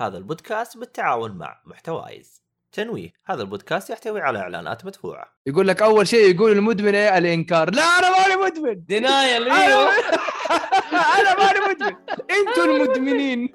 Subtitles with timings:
[0.00, 2.42] هذا البودكاست بالتعاون مع محتوايز.
[2.72, 5.34] تنويه هذا البودكاست يحتوي على إعلانات مدفوعة.
[5.46, 7.70] يقول لك أول شيء يقول المدمن إيه؟ الإنكار.
[7.70, 8.84] لا أنا ماني مدمن.
[8.84, 9.90] دينايل أنا إيوه.
[11.20, 11.96] أنا ماني مدمن.
[12.30, 13.54] أنتوا المدمنين.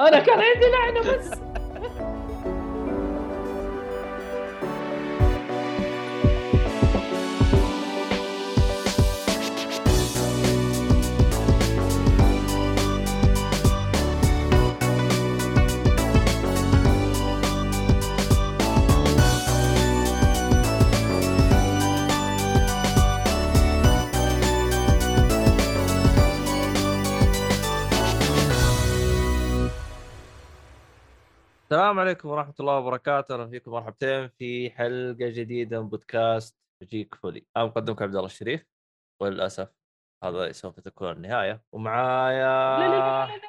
[0.00, 1.30] أنا كان عندي لعنة بس.
[31.74, 33.34] السلام عليكم ورحمة الله وبركاته.
[33.34, 37.46] أهلا فيكم مرحبتين في حلقة جديدة من بودكاست Geek Valley.
[37.56, 38.66] أنا مقدمك عبد الله الشريف
[39.22, 39.68] وللأسف
[40.24, 41.62] هذا سوف تكون النهاية.
[41.72, 43.40] ومعايا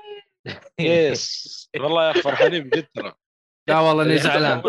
[0.79, 1.69] يس.
[1.79, 3.13] والله يا فرحانين بجد ترى.
[3.69, 4.61] لا والله إني زعلان.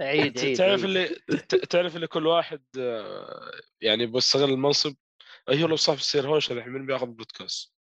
[0.00, 0.84] عيد عيد تعرف.
[0.84, 1.08] اللي
[1.70, 4.94] تعرف اللي كل واحد آه، يعني بيستغل المنصب؟
[5.48, 7.74] أيوه لو صاحب السير هوش الحين من بياخذ بودكاست؟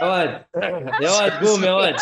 [0.00, 0.46] يا واد
[1.02, 1.96] يا واد قوم يا واد.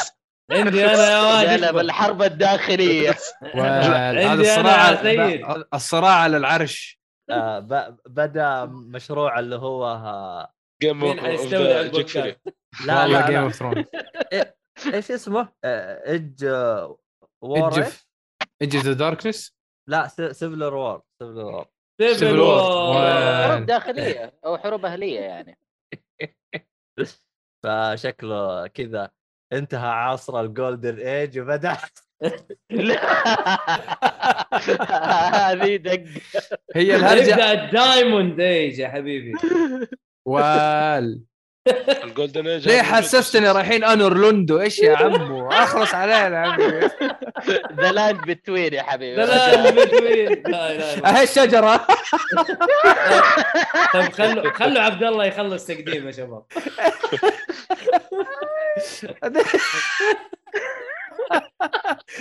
[0.50, 1.72] عندي أنا يا اكبر.
[1.78, 3.10] بالحرب الداخلية
[3.54, 5.64] هذا الصراع.
[5.74, 10.52] الصراع على العرش آه ب- بدا مشروع اللي هو آه
[10.82, 12.40] game Geek Valley البودكاست
[12.86, 13.38] لا لا, Game.
[13.42, 13.84] of Thrones
[14.94, 16.98] إيش اسمه؟ آه، age آه،
[17.44, 17.84] war؟
[18.62, 19.56] Age the Darkness
[19.88, 21.66] لا civil war civil war
[22.00, 23.44] civil war.
[23.48, 25.58] حروب داخلية أو حروب أهلية يعني
[27.64, 29.10] فشكله كذا
[29.52, 31.76] انتهى عصر ال golden age وبدأ.
[32.70, 33.00] لا.
[35.52, 36.04] هذه دق.
[36.76, 37.30] هي الهرجة.
[37.30, 39.32] يبدا ال diamond age يا حبيبي.
[40.24, 41.20] وال.
[42.04, 46.90] ال golden age ليه حسستني رايحين Anor Londo إيش يا عمو؟ أخلص علينا يا عمي
[47.80, 49.16] the land between يا حبيبي.
[49.16, 50.42] لا لا between
[51.06, 51.86] أهي الشجرة.
[53.92, 56.42] طيب خلوا خلوا عبد الله يخلص تقديم يا شباب.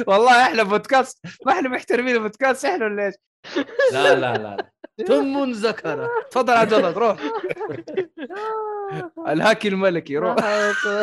[0.07, 3.15] والله إحنا بودكاست ما إحنا محترمين البودكاست إحنا ولا إيش؟
[3.91, 4.71] لا لا لا
[5.07, 6.09] ثم ذكر.
[6.31, 7.17] تفضل عبد الله روح.
[9.33, 10.35] الهاكي الملكي روح.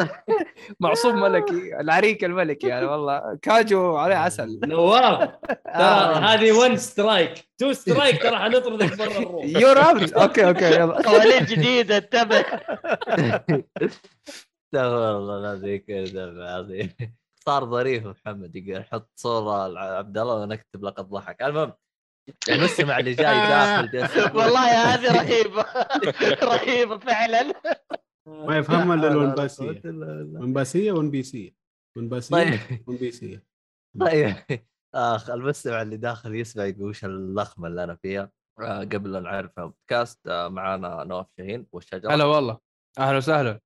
[0.81, 3.39] معصوم ملكي العريك الملكي يعني والله.
[3.43, 4.61] كاجو عليه عسل.
[4.65, 5.35] نواف ترى
[5.75, 6.15] آه.
[6.15, 11.03] هذه 1 strike 2 strike ترى حنطردك برا ال room you're out okay okay يلا.
[11.03, 12.45] قوانين جديدة انتبه.
[14.77, 16.91] أستغفر الله العظيم كذا العظيم
[17.47, 21.73] صار ظريف محمد يقول حط صورة لعبد الله ونكتب لقد ضحك المهم
[22.49, 23.35] المستمع اللي جاي
[23.93, 25.65] داخل والله هذه رهيبة.
[26.43, 27.53] رهيبة فعلا.
[28.27, 29.13] ما يفهم إلا لا، لا، لا.
[29.13, 29.83] الونباسيه.
[30.41, 31.55] ونباسيه ونبيسيه
[31.97, 32.89] ونباسيه طيب.
[32.89, 33.45] ونبيسيه
[34.01, 34.35] طيب.
[34.95, 38.31] آخ المستمع اللي داخل يسمع يقول وش اللخمه اللي أنا فيها؟
[38.61, 41.67] آه قبل لا نعرف بودكاست آه معانا نواف شاهين.
[41.73, 42.59] والشجره هلا والله.
[42.99, 43.61] أهلا وسهلا.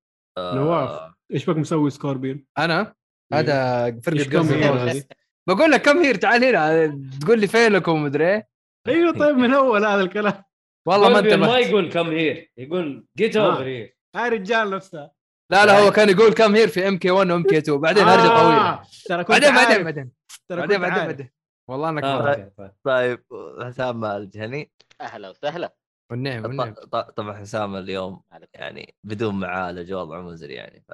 [0.54, 1.12] نواف.
[1.34, 2.94] إيش بك مسوي Scorpion؟ أنا؟
[3.32, 4.90] هذا إيش فرقه.
[4.90, 5.04] هذه؟
[5.48, 6.86] بقول لك come here تعال هنا
[7.20, 8.48] تقول لي فينكم ومدري إيه.
[8.88, 10.42] أيوه طيب من أول هذا الكلام.
[10.88, 13.46] والله ما ما ما يقول come here يقول جيت آه.
[13.46, 15.10] over here هاي رجال نفسها
[15.52, 18.28] لا لا هو كان يقول come here في MK 1 و MK 2 بعدين هرجة
[18.28, 18.70] طويلة.
[18.70, 19.84] آه، ترى كنت بعدين بعدين.
[19.84, 20.10] بعدين.
[20.50, 21.06] بعدين بعدين.
[21.06, 21.30] بعدين.
[21.68, 22.72] والله إنك آه، طيب.
[22.84, 23.24] طيب
[23.62, 25.74] حسام الجهني أهلا وسهلا.
[26.10, 26.74] والنعم والنعم.
[27.16, 28.22] طبعا حسام اليوم
[28.54, 30.92] يعني بدون معالج وضع مزري يعني ف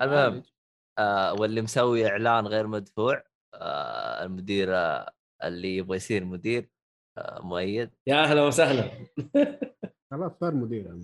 [0.00, 0.42] المهم
[0.98, 3.24] آه واللي مسوي إعلان غير مدفوع
[3.54, 5.12] آه المدير آه
[5.44, 6.68] اللي يبغى يصير مدير
[7.18, 7.90] آه مؤيد.
[8.06, 8.90] يا أهلا وسهلا.
[10.10, 10.96] خلاص صار مدير.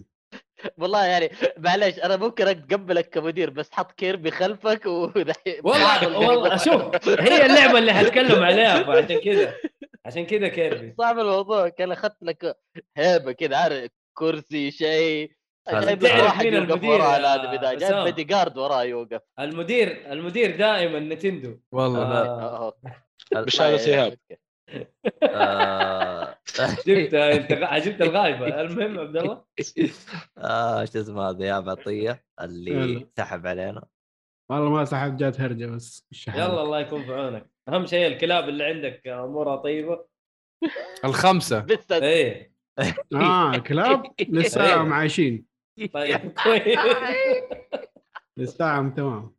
[0.79, 7.09] والله يعني معلش أنا ممكن اتقبلك كمدير بس حط كيربي خلفك ودحين والله والله شوف
[7.09, 9.55] هي اللعبة اللي حتكلم عليها فعشان كذا
[10.07, 11.69] عشان كذا كيربي صعب الموضوع.
[11.69, 12.59] كان اخذت لك
[12.97, 15.33] هيبه كذا عارف كرسي شيء
[15.69, 19.21] هذا جايب تعرف واحد يوقف المدير وراه اذا جايب حسام؟ بدي جارد وراه يوقف.
[19.41, 21.61] المدير المدير دائما نتندو.
[21.73, 22.03] والله.
[22.03, 23.41] آه، آه.
[23.43, 24.19] بشهاده ايهاب
[25.23, 26.39] آه.
[26.87, 28.47] جبتها أنت غ- جبت الغايبة.
[28.61, 29.45] المهم عبد الله؟
[30.39, 33.07] آه شو اسمه هذا؟ يا عطيه اللي.
[33.17, 33.83] سحب علينا.
[34.51, 36.09] والله ما سحب جات هرجة بس.
[36.29, 37.52] يلا الله يكون في عونك.
[37.69, 40.07] أهم شيء الكلاب اللي عندك أمورها طيبة.
[41.05, 41.61] الخمسة.
[41.61, 42.53] بس إيه.
[43.15, 45.47] آه كلاب لسه عايشين
[45.93, 46.79] طيب كويس.
[48.37, 49.37] لسه تمام.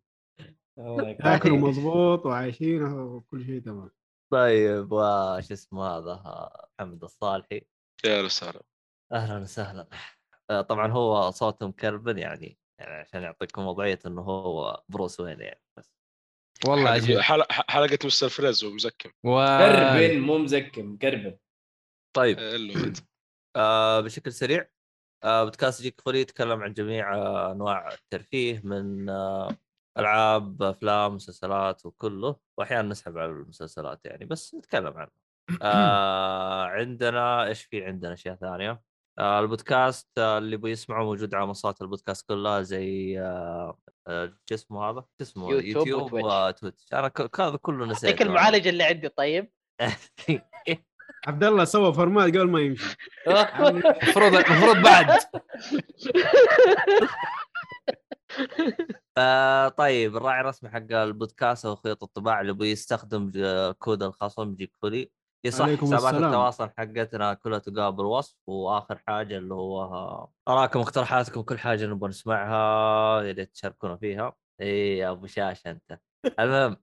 [0.78, 1.32] الله يكون.
[1.32, 3.92] ياكلوا مضبوط وعايشين وكل شيء تمام.
[4.32, 6.50] طيب وش اسمه هذا؟
[6.80, 7.62] محمد الصالحي.
[8.06, 8.22] يا
[9.12, 9.88] أهلا وسهلا.
[10.50, 15.63] آه، طبعا هو صوته مكربن يعني يعني عشان يعطيكم وضعية إنه هو Bruce Wayne يعني.
[16.66, 17.20] والله عجيب
[17.50, 18.30] حلقه Mr.
[18.30, 19.46] Freeze ومزكم و...
[19.46, 21.38] كربن مو مزكم كربن.
[22.16, 22.38] طيب.
[22.40, 22.94] آه،
[23.56, 24.70] آه بشكل سريع
[25.24, 29.58] آه بودكاست Geek Valley يتكلم عن جميع آه أنواع الترفيه من آه
[29.98, 35.12] ألعاب أفلام مسلسلات وكله واحيانا نسحب على المسلسلات يعني بس نتكلم عنه.
[35.62, 38.72] آه عندنا إيش في عندنا؟ أشياء ثانية.
[38.72, 43.78] آه البودكاست آه اللي يبغى يسمعه موجود على منصات البودكاست كلها زي آه
[44.08, 46.86] آه، شو اسمه هذا؟ شو اسمه؟ يوتيوب يوتيوب وتويتش.
[46.94, 49.52] أنا ك- هذا كله نسيت اعطيك المعالج اللي عندي طيب.
[51.28, 52.96] عبد الله سوى format قبل ما يمشي.
[53.28, 55.08] المفروض المفروض بعد.
[59.18, 64.56] آه طيب الراعي الرسمي حق البودكاست هو خيط الطباعة اللي يبغى يستخدم ج- كود الخصم
[64.56, 65.12] جيك فولي.
[65.46, 66.14] أيضا حسابات.
[66.14, 73.22] التواصل حقتنا كلها تلقوها بالوصف وآخر حاجة اللي هو آراءكم اقتراحاتكم كل حاجة نبغى نسمعها
[73.22, 74.34] يا ريت تشاركونا فيها.
[74.62, 76.00] إي يا أبو شاشة أنت.
[76.40, 76.78] المهم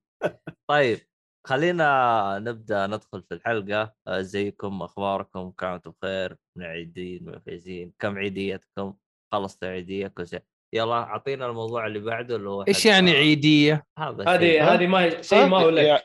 [0.70, 0.98] طيب
[1.46, 3.94] خلينا نبدأ ندخل في الحلقة.
[4.08, 8.94] أزيكم أخباركم كم أنتم بخير؟ من عيدين من فايزين كم عيديتكم؟
[9.32, 10.42] خلصت عيدية كل شيء.
[10.74, 14.28] يلا أعطينا الموضوع اللي بعده اللي هو إيش يعني عيدية؟ هذا.
[14.28, 15.84] هذه هذه ما هي- شيء ما هو لك.
[15.84, 16.02] يعني-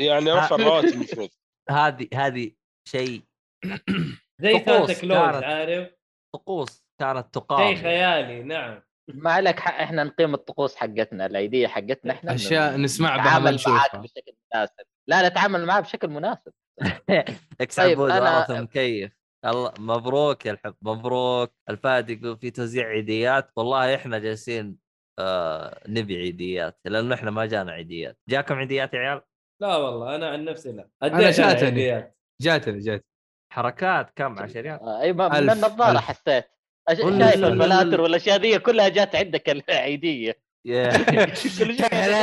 [0.00, 1.28] يعني رفع الرواتب المفروض.
[1.70, 2.50] هذه هذه
[2.88, 3.22] شيء
[4.42, 5.44] زي طقوس سانتا كلوز كانت.
[5.44, 5.90] عارف؟
[6.34, 8.82] طقوس كانت شيء تقام خيالي نعم.
[9.14, 13.50] ما عليك حق إحنا نقيم الطقوس حقتنا العيديه حقتنا إحنا أشياء نسمع بها ما نتعامل
[13.50, 14.84] معاك نشوفها بشكل مناسب.
[15.08, 16.52] لا نتعامل معاه بشكل مناسب.
[17.60, 19.12] إكس طيب، عبود أنا- مكيف.
[19.46, 21.52] الله مبروك يا الحب مبروك.
[21.70, 23.50] الفهد يقول في توزيع عيديات.
[23.56, 24.76] والله إحنا جالسين
[25.18, 28.18] آه نبي عيديات لأنه إحنا ما جانا عيديات.
[28.28, 29.22] جاكم عيديات يا عيال؟
[29.60, 30.88] لا والله أنا عن نفسي لا.
[31.02, 32.12] أنا أديت جاتني.
[32.40, 33.04] جاتني جاتني.
[33.52, 35.98] حركات كم 10 ريال أي ما- من النظارة.
[35.98, 36.44] حسيت.
[36.88, 40.38] شايف الفلاتر والأشياء ذي كلها جات عندك العيدية.
[40.64, 40.90] لا،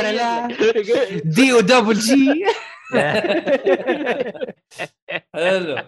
[0.02, 0.48] لا، لا.
[1.24, 2.46] دي ودبل جي
[5.34, 5.78] حلو.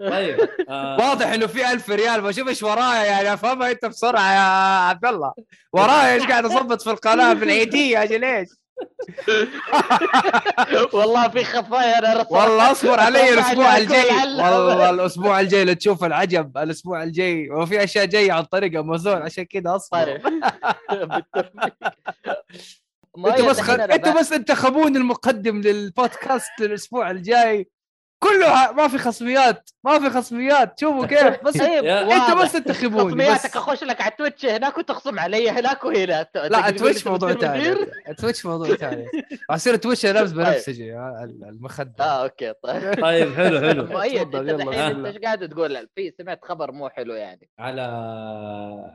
[0.00, 0.38] طيب
[0.68, 4.40] آه، واضح إنه في ألف ريال بشوف إيش ورايا يعني أفهمها أنت بسرعة يا
[4.88, 5.32] عبد الله.
[5.72, 8.48] ورايا إيش قاعد أضبط في القناة بالعيدية أجل إيش؟
[10.92, 14.10] والله في خفايا أنا رسمت والله اصبر علي الأسبوع الجاي.
[14.10, 17.50] والله الأسبوع الجاي لتشوف العجب الأسبوع الجاي.
[17.50, 20.20] وفي أشياء جاية عن طريق أمازون عشان كذا أصبر.
[23.26, 23.70] أنتوا بس خ...
[23.70, 27.68] أنتوا بس انتخبون المقدم للبودكاست الأسبوع الجاي.
[28.18, 30.80] كله ما في خصميات ما في خصميات.
[30.80, 32.42] شوفوا كيف بس طيب واضح.
[32.42, 36.26] بس انتخبوني خصمياتك أخش لك على تويتش هناك وتخصم علي هناك وهنا.
[36.34, 37.86] لا تويتش موضوع ثاني؟
[38.18, 39.06] تويتش موضوع ثاني
[39.50, 43.00] اصير تويتش لابس بنفسجي ها، المخدر آه أوكي طيب.
[43.02, 43.84] طيب حلو حلو.
[43.96, 44.86] مؤيد انت يلا.
[44.90, 47.48] أنت إيش قاعد تقول؟ في سمعت خبر مو حلو يعني.
[47.58, 47.82] على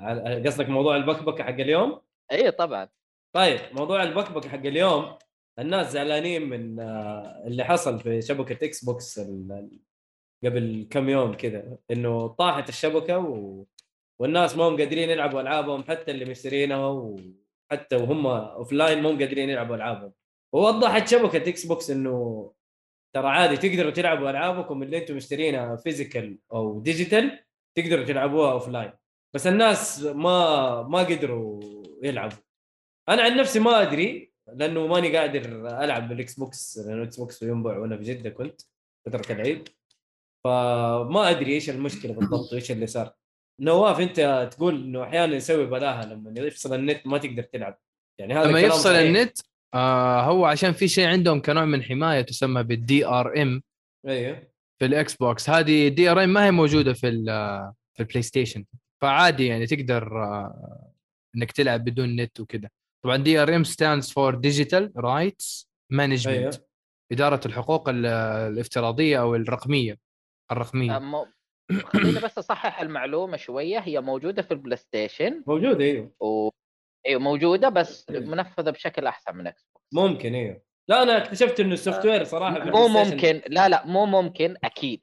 [0.02, 2.88] على قصدك موضوع البكبكة حق اليوم؟ اي طبعا.
[3.36, 5.18] طيب موضوع البكبكة حق اليوم.
[5.60, 9.20] الناس زعلانين من آه، اللي حصل في شبكة إكس بوكس
[10.44, 13.66] قبل كم يوم كذا إنه طاحت الشبكة و...
[14.20, 19.50] والناس ما هم قادرين يلعبوا ألعابهم حتى اللي مشترينها وحتى وهم offline ما هم قادرين
[19.50, 20.14] يلعبوا ألعابهم.
[20.54, 22.52] ووضحت شبكة إكس بوكس إنه
[23.16, 27.40] ترى عادي تقدروا تلعبوا ألعابكم اللي أنتم مشترينها physical أو digital
[27.76, 28.94] تقدروا تلعبوها offline
[29.34, 31.62] بس الناس ما ما قدروا
[32.04, 32.38] يلعبوا.
[33.10, 37.78] أنا عن نفسي ما أدري لأنه ماني قادر ألعب بالإكس بوكس لأنه الاكس بوكس ينباع
[37.78, 38.62] وأنا في جدة كنت
[39.06, 39.70] فترة العيد.
[40.44, 43.14] فما أدري إيش المشكلة بالضبط وإيش اللي صار.
[43.60, 47.80] نواف أنت تقول إنه أحيانا يسوي بلاوي لما يفصل النت ما تقدر تلعب.
[48.20, 48.98] يعني هذا لما يفصل صحيح.
[48.98, 49.38] النت
[49.74, 53.64] آه هو عشان في شيء عندهم كنوع من حماية تسمى بال DRM
[54.08, 54.48] أيوه
[54.80, 55.50] في الإكس بوكس.
[55.50, 57.24] هذه DRM ما هي موجودة في
[57.94, 58.66] في البلاي ستيشن
[59.02, 60.92] فعادي يعني تقدر آه،
[61.36, 62.70] إنك تلعب بدون نت وكذا
[63.04, 66.56] طبعا DRM stands for digital rights management
[67.12, 70.00] إدارة الحقوق ال- الافتراضية أو الرقمية.
[70.52, 71.00] الرقمية.
[71.00, 71.28] أم-
[71.86, 73.80] خليني بس أصحح المعلومة شوية.
[73.80, 75.44] هي موجودة في البلاي ستيشن.
[75.48, 76.12] موجود أيوه.
[76.20, 76.50] و...
[77.08, 80.62] أيوه موجودة بس منفذة بشكل أحسن من إكس بوكس ممكن أيوه.
[80.88, 83.42] لا أنا اكتشفت إنه ال software صراحة مو ممكن.
[83.48, 85.02] لا لا مو ممكن أكيد.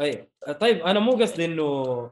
[0.00, 0.28] أيوه.
[0.60, 2.10] طيب أنا مو قصدي إنه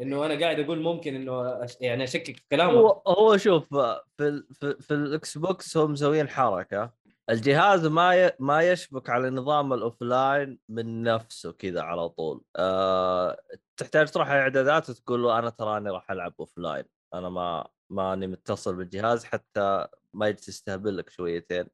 [0.00, 1.76] إنه أنا قاعد أقول ممكن إنه أش...
[1.80, 3.74] يعني أشكك في كلامك هو هو شوف
[4.16, 6.92] في في, في الاكس بوكس هم مسويين حركة.
[7.30, 8.32] الجهاز ما ي...
[8.38, 12.42] ما يشبك على نظام ال offline من نفسه كذا على طول.
[12.56, 13.40] أه...
[13.76, 18.76] تحتاج تروح على الاعدادات وتقول له أنا تراني راح ألعب offline أنا ما ماني متصل
[18.76, 21.66] بالجهاز حتى ما يجلس يستهبل لك شويتين.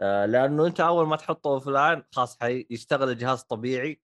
[0.00, 0.26] أه...
[0.26, 2.66] لأنه أنت أول ما تحطه offline خلاص حي...
[2.70, 4.00] يشتغل الجهاز طبيعي.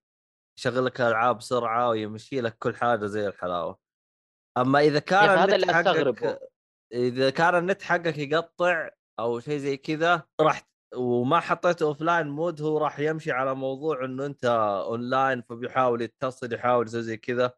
[0.57, 3.77] يشغل لك الالعاب بسرعة ويمشي لك كل حاجة زي الحلاوة.
[4.57, 6.39] أما إذا كان هذا النت اللي حقك أستغربه.
[6.93, 10.61] إذا كان النت حقك يقطع أو شيء زي كذا راح
[10.95, 14.45] وما حطيت offline mode هو راح يمشي على موضوع إنه أنت
[14.85, 17.53] اونلاين فبيحاول يتصل يحاول يسوي زي كذا.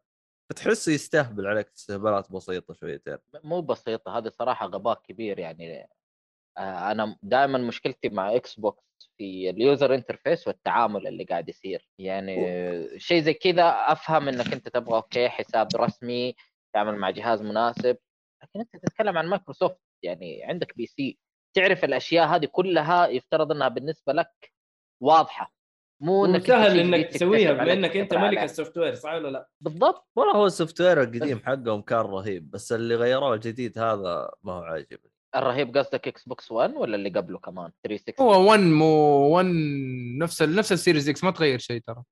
[0.50, 3.18] فتحسه يستهبل عليك استهبالات بسيطة شويتين.
[3.44, 5.88] مو بسيطة هذه صراحة غباء كبير يعني.
[6.58, 8.84] أنا دائما مشكلتي مع إكس بوكس
[9.18, 11.88] في ال user interface والتعامل اللي قاعد يصير.
[11.98, 16.34] يعني شيء زي كذا أفهم إنك أنت تبغى أوكي حساب رسمي
[16.74, 17.96] تعمل مع جهاز مناسب
[18.42, 19.80] لكن أنت تتكلم عن مايكروسوفت.
[20.04, 21.18] يعني عندك PC
[21.56, 24.52] تعرف الأشياء هذه كلها يفترض إنها بالنسبة لك
[25.02, 25.52] واضحة.
[26.02, 28.38] مو إنك سهل إنك تسويها بما إنك أنت ملك.
[28.38, 30.08] السوفت وير صح ولا لا؟ بالضبط.
[30.16, 34.62] والله هو ال software القديم حقهم كان رهيب بس اللي غيروه الجديد هذا ما هو
[34.62, 35.12] عاجبني.
[35.36, 38.86] الرهيب قصدك إكس بوكس 1 ولا اللي قبله كمان؟ 360 هو 1 مو
[39.28, 39.46] 1
[40.22, 40.54] نفس ال...
[40.56, 42.02] نفس ال Series X ما تغير شيء ترى.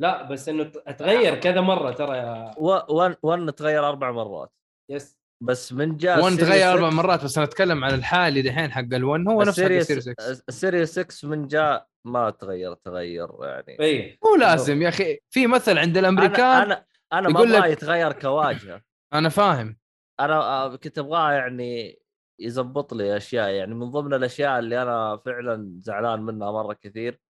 [0.00, 0.64] لا بس إنه
[0.98, 4.52] تغير كذا مرة ترى يا و- 1 تغير أربع مرات.
[4.90, 7.94] يس بس من جاء 1 ال Series تغير أربع 6 مرات بس أنا أتكلم عن
[7.94, 11.28] الحالي دحين حق ال1 هو نفس حق ال Series ال Series X ال Series 6
[11.28, 13.76] من جاء ما تغير تغير يعني.
[13.80, 15.18] اي مو لازم يا أخي.
[15.30, 18.82] في مثل عند الامريكان أنا أنا, أنا أنا ما ابغاه لك- يتغير كواجهة.
[19.14, 19.78] أنا فاهم.
[20.20, 21.98] أنا آه، كنت أبغاه يعني
[22.40, 27.20] يزبط لي أشياء يعني من ضمن الأشياء اللي أنا فعلا زعلان منها مرة كثير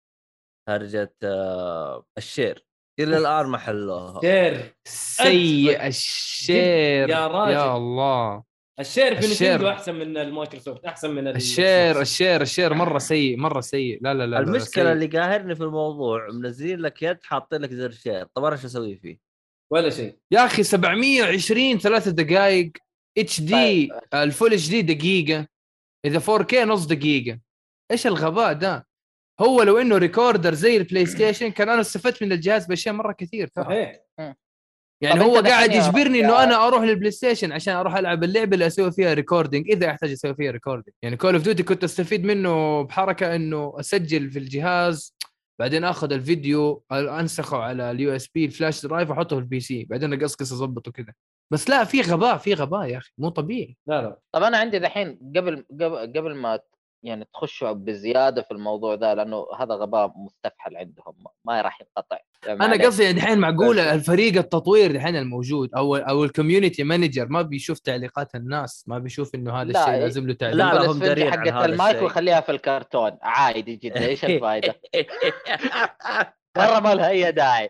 [0.69, 2.67] هرجة آه، ال share
[3.01, 5.87] إلى الآن ما حلوها share سيء.
[5.87, 7.53] ال share يا راجل.
[7.53, 8.43] يا الله
[8.81, 9.55] ال share في ال share.
[9.55, 13.37] نتندو أحسن من المايكروسوفت أحسن من ال- ال share ال share ال share مرة سيء
[13.39, 14.93] مرة سيء لا لا لا, المشكلة.
[14.93, 18.97] اللي قاهرني في الموضوع منزلين لك يد حاطين لك زر share طب أنا شو أسوي
[18.97, 19.19] فيه؟
[19.73, 22.73] ولا شيء يا أخي 720 ثلاثة دقائق
[23.19, 23.91] HD طيب.
[24.15, 25.47] ال full HD دقيقة.
[26.05, 27.39] إذا 4K نص دقيقة.
[27.91, 28.87] إيش الغباء ده؟
[29.41, 33.47] هو لو إنه recorder زي البلاي ستيشن كان أنا استفدت من الجهاز بأشياء مرة كثير
[33.47, 33.65] ترى.
[33.65, 34.01] صحيح.
[35.03, 38.93] يعني هو قاعد يجبرني إنه أنا أروح للبلاي ستيشن عشان أروح ألعب اللعبة اللي أسوي
[38.93, 43.37] فيها recording إذا احتاج أسوي فيها recording يعني كول اوف ديوتي كنت أستفيد منه بحركة
[43.37, 45.15] إنه أسجل في الجهاز
[45.61, 50.13] بعدين آخذ الفيديو أنسخه على ال USB ال flash drive واحطه في ال PC بعدين
[50.13, 51.13] أقصقص أظبطه كذا.
[51.51, 53.77] بس لا في غباء في غباء يا أخي مو طبيعي.
[53.87, 54.19] لا لا.
[54.33, 56.59] طب أنا عندي دحين قبل قبل قبل ما
[57.03, 61.15] يعني تخشوا بزيادة في الموضوع ده لأنه هذا غباء مستفحل عندهم
[61.45, 62.17] ما- راح ينقطع.
[62.47, 62.87] يعني أنا.
[62.87, 67.79] قصدي دحين معقوله بس- الفريق التطوير دحين الموجود أو أو ال community manager ما بيشوف
[67.79, 70.57] تعليقات الناس ما بيشوف إنه هذا لا، الشيء لازم له تعليق.
[70.57, 72.03] لا، لا، هم دارين حقت المايك.
[72.03, 73.19] وخليها في الكرتون.
[73.23, 74.05] عادي جدا.
[74.07, 74.75] إيش الفائده؟
[76.57, 77.69] مره ما لها أي داعي.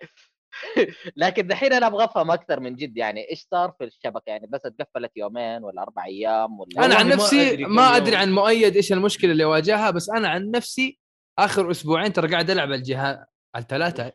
[1.16, 4.60] لكن دحين أنا أبغى أفهم أكثر من جد يعني إيش صار في الشبكة؟ يعني بس
[4.66, 7.96] اتقفلت يومين ولا أربع أيام ولا أنا عن ما نفسي أدري كم ما.
[7.96, 10.98] ادري عن مؤيد إيش المشكلة اللي واجهها بس أنا عن نفسي
[11.38, 13.16] آخر أسبوعين ترى قاعد ألعب على الجهاز
[13.54, 14.12] على الثلاثة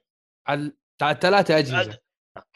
[0.47, 0.71] على
[1.01, 1.97] على الثلاثة أجهزة.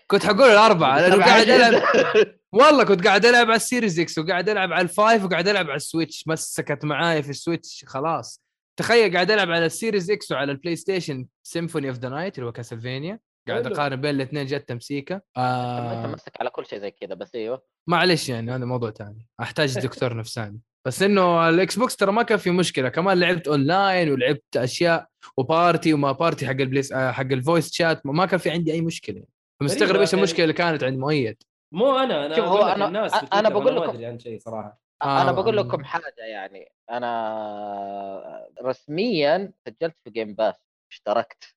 [0.07, 1.83] كنت حقول الأربعة لأنه قاعد ألعب
[2.53, 6.27] والله كنت قاعد ألعب على السيريز إكس وقاعد ألعب على الفايف وقاعد ألعب على السويتش
[6.27, 8.43] مسكت معايا في السويتش خلاص.
[8.79, 12.51] تخيل قاعد ألعب على السيريز إكس وعلى البلاي ستيشن Symphony of the Night اللي هو
[12.51, 13.19] كاسلفانيا
[13.51, 13.67] قاعد.
[13.67, 15.15] أقارن بين الاثنين جت تمسيكة.
[15.15, 16.07] أنت آه.
[16.07, 17.61] مسك على كل شيء زي كذا بس إيوه.
[17.89, 19.27] معلش يعني هذا موضوع ثاني.
[19.41, 20.59] أحتاج دكتور نفساني.
[20.87, 22.89] بس إنه الإكس بوكس ترى ما كان في مشكلة.
[22.89, 25.07] كمان لعبت أونلاين ولعبت أشياء
[25.37, 28.71] و party وما party حق البليس آه، حق ال voice chat ما كان في عندي
[28.73, 29.23] أي مشكلة.
[29.59, 30.23] فمستغرب إيش يعني.
[30.23, 31.43] المشكلة اللي كانت عند مؤيد.
[31.73, 34.79] مو أنا أنا شوف، هو الناس أنا تويتر، بقول ما لكم- ادري عن شيء صراحة.
[35.03, 35.61] أنا آه، بقول آه.
[35.63, 36.71] لكم حاجة يعني.
[36.91, 40.55] أنا رسميا سجلت في Game Pass
[40.91, 41.55] اشتركت.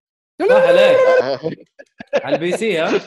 [0.50, 0.96] عليك
[2.24, 3.00] على ال PC ها؟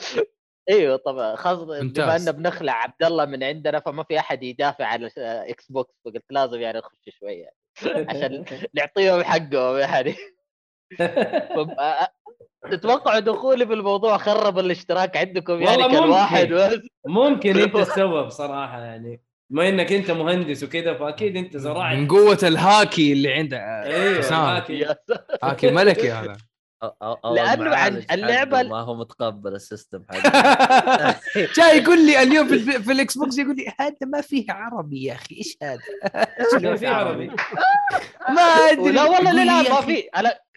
[0.69, 2.27] أيوه طبعا خاصه بما ممتاز.
[2.27, 6.61] ان بنخلع عبد الله من عندنا فما في أحد يدافع عن إكس بوكس فقلت لازم
[6.61, 7.49] يعني نخش شوية.
[8.09, 10.15] عشان نعطيهم حقهم يعني.
[12.71, 16.09] تتوقعوا دخولي في الموضوع خرب الاشتراك عندكم يعني كان ممكن.
[16.09, 19.21] واحد بس؟ ممكن انت السبب صراحة يعني.
[19.49, 24.57] بما إنك أنت مهندس وكذا فأكيد أنت زراعي من قوة الهاكي اللي عنده أيوه
[25.43, 26.37] هاكي ملكي هذا.
[27.25, 31.19] المعالج عن- اللعبة حقه ال- ما هو متقبل السيستم حقه.
[31.57, 32.47] جاي يقول لي اليوم
[32.81, 35.79] في, الإكس بوكس يقول لي هذا ما فيه عربي يا أخي إيش هذا؟
[36.61, 37.27] ما في عربي.
[38.35, 38.91] ما أدري.
[38.91, 40.03] لا والله لا ما في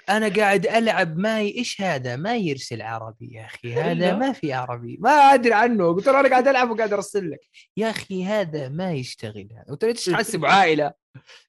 [0.09, 4.99] أنا قاعد ألعب ماي إيش هذا؟ ما يرسل عربي يا أخي هذا؟ ما في عربي.
[5.01, 5.95] ما أدري عنه.
[5.95, 7.41] قلت له أنا قاعد ألعب وقاعد أرسل لك.
[7.77, 9.65] يا أخي هذا ما يشتغل هذا.
[9.69, 10.93] قلت له إيش تحسب عائله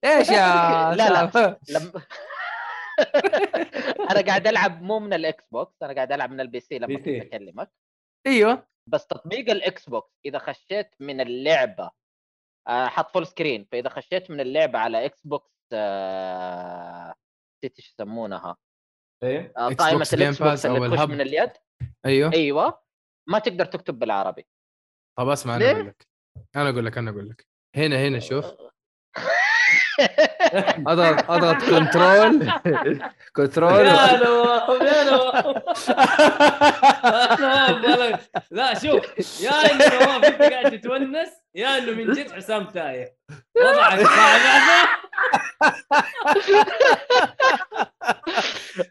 [0.05, 1.59] إيش يا لا، لا.
[4.11, 7.07] أنا قاعد ألعب مو من الاكس بوكس أنا قاعد ألعب من ال PC لما كنت.
[7.07, 7.71] أكلمك.
[8.27, 8.67] أيوه.
[8.87, 11.91] بس تطبيق الاكس بوكس إذا خشيت من اللعبة
[12.67, 17.13] آه، حط full screen فإذا خشيت من اللعبة على إكس بوكس آه،
[17.57, 18.57] نسيت إيش يسمونها.
[19.23, 19.53] إيه.
[19.53, 21.09] قائمه الاكس بوكس اللي تخش.
[21.09, 21.51] من اليد.
[22.05, 22.33] أيوه.
[22.33, 22.81] أيوه.
[23.29, 24.47] ما تقدر تكتب بالعربي.
[25.17, 26.07] طب اسمع أنا؟ أقول لك.
[26.55, 27.47] أنا أقول لك أنا أقول لك.
[27.75, 28.45] هنا هنا شوف.
[30.87, 32.51] اضغط اضغط كنترول
[33.35, 35.45] كنترول يا نواف يا نواف
[37.41, 38.19] نواف والله-
[38.51, 43.17] لا شوف يا إنه نواف انت قاعد تتونس يا إنه من جد حسام تايه.
[43.55, 44.39] وضعك صعب.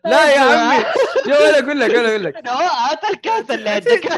[0.05, 0.85] لا يا عمي.
[1.27, 2.49] يا ولا أقول لك ولا أقول لك.
[2.49, 4.09] هات الكاس اللي عندك.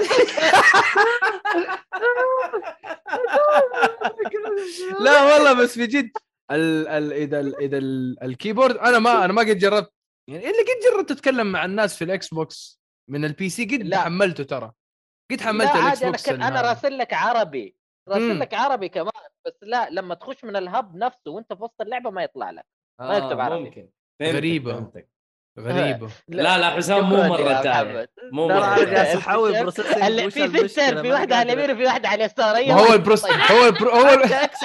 [5.01, 6.11] لا والله بس بجد
[6.51, 9.93] ال ال إذا ال إذا ال ال keyboard أنا ما أنا ما قد جربت
[10.29, 13.99] يعني إلا قد جربت أتكلم مع الناس في الاكس بوكس من البي سي قد لا.
[13.99, 14.73] حملته ترى
[15.33, 17.77] قد لا حملت الاكس عادي أنا بوكس أنا ال- راسل لك عربي.
[18.09, 19.13] راسل لك عربي كمان
[19.47, 22.67] بس لا لما تخش من الهب نفسه وأنت في وسط اللعبة ما يطلع لك
[23.01, 23.55] ما يكتب عربي.
[23.57, 23.89] آه، ممكن
[24.21, 24.73] فهمتك، غريبة.
[24.73, 25.09] فهمتك.
[25.59, 26.09] غريبة.
[26.29, 28.09] لا لا حسام مو مرة محمد.
[28.33, 28.49] مو.
[28.49, 32.93] جالس احاول بروسيسنج في ستين في واحدة على اليمين وفي واحدة على اليسار أيوه هو
[32.93, 34.63] البروس هو البرو هو ال- أكس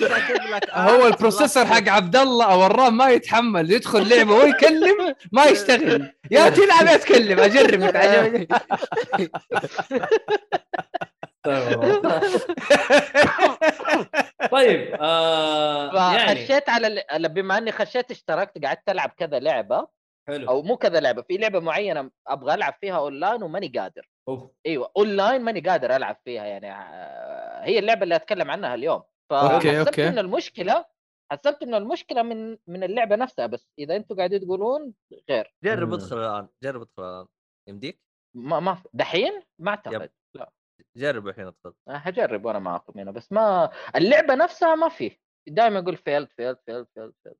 [0.00, 3.72] لك هو البروسيسور حق عبد الله أو الرام ما يتحمل.
[3.72, 6.12] يدخل لعبة وهو يكلم ما يشتغل.
[6.30, 7.38] يا تلعب يا تكلم.
[7.40, 7.82] أجرب.
[7.96, 8.48] عجبني.
[14.52, 16.46] طيب آه يعني.
[16.46, 19.86] فخشيت على ال- بما إني خشيت اشتركت قعدت ألعب كذا لعبة.
[20.28, 20.48] حلو.
[20.48, 24.08] أو مو كذا لعبة في لعبة معينة أبغى ألعب فيها اونلاين وماني قادر.
[24.28, 24.50] أوف.
[24.66, 29.02] أيوه اونلاين ماني قادر ألعب فيها يعني آه، هي اللعبة اللي أتكلم عنها اليوم.
[29.32, 30.08] okay، فحسبت okay.
[30.08, 30.84] إنه المشكلة
[31.32, 33.70] حسبت إنه المشكلة من من اللعبة نفسها بس.
[33.78, 34.94] إذا أنتم قاعدين تقولون
[35.30, 35.54] غير.
[35.64, 35.92] جرب.
[35.94, 37.26] ادخل الآن جرب ادخل الآن.
[37.68, 38.00] يمديك؟
[38.36, 40.52] ما ما في- دحين؟ ما أعتقد لا.
[40.96, 41.74] جرب الحين ادخل.
[41.88, 45.18] هجرب وأنا معكم هنا بس ما اللعبة نفسها ما في.
[45.48, 47.36] دائما يقول failed failed failed failed failed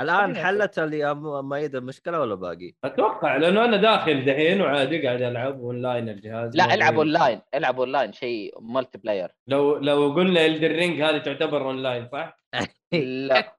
[0.00, 0.44] الآن طبيعي.
[0.44, 6.08] حلت اللي مؤيد المشكلة ولا باقي؟ أتوقع لأنه أنا داخل دحين وعادي قاعد ألعب اونلاين
[6.08, 6.56] الجهاز.
[6.56, 11.62] لا العب اونلاين العب اونلاين شيء مالتي بلاير لو لو قلنا Elden Ring هذه تعتبر
[11.62, 12.38] اونلاين صح؟
[13.28, 13.56] لا.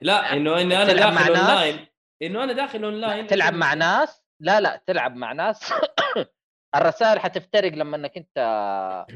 [0.00, 1.86] لا إنه إني أنا داخل؟ اونلاين
[2.22, 5.72] إنه أنا داخل اونلاين تلعب مع ناس؟ لا لا تلعب مع ناس.
[6.76, 8.38] الرسائل حتفترق لما إنك أنت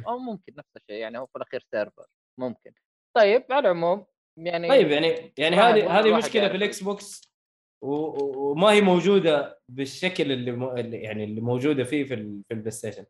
[0.08, 2.06] أو ممكن نفس الشيء يعني هو في الأخير server
[2.40, 2.72] ممكن.
[3.16, 6.48] طيب على العموم يعني طيب يعني يعني هذه هذه مشكلة.
[6.48, 7.36] في الإكس بوكس
[7.84, 10.64] وما هي موجودة بالشكل اللي, م...
[10.64, 12.42] اللي يعني اللي موجودة فيه في ال...
[12.48, 13.04] في البلاي ستيشن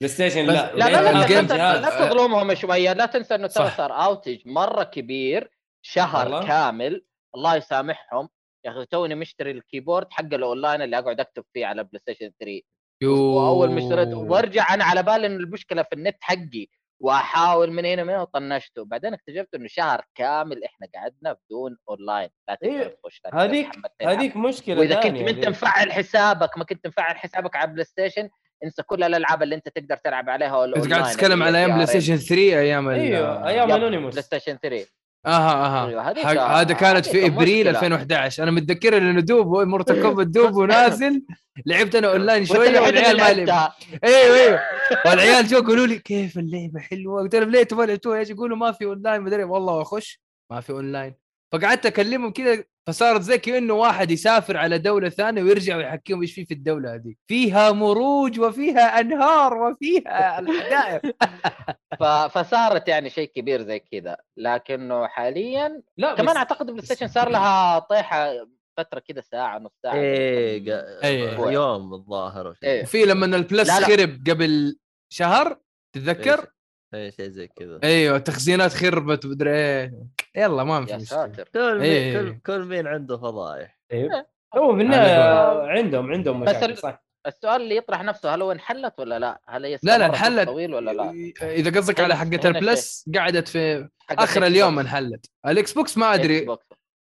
[0.00, 3.46] بلاي ستيشن لا لا لا لا, لا, لا, لا, لا تظلمهم شوية لا تنسى إنه
[3.46, 3.70] ترى.
[3.70, 5.50] صار outage مرة كبير
[5.84, 7.04] شهر والله؟ كامل
[7.34, 8.28] الله يسامحهم
[8.66, 12.32] يا أخي توني مشتري ال keyboard حق الأونلاين اللي أقعد أكتب فيه على بلاي ستيشن
[12.40, 12.60] 3
[13.04, 16.66] واول ما اشتريت وارجع أنا على بالي انه المشكلة في النت حقي
[17.02, 18.84] وأحاول من هنا من هنا وطنشته.
[18.84, 22.28] بعدين اكتشفت إنه شهر كامل إحنا قعدنا بدون أونلاين.
[22.48, 23.68] لا تقدر إيه، تخش هذيك.
[24.02, 25.48] هذيك مشكلة وإذا كنت ما انت.
[25.48, 28.28] مفعل حسابك ما كنت مفعل حسابك على بلاي ستيشن
[28.64, 32.16] انسى كل الألعاب اللي أنت تقدر تلعب عليها أنت قاعد تتكلم على أيام بلاي ستيشن
[32.16, 34.86] 3 أيام أيوه أيام بلاي انونيموس ستيشن 3
[35.26, 37.70] أها أيوة، أها حق- هذا كانت في إبريل مشكلة.
[37.70, 41.22] 2011 أنا متذكر انه دوب مورتال كومبات دوب ونازل.
[41.66, 43.72] لعبت أنا أونلاين شوية والعيال ما لعبوا
[44.04, 44.60] أيوه أيوه.
[45.06, 48.72] والعيال جو قالوا لي كيف اللعبة حلوة؟ قلت لهم ليه تبغى لعبتوها إيش يقولوا ما
[48.72, 50.20] في أونلاين مدري والله أخش.
[50.50, 51.21] ما في أونلاين.
[51.52, 56.44] فقعدت أكلمهم كذا فصارت زي كأنه واحد يسافر على دولة ثانية ويرجع ويحكيهم إيش في
[56.44, 61.02] في الدولة هذه فيها مروج وفيها أنهار وفيها الحدائق.
[62.34, 67.28] فصارت يعني شيء كبير زي كذا لكنه حاليا لا كمان بس أعتقد بلاي ستيشن صار
[67.28, 68.32] لها طيحة
[68.76, 71.38] فترة كذا ساعة نص ساعة إيه قا- إيه.
[71.52, 72.54] يوم الظاهر.
[72.64, 72.82] إيه.
[72.82, 73.86] وفي لما ال Plus لا، لا.
[73.86, 74.78] خرب قبل
[75.12, 75.58] شهر
[75.94, 76.46] تتذكر
[76.94, 79.94] إيه شيء زي كذا أيوه تخزينات خربت مدري إيه
[80.36, 82.20] يلا ما في يا ساتر كل مين إيه.
[82.20, 84.28] كل, كل مين عنده فضايح إيه.
[84.56, 88.94] هو في النهايه هذا عندهم عندهم مشاكل صح السؤال اللي يطرح نفسه هل هو انحلت
[88.98, 91.10] ولا لا؟ هل هي لا لا انحلت طويل ولا لا؟
[91.42, 94.78] إذا قصدك على حقه ال Plus قعدت في آخر اليوم.
[94.78, 96.56] انحلت الإكس بوكس ما إكس أدري.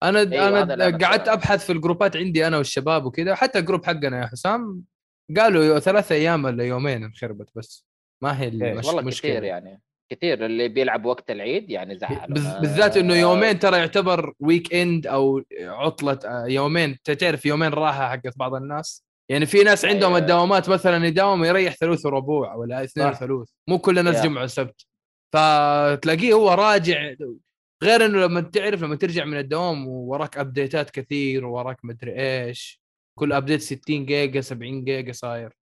[0.03, 1.37] أنا أيوة، أنا أنا قعدت سؤال.
[1.37, 4.83] أبحث في ال جروبات عندي أنا والشباب وكذا حتى الجروب حقنا يا حسام
[5.37, 7.87] قالوا ثلاثة أيام ولا يومين انخربت بس
[8.23, 8.87] ما هي إيه، المش...
[8.87, 9.31] والله مشكلة.
[9.33, 9.81] كثير يعني
[10.13, 15.43] كثير اللي بيلعب وقت العيد يعني زعلوا بز- بالذات إنه يومين ترى يعتبر weekend أو
[15.61, 16.99] عطلة آه، يومين.
[17.21, 20.19] تعرف يومين راحة حقت بعض الناس؟ يعني في ناس عندهم أيوة.
[20.19, 23.23] الدوامات مثلا يداوم يريح ثلث وربوع ولا اثنين صح.
[23.23, 23.49] وثلث.
[23.69, 24.23] مو كل الناس.
[24.23, 24.87] جمعة وسبت.
[25.35, 27.15] فتلاقيه هو راجع
[27.85, 32.13] غير إنه لما تعرف لما ترجع من الدوام ووراك ابديتات كثير ووراك مدري
[32.47, 32.81] إيش
[33.19, 35.53] كل update 60 جيجا 70 جيجا صاير.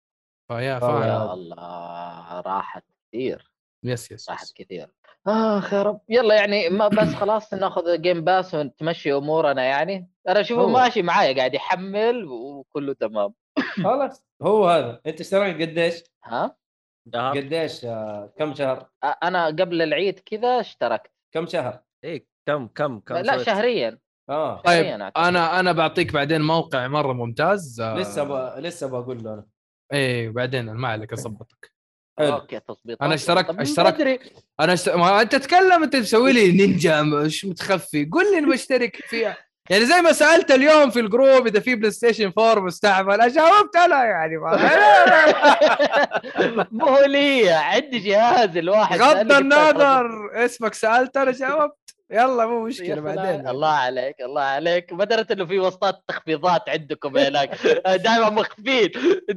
[0.50, 3.52] فيا فاهم يا الله راحت كثير.
[3.84, 4.52] yes yes, راحت.
[4.54, 4.88] كثير.
[5.26, 6.00] آخ يا رب.
[6.08, 10.10] يلا يعني ما بس خلاص ناخذ Game Pass ونتمشي أمورنا يعني.
[10.28, 10.66] أنا اشوفه.
[10.66, 13.34] ماشي معايا قاعد يحمل وكله تمام.
[13.84, 14.24] خلاص.
[14.42, 15.00] هو هذا.
[15.06, 16.56] أنت اشتركت قديش؟ ها؟
[17.14, 18.88] شهر قديش؟ آه، كم شهر؟
[19.22, 21.10] أنا قبل العيد كذا اشتركت.
[21.32, 23.98] كم شهر؟ إيه كم كم كم لا سويت؟ شهريا.
[24.30, 24.60] آه.
[24.60, 24.86] طيب.
[25.16, 28.58] أنا أنا بعطيك بعدين موقع مرة ممتاز آه، لسه ب...
[28.58, 29.46] لسه بقول له أنا.
[29.92, 31.72] إيه بعدين ما عليك اظبطك
[32.18, 32.32] حلو.
[32.32, 34.20] okay تظبيط أنا اشتركت- اشتركت.
[34.60, 34.88] أنا اشت...
[34.88, 38.08] ما أنت تتكلم أنت تسوي لي نينجا مش متخفي.
[38.12, 39.36] قول لي اني بشترك فيها.
[39.70, 43.76] يعني زي ما سألت اليوم في ال group إذا في بلاي ستيشن 4 مستعمل أجاوبت
[43.76, 44.50] أنا يعني ما...
[46.72, 50.30] مو هو لي عندي جهاز الواحد غض النظر.
[50.44, 51.76] اسمك سألت أنا جاوبت.
[52.12, 53.00] يلا مو مشكلة.
[53.00, 53.48] بعدين.
[53.48, 54.92] الله عليك الله عليك.
[54.92, 57.50] ما درت إنه في وسطات تخفيضات عندكم هناك
[58.04, 58.90] دائما مخفين.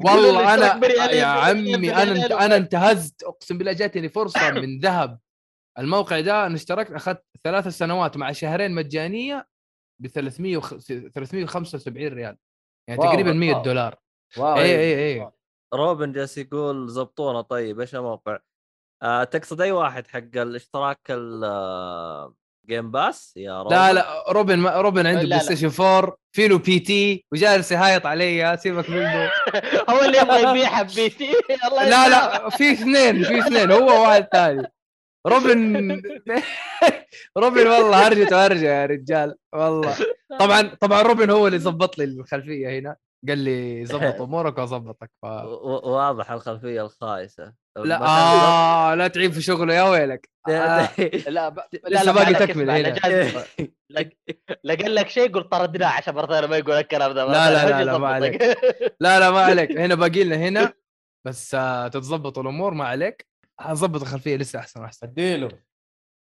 [0.06, 2.46] والله أنا يا عمي أنا.
[2.46, 3.24] أنا انتهزت.
[3.24, 5.20] أقسم بالله جاتني فرصة من ذهب.
[5.80, 9.48] الموقع ده أنا اشتركت أخذت ثلاث سنوات مع شهرين مجانية
[10.02, 12.38] ب 300 وخ- 375 ريال.
[12.90, 13.64] يعني wow، تقريبا 100 wow.
[13.64, 13.96] دولار.
[14.38, 15.32] wow اي اي اي
[15.74, 18.40] روبن جالس يقول زبطونا طيب إيش الموقع؟
[19.04, 21.00] آه تقصد أي واحد حق الاشتراك
[22.64, 25.44] ال Game Pass يا روبن؟ لا لا روبن ما روبن عنده لا، بلاي لا.
[25.44, 29.32] ستيشن 4 في له PT وجالس يهايط علي سيبك منه
[29.90, 31.30] هو اللي يبغى يبيع PT
[31.68, 32.10] الله لا.
[32.10, 34.68] لا في اثنين في اثنين هو واحد ثاني
[35.28, 36.02] روبن
[37.38, 39.96] روبن والله هرجة هرجة يا رجال والله
[40.40, 42.96] طبعا طبعا روبن هو اللي ظبط لي الخلفية هنا
[43.28, 45.12] قال لي ظبط أمورك وأظبطك.
[45.22, 45.26] ف...
[45.26, 47.54] واضح الخلفية الخايسة.
[47.78, 50.30] لا آه لا تعيب في شغله يا ويلك.
[50.50, 50.90] آه.
[51.28, 51.56] لا ب...
[51.58, 52.88] لا لسه لا باقي تكمل هنا.
[52.88, 53.46] لا جاز-
[53.90, 54.10] لا-
[54.64, 57.26] لا قال لك شيء قلت طردناه عشان ثانية ما يقول الكلام ده.
[57.26, 58.42] لا، لا، لا، لا، ما يظبطك.
[59.00, 59.72] لا لا ما عليك.
[59.78, 60.74] هنا باقي لنا هنا
[61.28, 63.28] بس آه تتظبط الأمور ما عليك.
[63.60, 65.08] هظبط الخلفية لسه أحسن وأحسن.
[65.08, 65.50] أديله.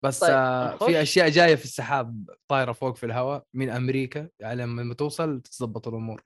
[0.06, 0.78] بس طيب، آه.
[0.78, 5.88] في أشياء جاية في السحاب طايرة فوق في الهواء من أمريكا يعني لما توصل تتظبط
[5.88, 6.24] الأمور.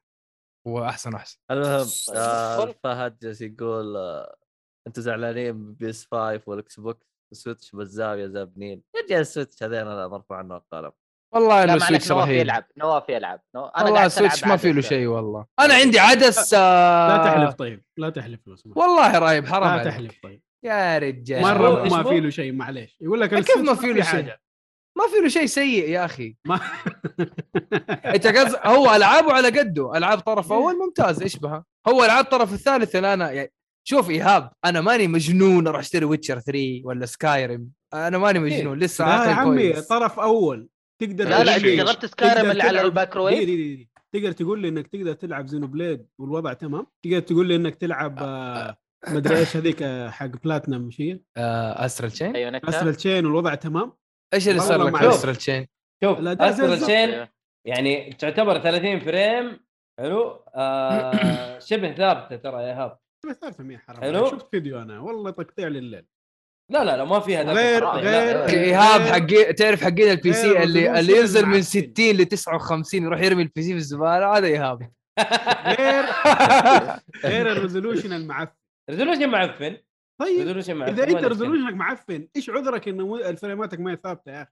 [0.65, 1.37] وأحسن وأحسن.
[1.51, 2.75] المهم آه طيب.
[2.83, 4.35] فهد جالس يقول آه
[4.87, 10.37] أنتم زعلانين PS 5 والإكس بوكس؟ Switch بالزاويه زابنين يرجع ال Switch هذين أنا مرفوع
[10.37, 10.91] عنه القلم
[11.33, 12.39] والله إنه Switch نواف رهيب.
[12.39, 13.65] يلعب نواف يلعب نو...
[13.65, 14.81] أنا والله Switch ما في له.
[14.81, 15.45] شيء والله.
[15.59, 18.77] أنا عندي عدس آه لا تحلف طيب لا تحلف لو سمحت.
[18.77, 20.41] والله رهيب حرام لا تحلف طيب.
[20.63, 21.41] يا رجال.
[21.41, 22.97] مرة ما؟ في له شيء معليش.
[23.01, 24.35] يقول لك كيف ال Switch ما في له شيء؟
[25.05, 26.35] ما في له شيء سيء يا أخي.
[26.47, 26.59] ما
[28.15, 29.97] أنت قصد هو ألعابه على قده.
[29.97, 33.51] ألعاب طرف أول ممتاز يشبهها هو ألعاب طرف الثالث اللي أنا يعني
[33.87, 39.05] شوف إيهاب أنا ماني مجنون أروح أشتري Witcher 3 ولا Skyrim أنا ماني مجنون لسه
[39.05, 39.87] لا يا عمي كويس.
[39.87, 40.69] طرف أول.
[41.01, 43.89] تقدر لا لا إنت جربت سكايرم تقدر اللي على تلعب- الباكرويف دي دي دي دي.
[44.13, 48.15] تقدر تقول لي إنك تقدر تلعب زينو بليد والوضع تمام؟ تقدر تقول لي إنك تلعب
[48.21, 53.55] آه، مدري إيش هذيك آه، حق بلاتنم مش هي استرال تشين بايونيتا استرال تشين والوضع
[53.55, 53.93] تمام؟
[54.33, 55.03] إيش اللي صار لك.
[55.03, 55.67] استرال تشين
[56.03, 56.79] شوف استرال.
[56.81, 57.27] تشين
[57.67, 59.59] يعني تعتبر 30 فريم
[59.99, 62.97] حلو آه شبه ثابتة ترى يا ايهاب
[63.29, 64.25] بس ثالثة مين حرام حلو.
[64.31, 66.05] شفت فيديو أنا والله تقطيع لليل
[66.71, 68.45] لا لا لا ما فيها ذاك غير- غير-.
[68.49, 71.61] ايهاب حقي تعرف حقين البي سي اللي اللي ينزل من المعفن.
[71.61, 74.91] 60 ل 59 يروح يرمي ال PC في الزبالة هذا ايهاب
[75.65, 76.05] غير
[77.31, 78.51] غير ال resolution المعفن
[78.89, 79.77] resolution معفن
[80.21, 81.27] طيب resolution إذا أنت نتكلم.
[81.27, 84.51] resolution ك معفن إيش عذرك إنه ال frame اتك ما هي ثابتة يا أخي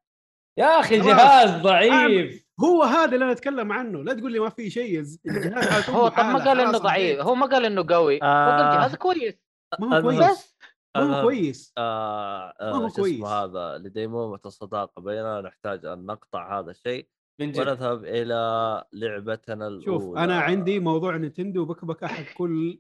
[0.60, 0.98] يا أخي.
[1.00, 5.20] جهاز ضعيف هو هذا اللي أنا أتكلم عنه لا تقول لي ما في شيء الجهاز
[5.68, 7.20] هذا هو طب ما قال إنه ضعيف.
[7.20, 8.76] هو ما قال إنه قوي هو قال آه.
[8.80, 9.36] جهاز كويس
[9.80, 10.02] ما هو.
[10.02, 10.58] كويس
[10.98, 11.04] ما.
[11.04, 13.16] هو كويس آه ما هو آه كويس.
[13.16, 17.08] اسمه هذا لديمومة الصداقة بيننا نحتاج أن نقطع هذا الشيء
[17.42, 22.80] من جد ونذهب إلى لعبتنا الأولى شوف أنا عندي موضوع Nintendo بكبكه حق كل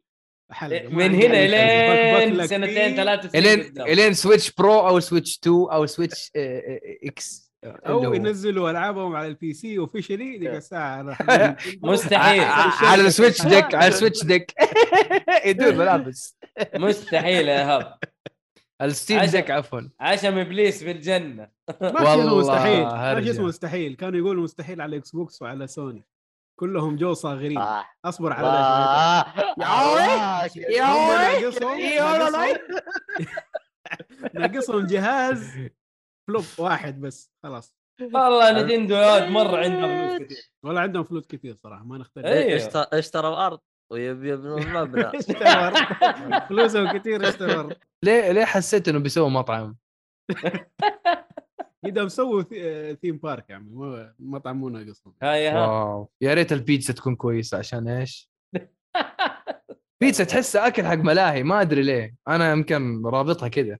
[0.51, 3.81] حلقة من هنا إلين سنتين فيه، ثلاث سنين الين.
[3.81, 8.13] إلين Switch Pro أو Switch 2 أو Switch آه، آه، X اللي أو.
[8.13, 11.17] ينزلوا ألعابهم على ال PC officially ديك الساعة
[11.83, 12.43] مستحيل.
[12.87, 14.53] على ال Switch Deck على ال Switch Deck
[15.45, 16.37] يدور ملابس
[16.75, 17.97] مستحيل يا ايهاب
[18.81, 19.81] ال Steam Deck عفوا.
[19.99, 21.47] عشم إبليس في الجنة.
[21.81, 22.83] ما مستحيل.
[22.83, 23.95] ما مستحيل.
[23.95, 26.05] كانوا يقولوا مستحيل على Xbox وعلى سوني
[26.63, 27.59] كلهم جو صاغرين.
[27.59, 28.47] صح اصبر على.
[28.47, 29.25] آه.
[30.55, 30.87] يا.
[30.87, 32.57] ناقصهم يا ناقصهم-
[34.39, 35.51] ناقصهم جهاز.
[36.27, 37.75] flop واحد بس خلاص.
[38.01, 40.51] والله Nintendo يا ولد مرة عندها فلوس كثير.
[40.65, 42.25] ولا عندهم فلوس كثير صراحة ما نختلف.
[42.25, 43.59] اشترى اشتروا الأرض
[43.91, 47.73] ويبي يبنوا المبنى اشتروا فلوسهم كثير اشتروا
[48.03, 49.75] ليه ليه حسيت إنه بيسوي مطعم؟
[51.89, 55.67] اذا مسووا the- theme park يا عمي مو مطعم مو ناقصهم هاي ها.
[55.67, 56.09] واو.
[56.21, 58.31] يا ريت البيتزا تكون كويسة عشان إيش؟
[60.01, 62.15] بيتزا تحسها أكل حق ملاهي ما أدري ليه.
[62.27, 63.77] أنا يمكن رابطها كذا.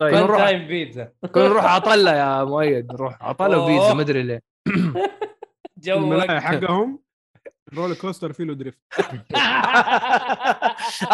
[0.00, 3.58] طيب نروح time بيتزا كنا نروح عطله يا مؤيد نروح عطله.
[3.64, 4.42] وبيتزا ما أدري ليه.
[5.88, 6.98] الملاهي حقهم؟
[7.76, 8.78] roller coaster فيه له drift.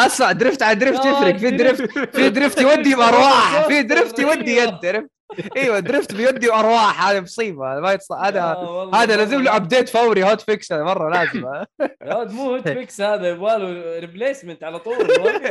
[0.07, 1.37] اسمع drift على drift يفرق.
[1.37, 3.67] في drift في drift يودي بأرواح.
[3.69, 5.11] في drift يودي يد عرفت؟
[5.57, 7.81] إيوه drift بيدي وارواح هذه مصيبة.
[7.81, 8.13] ما يتص...
[8.13, 11.45] هذا آه، هذا لازم له update فوري hotfix هذا مرة لازم.
[12.07, 14.97] يا ولد مو hotfix هذا يبغى له replacement على طول.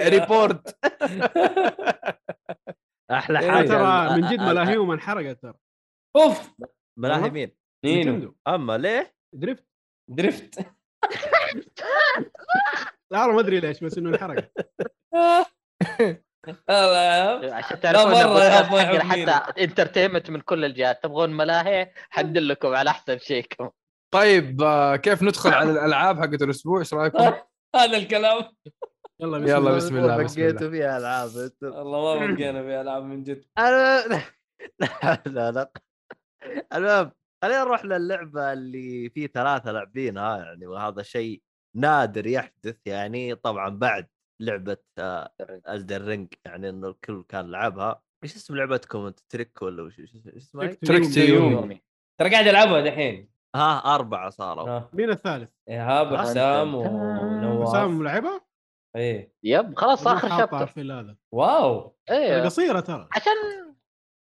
[0.07, 0.77] report
[3.11, 3.67] أحلى إيه، حاجة.
[3.67, 5.53] ترى من جد ال- ملاهيهم انحرقت ترى.
[6.15, 6.49] أوف.
[6.99, 7.29] ملاهي.
[7.29, 7.51] مين؟
[7.85, 8.35] نينو.
[8.47, 9.65] أما ليه؟ drift.
[10.09, 10.59] drift
[13.11, 14.51] لا والله ما أدري ليش بس إنه انحرقت
[16.69, 21.03] الله عشان تعرفون حتى entertainment من كل الجهات.
[21.03, 23.69] تبغون ملاهي؟ حندلكم على أحسن شيء كم
[24.13, 27.33] طيب آه، كيف ندخل على الألعاب حقت الأسبوع؟ إيش رأيكم؟
[27.75, 28.43] هذا الكلام.
[29.19, 29.75] يلا بسم يلا الله.
[29.75, 30.51] بسم الله بسم الله.
[30.51, 31.29] بقيتوا فيها ألعاب
[31.61, 33.45] والله ما بقينا في ألعاب من جد.
[33.57, 34.07] أنا
[34.79, 35.71] لا لا لا.
[36.73, 37.11] المهم
[37.43, 41.41] خلينا نروح للعبة اللي في ثلاثة لاعبينها يعني وهذا شيء
[41.75, 44.07] نادر يحدث يعني طبعا بعد
[44.41, 44.77] لعبة
[45.65, 48.01] Elden Ring يعني انه الكل كان لعبها.
[48.23, 49.99] إيش اسم لعبتكم؟ انت Trek ولا وش
[50.37, 51.83] اسمها؟ Trek to Yomi Yomi
[52.19, 53.29] ترى قاعد ألعبها دحين.
[53.55, 54.69] ها أربعة صاروا.
[54.69, 54.89] ها.
[54.93, 56.91] مين الثالث؟ ايهاب آه، حسام أنت.
[56.91, 57.71] ونواف.
[57.71, 58.41] سام لعبها؟
[58.95, 59.33] إيه.
[59.43, 60.67] يب خلاص آخر شابتر.
[60.67, 61.97] في هذا واو.
[62.09, 63.07] أيوه قصيرة ترى.
[63.11, 63.31] عشان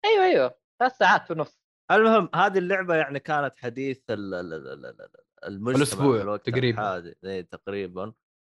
[0.05, 0.55] أيوه أيوه.
[0.79, 1.58] ثلاث ساعات ونص
[1.91, 5.09] المهم هذه اللعبة يعني كانت حديث ال- ال- ال- ال- ال-
[5.47, 7.13] المجتمع الوقت تقريباً.
[7.25, 8.13] إيه تقريبا.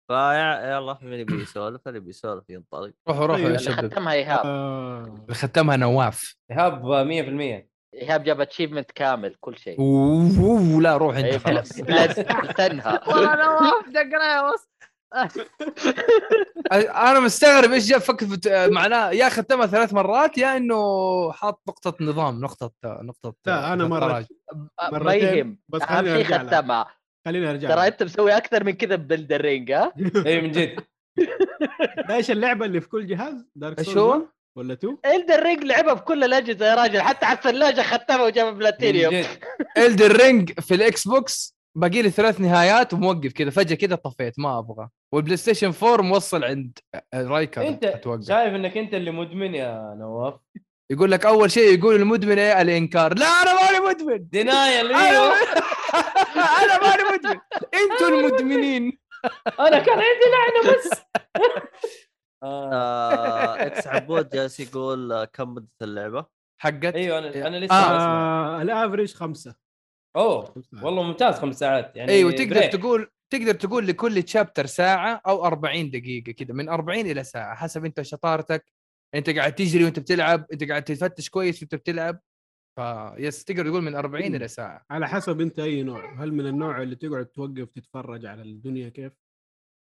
[0.07, 2.93] فيا يلا مين يبي يسولف؟ اللي بيسولف ينطلق.
[3.07, 3.43] روحوا روحوا طيب.
[3.43, 3.91] يا اللي شباب.
[3.93, 4.45] ختمها إيهاب.
[4.45, 6.35] آه، اللي ختمها نواف.
[6.51, 9.79] إيهاب 100% إيهاب جاب اتشيفمنت كامل كل شيء.
[9.79, 11.79] أوه، لا روح أنت أيوة، خلاص.
[11.79, 12.23] لازم
[12.57, 14.69] تنهى والله نواف دقنا بس
[16.71, 22.41] أنا مستغرب إيش جاب فكره معناه يا ختمها ثلاث مرات يا إنه حاط نقطة نظام
[22.41, 24.25] نقطة نقطة لا أنا مرة.
[24.53, 26.47] ما مرتين، يهم بس أهم خليني شيء أرجع.
[26.47, 26.87] ختمها
[27.25, 27.87] خليني أرجع ترى.
[27.87, 29.93] أنت مسوي أكثر من كذا ببلدرينج ها
[30.25, 30.79] اي من جد
[32.09, 34.21] إيش اللعبة اللي في كل جهاز؟ Dark Souls؟ 1
[34.57, 39.23] ولا 2؟ Elden Ring لعبها بكل الأجهزة يا راجل حتى على الثلاجة ختمها وجاب platinum
[39.77, 44.59] Elden Ring في ال Xbox باقي لي ثلاث نهايات وموقف كذا فجأة كذا طفيت ما
[44.59, 44.89] أبغى.
[45.13, 46.79] وال PlayStation 4 موصل عند
[47.15, 48.21] Rykard أنت أتوقع.
[48.21, 50.33] شايف إنك أنت اللي مدمن يا نواف؟
[50.91, 53.13] يقول لك أول شيء يقول المدمن إيه؟ الإنكار.
[53.19, 54.29] لا أنا ماني مدمن.
[54.29, 55.33] denial أنا إيوه.
[56.63, 57.39] أنا ماني مدمن.
[57.73, 58.99] أنتوا المدمنين.
[59.59, 60.89] أنا كان عندي لعنة بس.
[62.43, 63.65] آه.
[63.65, 66.25] إكس عبود جالس يقول آه، كم مدة اللعبة؟
[66.61, 68.59] حقت أيوه أنا أنا لسه آه.
[68.59, 69.55] آه ال average خمسة.
[70.19, 70.63] أوه.
[70.83, 72.71] والله ممتاز خمس ساعات يعني أيوه تقدر break.
[72.71, 77.85] تقول تقدر تقول لكل chapter ساعة أو 40 دقيقة كذا من 40 إلى ساعة حسب
[77.85, 78.65] أنت شطارتك.
[79.15, 82.19] أنت قاعد تجري وأنت بتلعب أنت قاعد تفتش كويس وأنت بتلعب.
[82.79, 84.85] فيس تقدر تقول من 40 إلى ساعة.
[84.91, 86.23] على حسب أنت أي نوع.
[86.23, 89.13] هل من النوع اللي تقعد توقف تتفرج على الدنيا كيف؟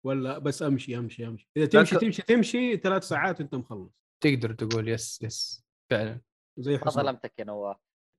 [0.06, 1.50] ولا بس أمشي أمشي أمشي.
[1.58, 3.92] إذا تمشي لك- تمشي تمشي ثلاث ساعات انت مخلص.
[4.24, 6.22] تقدر تقول yes yes فعلا.
[6.60, 7.78] زي حسام ظلمتك يا نواف.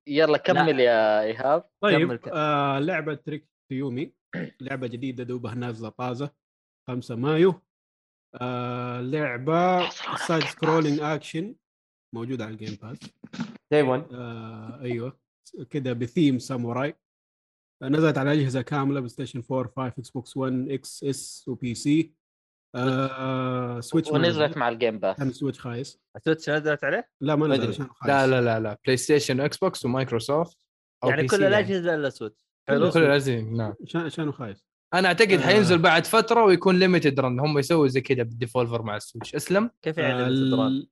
[0.09, 4.13] يلا كمل يا إيهاب كمل طيب ك- آه لعبة Trek Yomi.
[4.61, 6.29] لعبة جديدة دوبها نازلة طازة
[6.87, 7.61] 5 مايو.
[8.41, 9.89] آه لعبة
[10.27, 10.99] side scrolling.
[11.01, 11.55] action
[12.15, 12.97] موجودة على ال Game Pass
[13.71, 15.19] day 1 آه أيوه.
[15.69, 16.95] كده بثيم ساموراي
[17.83, 22.13] نزلت على أجهزة كاملة PlayStation 4 5 Xbox 1 X S و PC
[22.75, 24.59] آه Switch ونزلت نزل.
[24.59, 24.99] مع ال Game.
[24.99, 25.99] Pass كان Switch خايس.
[26.17, 27.73] ال Switch نزلت عليه؟ لا ما ما نزل أدري.
[27.75, 28.07] عشان خايس.
[28.11, 28.77] لا لا لا لا.
[28.85, 30.57] PlayStation Xbox و Microsoft
[31.05, 32.45] يعني PC كل الأجهزة إلا Switch.
[32.69, 33.73] كل حلو كل الأجهزة نعم.
[33.95, 34.65] عشانه خايس.
[34.93, 35.37] أنا أعتقد آه.
[35.39, 39.35] حينزل بعد فترة ويكون Limited Run هم يسووا زي كذا بال Devolver مع ال Switch.
[39.35, 39.69] أسلم.
[39.81, 40.89] كيف يعني آه، الستران؟ ال-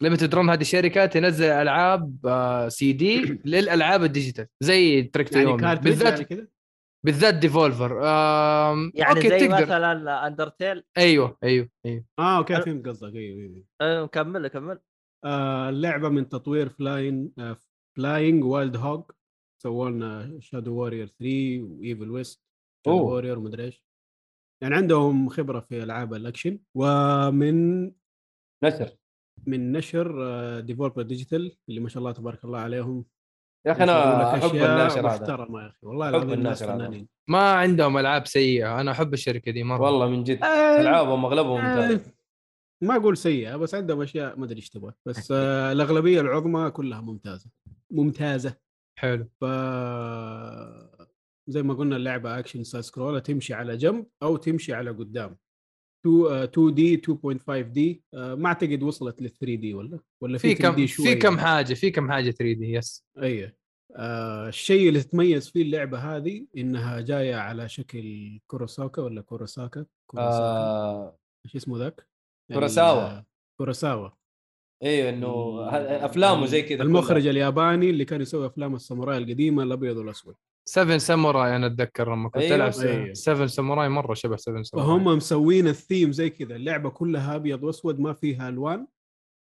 [0.00, 4.46] Limited Run هذه شركه تنزل ألعاب آه، سي دي للألعاب ال digital.
[4.60, 6.50] زي trick يعني بالذات يعني كده
[7.04, 12.04] بالذات Devolver آم، يعني أوكي زي تقدر مثلا Undertale أيوه أيوه أيوه.
[12.18, 13.14] آه أوكي فهمت قصدك.
[13.16, 14.78] أيوه أيوه أيوة، كمل كمل.
[15.24, 17.56] آه اللعبة من تطوير Flying آه
[17.96, 19.10] Flying Wild Hog
[19.62, 22.42] سووا لنا Shadow Warrior 3 و Evil West
[22.86, 22.96] Shadow.
[22.98, 23.84] Warrior ومدري إيش.
[24.62, 26.58] يعني عندهم خبرة في ألعاب الأكشن.
[26.76, 27.84] ومن
[28.64, 28.96] نشر.
[29.46, 30.10] من نشر
[30.60, 33.04] Devolver Digital اللي ما شاء الله تبارك الله عليهم.
[33.66, 35.06] يا أخي أنا يسووا لك احب الناشر هذا.
[35.06, 35.78] محترمة يا أخي.
[35.82, 37.06] والله الناس الناشر هذا.
[37.28, 38.80] ما عندهم ألعاب سيئة.
[38.80, 39.80] أنا أحب الشركة دي مرة.
[39.80, 40.42] والله من جد.
[40.42, 42.14] آه، ألعابهم أغلبهم آه، ممتاز
[42.82, 44.92] ما أقول سيئة بس عندهم أشياء ما أدري إيش تبغى.
[45.06, 47.50] بس آه الأغلبية العظمى كلها ممتازة.
[47.90, 48.54] ممتازة.
[48.98, 49.28] حلو.
[49.40, 49.44] ف
[51.48, 55.36] زي ما قلنا اللعبة action side scroll تمشي على جنب أو تمشي على قدام.
[56.08, 60.86] 2 دي 2.5 دي ما أعتقد وصلت لل 3 دي ولا؟ ولا في 3 كم
[60.86, 63.52] في كم حاجة في كم حاجة 3 دي يس أيوه
[63.96, 70.38] آه الشيء اللي تتميز فيه اللعبة هذه إنها جاية على شكل كوروساكا ولا كوروساكا كوروساكا
[70.44, 71.18] آه.
[71.46, 72.06] إيش اسمه ذاك؟
[72.52, 73.18] كوروساوا.
[73.18, 73.24] ال-
[73.58, 74.10] كوروساوا
[74.82, 75.60] أيوه إنه
[76.06, 77.30] أفلامه زي كذا المخرج كلها.
[77.30, 80.34] الياباني اللي كان يسوي افلام الساموراي القديمة الأبيض والأسود.
[80.64, 82.56] 7 ساموراي أنا أتذكر لما كنت أيوة.
[82.56, 83.12] ألعب أيوة.
[83.12, 88.00] 7 ساموراي مرة شبه 7 ساموراي فهم مسوين الثيم زي كذا اللعبة كلها أبيض وأسود
[88.00, 88.86] ما فيها ألوان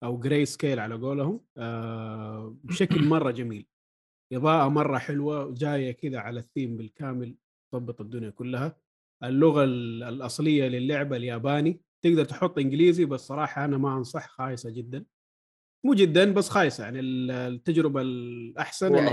[0.04, 3.68] أو gray scale على قولهم آه بشكل مرة جميل
[4.34, 7.36] إضاءة مرة حلوة جاية كذا على الثيم بالكامل
[7.74, 8.78] تضبط الدنيا كلها
[9.24, 15.06] اللغة ال- الأصلية للعبة الياباني تقدر تحط إنجليزي بس صراحة أنا ما أنصح خايسة جدا
[15.86, 19.08] مو جدا بس خايسة يعني ال- التجربة الأحسن يعني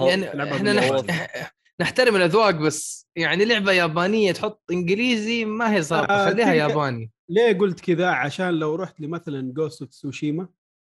[0.80, 1.50] إحنا.
[1.82, 2.00] نحت...
[2.00, 6.14] نحترم الأذواق بس يعني لعبة يابانية تحط إنجليزي ما هي صعبة.
[6.14, 7.10] آه، خليها ياباني.
[7.28, 10.48] ليه قلت كذا؟ عشان لو رحت لمثلا Ghost Tsushima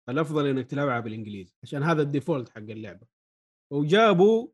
[0.08, 3.06] الأفضل إنك تلعبها بالإنجليزي عشان هذا ال default حق اللعبة.
[3.72, 4.48] وجابوا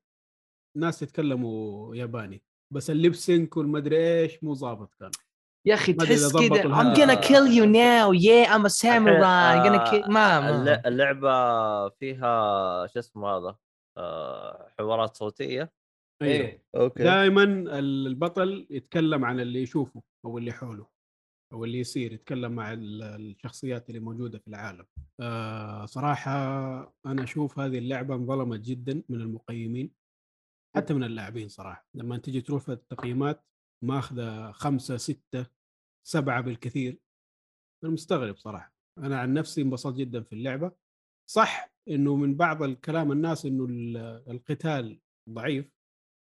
[0.77, 2.43] ناس يتكلموا ياباني
[2.73, 5.11] بس ال lip sync والمدري إيش مو ظابط كان.
[5.67, 8.13] يا أخي ما أدري إذا تحس كذا I'm gonna kill you now.
[8.13, 9.57] Yeah I'm a samurai.
[9.57, 10.83] I'm gonna kill ما ما.
[10.87, 13.57] اللعبة فيها شو اسمه هذا؟
[13.97, 15.73] آه، حوارات صوتية.
[16.27, 16.63] إيه.
[16.77, 17.03] أوكي.
[17.03, 17.43] دائما
[17.79, 20.87] البطل يتكلم عن اللي يشوفه أو اللي حوله
[21.53, 24.87] أو اللي يصير يتكلم مع ال- الشخصيات اللي موجودة في العالم.
[25.21, 26.33] آه صراحة
[27.07, 29.91] أنا أشوف هذه اللعبة انظلمت جدا من المقيمين
[30.77, 31.87] حتى من اللاعبين صراحة.
[31.95, 33.45] لما تجي تروح في التقييمات
[33.85, 35.47] ماخذة خمسة ستة
[36.07, 36.99] سبعة بالكثير.
[37.85, 38.75] أنا مستغرب صراحة.
[38.99, 40.73] أنا عن نفسي انبسطت جدا في اللعبة.
[41.31, 43.97] صح إنه من بعض الكلام الناس إنه ال-
[44.31, 45.71] القتال ضعيف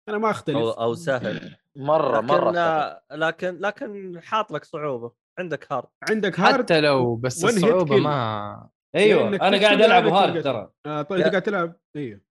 [0.09, 0.57] أنا ما أختلف.
[0.57, 1.55] أو أو سهل.
[1.77, 2.99] مرة لكن مرة سهل.
[3.11, 5.11] لكن لكن حاط لك صعوبة.
[5.39, 5.87] عندك hard.
[6.09, 7.97] عندك hard حتى لو بس الصعوبة.
[7.97, 10.71] ما أيوه أنا قاعد ألعب hard ترى.
[10.85, 11.75] آه طيب انت قاعد تلعب.
[11.95, 12.21] أيوه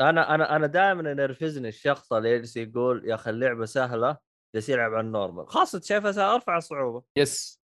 [0.00, 4.16] أنا أنا أنا دائما ينرفزني الشخص اللي يجلس يقول يا أخي اللعبة سهلة
[4.54, 5.48] جالس يلعب على ال normal.
[5.48, 7.60] خاصة شايفها أرفع الصعوبه yes.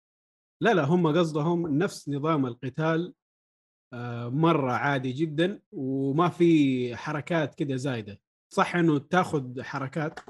[0.62, 3.14] لا لا هم قصدهم نفس نظام القتال
[3.94, 8.20] آه مرة عادي جدا وما في حركات كده زايدة.
[8.52, 10.20] صح إنه تاخذ حركات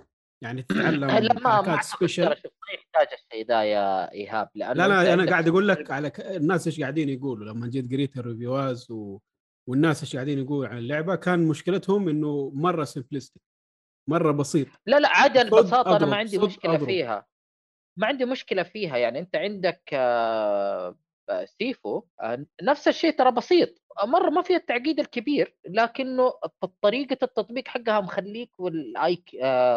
[0.42, 2.34] يعني تتعلم حركات special ما
[2.74, 6.20] يحتاج الشيء ذا يا إيهاب لأنه لا لا أنا قاعد أقول لك على ك...
[6.20, 9.18] الناس إيش قاعدين يقولوا؟ لما جيت قريت ال reviews و...
[9.68, 13.42] والناس إيش قاعدين يقولوا عن اللعبة كان مشكلتهم إنه مرة simplistic
[14.08, 14.66] مرة بسيط.
[14.86, 16.86] لا لا عادي البساطه أنا ما عندي مشكلة أضرب.
[16.86, 17.26] فيها.
[17.96, 20.96] ما عندي مشكلة فيها يعني أنت عندك آه،
[21.58, 23.68] Sifu آه، نفس الشيء ترى بسيط.
[24.04, 26.32] مرة ما فيها التعقيد الكبير لكنه
[26.82, 29.22] طريقة التطبيق حقها مخليك وال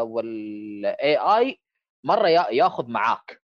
[0.01, 1.60] AI وال AI
[2.05, 3.41] مرة يا- ياخذ معاك.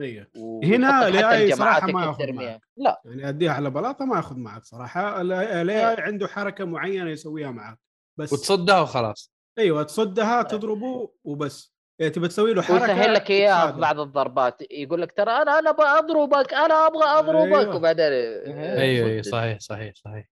[0.00, 2.32] أيوه و- هنا ويحطك حتى ال AI صراحة الجماعات ما ياخذ.
[2.32, 2.60] معك.
[2.76, 3.02] لا.
[3.04, 5.20] يعني أديها على بلاطة ما ياخذ معك صراحة.
[5.20, 7.78] ال AI عنده حركة معينة يسويها معك
[8.18, 9.32] بس وتصدها وخلاص.
[9.58, 11.75] أيوه تصدها تضربه وبس.
[11.98, 13.80] يعني تبى تسوي له حركة ويسهل لك إياها في.
[13.80, 14.62] بعض الضربات.
[14.70, 17.76] يقول لك ترى أنا أنا أبغى اضربك أنا أبغى أضربك أيوة.
[17.76, 19.08] وبعدين أيوه.
[19.08, 19.30] أيوه صد.
[19.30, 20.28] صحيح صحيح صحيح.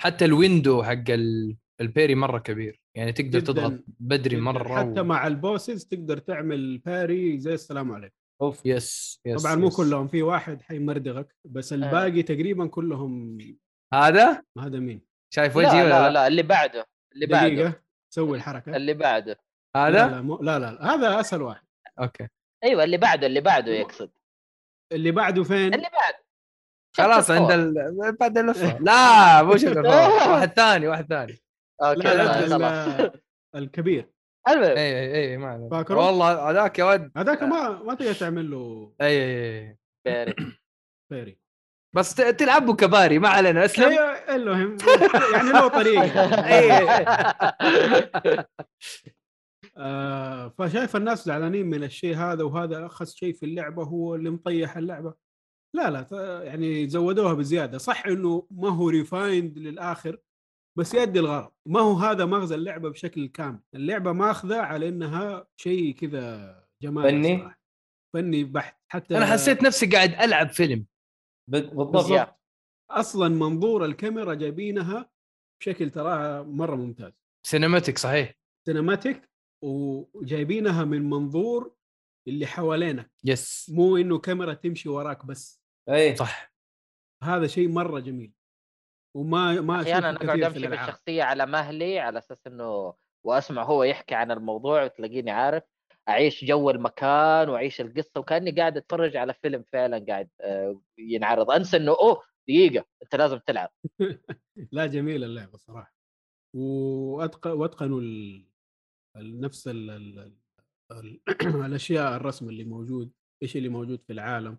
[0.00, 2.80] حتى ال window حق ال- ال parry مرة كبير.
[2.96, 3.52] يعني تقدر جداً.
[3.52, 4.42] تضغط بدري جداً.
[4.44, 5.04] مرة حتى و...
[5.04, 8.14] مع ال bosses تقدر تعمل parry زي السلام عليكم.
[8.42, 9.76] أوف yes yes طبعا مو yes.
[9.76, 13.38] كلهم في واحد حيمردغك بس الباقي تقريبا كلهم
[13.94, 15.00] هذا؟ هذا مين
[15.34, 17.48] شايف وجهي لا ولا لا لا, لا اللي بعده اللي بعده.
[17.54, 17.72] دقيقه
[18.14, 18.76] سوي الحركة.
[18.76, 19.38] اللي بعده.
[19.76, 21.64] هذا؟ لا, مو لا لا هذا أسهل واحد.
[22.00, 22.28] أوكي.
[22.64, 24.10] أيوه اللي بعده اللي بعده يقصد.
[24.92, 26.26] اللي بعده فين؟ اللي بعده
[26.96, 27.50] خلاص عند.
[27.50, 28.16] ال...
[28.20, 29.50] بعد اللفه لا مو.
[30.32, 31.38] واحد ثاني واحد ثاني.
[31.82, 33.12] أوكي لا لا لا،
[33.60, 34.10] الكبير.
[34.48, 34.62] المهم.
[34.76, 35.70] اي اي اي ما عليك.
[35.70, 37.10] فاكره؟ والله هذاك يا ود.
[37.16, 38.92] هذاك ما ما تقدر تعمل له.
[39.00, 39.76] اي اي اي
[40.06, 40.34] parry.
[41.08, 41.38] parry.
[41.96, 43.64] بس ت- تلعبوا ك parry ما علينا.
[43.64, 43.88] اسلم.
[43.88, 44.76] أيوه المهم.
[45.34, 46.86] يعني له طريقه اي
[49.76, 54.76] آه فشايف الناس زعلانين من الشيء هذا وهذا اخس شيء في اللعبة هو اللي مطيح
[54.76, 55.14] اللعبة.
[55.76, 57.78] لا لا يعني زودوها بزيادة.
[57.78, 60.18] صح إنه ما هو refined للآخر
[60.78, 61.52] بس يؤدي الغرض.
[61.66, 63.60] ما هو هذا مغزى اللعبة بشكل كامل.
[63.74, 67.60] اللعبة ماخذة على إنها شيء كذا جمالي فني؟ صراحة.
[68.14, 68.76] فني بحت.
[68.88, 70.86] حتى أنا حسيت نفسي قاعد ألعب فيلم.
[71.50, 71.92] بالضبط.
[71.92, 72.40] بالضبط
[72.90, 75.10] أصلا منظور الكاميرا جايبينها
[75.60, 77.12] بشكل تراها مرة ممتاز.
[77.46, 78.34] cinematic صحيح.
[78.66, 79.30] cinematic
[79.62, 81.74] وجايبينها من منظور
[82.28, 85.62] اللي حوالينك yes مو إنه كاميرا تمشي وراك بس.
[85.88, 86.52] اي صح.
[87.22, 88.32] هذا شيء مرة جميل.
[89.16, 92.94] وما ما أحيانا اقعد أمشي بالشخصيه على مهلي على أساس إنه
[93.24, 95.62] وأسمع هو يحكي عن الموضوع وتلاقيني عارف.
[96.08, 101.50] أعيش جو المكان وأعيش القصة وكأني قاعد أتفرج على فيلم فعلا قاعد آه، ينعرض.
[101.50, 103.70] أنسى إنه أوه دقيقة أنت لازم تلعب.
[104.72, 105.94] لا جميله اللعبة صراحة.
[106.54, 108.00] واتقن وأتقنوا
[109.16, 109.90] نفس ال...
[109.90, 110.32] ال...
[110.92, 111.20] ال...
[111.66, 113.12] الأشياء الرسم اللي موجود
[113.42, 114.58] إيش اللي موجود في العالم.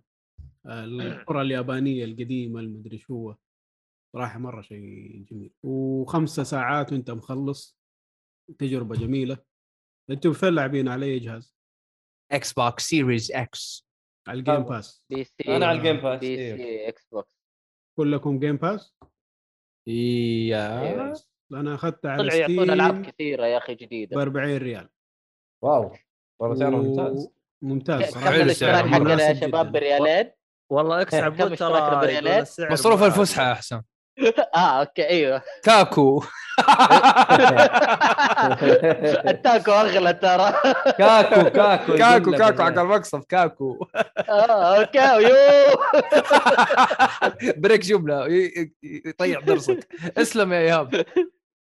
[0.66, 3.36] القرى اليابانية القديمة المدري شو هو.
[4.16, 5.51] صراحة مرة شيء جميل.
[5.64, 7.78] وخمسة ساعات وأنت مخلص.
[8.58, 9.38] تجربة جميلة.
[10.10, 11.55] أنتم فين لاعبين على أي جهاز؟
[12.32, 13.88] إكس بوكس سيريز إكس
[14.28, 14.60] على الجيم.
[14.64, 15.55] باس بي سي.
[15.55, 16.55] أنا على الجيم باس بي إيه.
[16.55, 17.30] سي إكس بوكس
[17.97, 18.95] كلكم جيم باس؟
[19.88, 21.14] يا.
[21.54, 24.22] أنا اخذتها على طلعوا يعطونا ألعاب Steam كثيرة يا أخي ب جديدة.
[24.22, 24.89] 40 ريال.
[25.64, 25.91] wow
[26.41, 27.30] والله سعره و- ممتاز.
[27.62, 28.32] ممتاز كم صراحة.
[28.32, 29.72] حلو الاشتراك حقنا يا شباب.
[29.72, 30.32] بريالين
[30.72, 31.72] والله إكس كم عبود ترى
[32.72, 33.04] مصروف
[33.50, 33.84] يا حسام
[34.56, 35.41] آه أوكي أيوه.
[35.64, 36.24] كاكو.
[39.28, 40.54] التاكو أغلى ترى.
[40.98, 43.88] كاكو كاكو كاكو كاكو حق المقصف كاكو.
[44.30, 45.36] آه أوكي يو
[47.58, 48.28] بريك جملة
[48.84, 49.88] يطيع درسك.
[50.18, 51.06] اسلم يا إيهاب.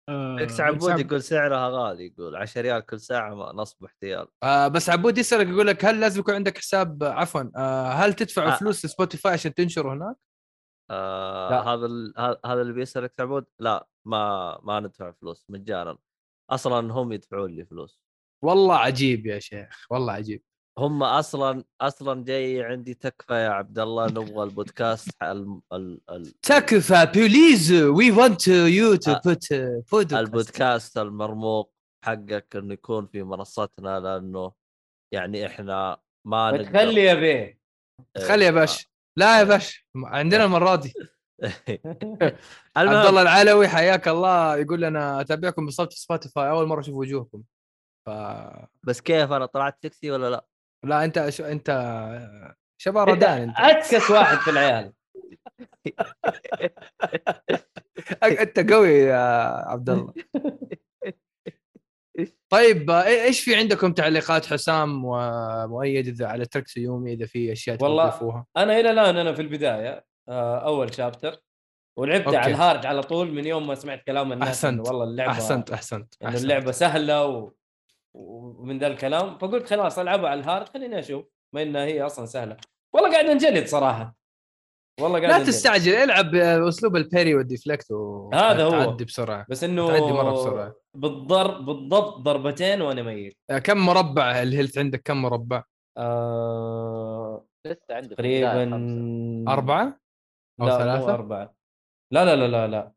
[0.09, 4.69] إكس عبود عب- يقول سعرها غالي يقول 10 ريال كل ساعة ما- نصب احتيال آه
[4.69, 8.57] بس عبود يسألك يقول لك هل لازم يكون عندك حساب عفوا آه هل تدفع آه.
[8.59, 10.17] فلوس ل Spotify عشان تنشره هناك؟
[10.91, 11.61] آه لا.
[11.63, 12.13] هذا ال-
[12.47, 15.99] هذا اللي بيسال إكس عبود لا ما ما ندفع فلوس مجانا
[16.51, 18.01] أصلا هم يدفعون لي فلوس
[18.45, 20.43] والله عجيب يا شيخ والله عجيب
[20.81, 27.07] هم أصلا أصلا جاي عندي تكفى يا عبد الله نبغى البودكاست ال ال ال تكفى
[27.15, 29.15] please we want you to.
[29.25, 31.73] put podcast البودكاست المرموق
[32.05, 34.53] حقك إنه يكون في منصتنا لأنه
[35.15, 37.61] يعني إحنا ما نقدر تخلي يا بيه.
[38.29, 40.93] خلي يا باش لا يا باش عندنا المره دي
[42.77, 44.57] عبد الله العلوي حياك الله.
[44.57, 47.43] يقول لنا أتابعكم بصوت Spotify أول مرة أشوف وجوهكم.
[48.07, 48.11] ف
[48.83, 50.50] بس كيف أنا طلعت سكسي ولا لا؟
[50.85, 51.71] لا أنت شو أنت
[52.83, 54.93] شباب ردان أنت اتكس واحد في العيال
[58.23, 60.13] أنت قوي يا عبد الله
[62.49, 67.83] طيب إيش في عندكم تعليقات حسام ومؤيد إذا على Trek to Yomi إذا في أشياء
[67.83, 71.43] والله تضيفوها أنا إلى الآن أنا في البداية آه، أول chapter
[71.99, 72.37] ولعبت okay.
[72.37, 74.73] على ال hard على طول من يوم ما سمعت كلام الناس أحسنت.
[74.73, 76.43] إنه والله اللعبة أحسنت أحسنت أحسنت.
[76.43, 77.53] اللعبة سهلة و...
[78.15, 82.27] ومن ذا الكلام فقلت خلاص ألعبها على ال hard خليني أشوف ما إنها هي أصلا
[82.27, 82.57] سهلة
[82.95, 84.17] والله قاعد أنجلد صراحة
[85.01, 85.49] والله قاعد لا أنجلد.
[85.49, 88.71] تستعجل العب بأسلوب ال parry وال deflect و هذا هو.
[88.71, 94.43] تعدي بسرعة بس إنه تعدي مرة بسرعة بالضرب بالضبط ضربتين وأنا ميت آه، كم مربع
[94.43, 95.65] ال health عندك كم مربع؟
[95.99, 97.47] آه...
[97.67, 99.45] لسه عندي تقريبا.
[99.49, 100.01] أربعة؟
[100.61, 101.55] أو لا ثلاثة؟ مو أربعة
[102.13, 102.93] لا لا لا لا لا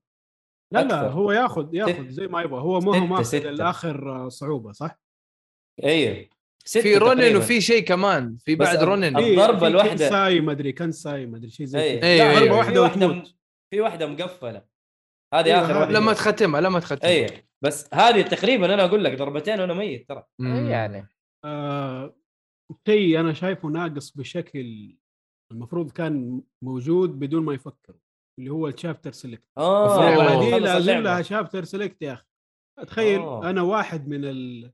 [0.74, 1.02] لا لا.
[1.10, 3.36] هو ياخذ ياخذ زي ما يبغى هو ما هو ماخذ.
[3.36, 5.00] الآخر صعوبة صح؟
[5.84, 6.30] أيوه
[6.66, 7.36] في Ronin.
[7.36, 9.92] وفي شيء كمان في بعد Ronin ال- الضربة في الواحدة.
[9.92, 12.40] Kensei ما أدري Kensei ما أدري شيء زي اي كذا أيوة، لا، أيوة.
[12.46, 13.36] ضربة واحدة واحدة وتموت.
[13.74, 14.66] في واحدة مقفلة
[15.34, 15.80] هذه أيوة، آخر هذه.
[15.80, 20.10] واحدة لما تختمها لما تختمها اي بس هذه تقريبا أنا أقول لك ضربتين وأنا ميت
[20.10, 20.68] ترى مم.
[20.70, 21.08] يعني
[21.46, 22.16] آه
[22.88, 24.96] شيء أنا شايفه ناقص بشكل
[25.52, 27.96] المفروض كان موجود بدون ما يفكر
[28.40, 30.92] اللي هو ال chapter select آه دي لازم.
[31.00, 32.26] لها chapter select يا أخي
[32.88, 33.50] تخيل آه.
[33.50, 34.72] أنا واحد من ال...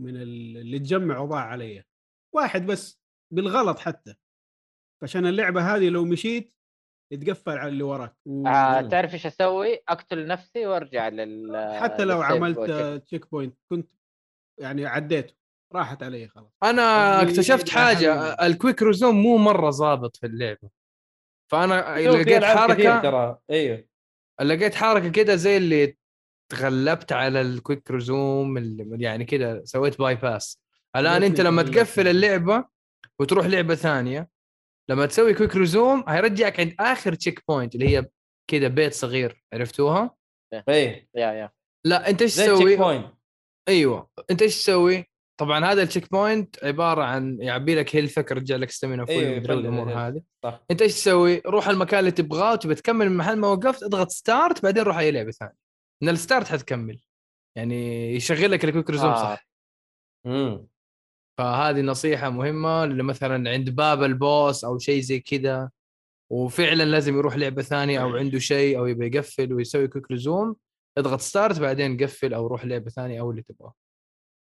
[0.00, 0.56] من ال...
[0.56, 1.84] اللي تجمع وضاع علي.
[2.34, 4.14] واحد بس بالغلط حتى.
[5.02, 6.54] عشان اللعبة هذه لو مشيت
[7.12, 8.16] يتقفل على اللي وراك.
[8.26, 8.46] و...
[8.46, 12.58] آه تعرف إيش أسوي؟ أقتل نفسي وأرجع لل حتى لو عملت.
[12.58, 13.90] آه، checkpoint كنت
[14.60, 15.34] يعني عديته.
[15.74, 16.52] راحت علي خلاص.
[16.62, 18.32] أنا يعني اكتشفت حاجة.
[18.46, 20.70] ال quick resume مو مرة ظابط في اللعبة.
[21.50, 23.38] فأنا لقيت حركة ترى.
[23.50, 23.88] أيوه.
[24.40, 25.96] لقيت حركة كده زي اللي
[26.52, 28.58] تغلبت على ال quick resume
[29.00, 30.60] يعني كده سويت bypass
[30.96, 31.62] الان أنت لما.
[31.62, 32.64] تقفل اللعبة
[33.18, 34.28] وتروح لعبة ثانية
[34.88, 38.06] لما تسوي quick resume هيرجعك عند آخر checkpoint اللي هي
[38.50, 40.14] كده بيت صغير عرفتوها؟
[40.68, 41.50] اي يا يا
[41.84, 43.04] لا أنت إيش تسوي؟
[43.68, 45.04] أيوه أنت إيش تسوي؟
[45.40, 49.38] طبعا هذا ال checkpoint عبارة عن يعبي لك health ك يرجع لك stamina full أيوة،
[49.38, 49.92] الأمور.
[49.92, 53.82] هذه صح أنت إيش تسوي؟ روح المكان اللي تبغاه وتبي تكمل من محل ما وقفت
[53.82, 55.61] اضغط start بعدين روح أي لعبة ثانية
[56.02, 57.02] من ال start حتكمل.
[57.56, 59.22] يعني يشغل لك ال quick resume آه.
[59.34, 59.46] صح
[60.26, 60.66] امم
[61.38, 65.70] فهذه نصيحة مهمة اللي مثلا عند باب ال boss أو شيء زي كذا
[66.32, 70.56] وفعلا لازم يروح لعبة ثانية أو عنده شيء أو يبي يقفل ويسوي quick resume
[70.98, 73.74] اضغط start بعدين قفل أو روح لعبة ثانية أو اللي تبغاه.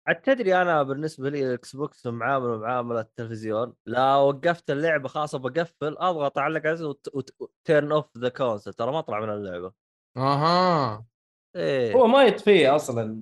[0.07, 3.75] عاد تدري أنا بالنسبة لي ال Xbox معامله معامله التلفزيون.
[3.87, 8.99] لا وقفت اللعبة خلاص بقفل أضغط على على و turn off the console ترى ما
[8.99, 9.73] اطلع من اللعبة.
[10.17, 11.12] أها.
[11.57, 11.95] إيه.
[11.95, 13.21] هو ما يطفيه أصلا.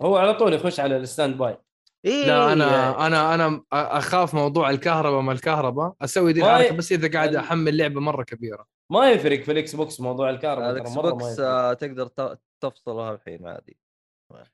[0.00, 1.58] هو على طول يخش على ال standby.
[2.04, 2.26] إيه.
[2.26, 5.94] لا أنا أنا أنا أخاف موضوع الكهرباء ما الكهرباء.
[6.02, 8.66] أسوي دي الحركه بس إذا قاعد ال- أحمل لعبة مرة كبيرة.
[8.92, 13.78] ما يفرق في ال Xbox موضوع الكهرباء ال Xbox آه، تقدر ت- تفصلها الحين عادي.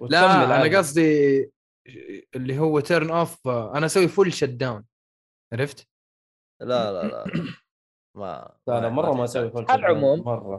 [0.01, 0.67] لا.
[0.67, 1.51] أنا قصدي
[2.35, 4.85] اللي هو turn off أنا أسوي full shut down
[5.53, 5.89] عرفت؟
[6.61, 7.25] لا لا لا.
[8.17, 9.25] ما لا لا مرة ما.
[9.25, 10.25] أسوي full على العموم.
[10.25, 10.59] مرة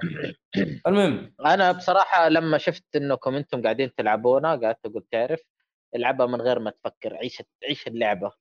[0.87, 5.41] المهم أنا بصراحة لما شفت انكم أنتم قاعدين تلعبونها قعدت أقول تعرف
[5.95, 8.31] العبها من غير ما تفكر عيش عيش اللعبة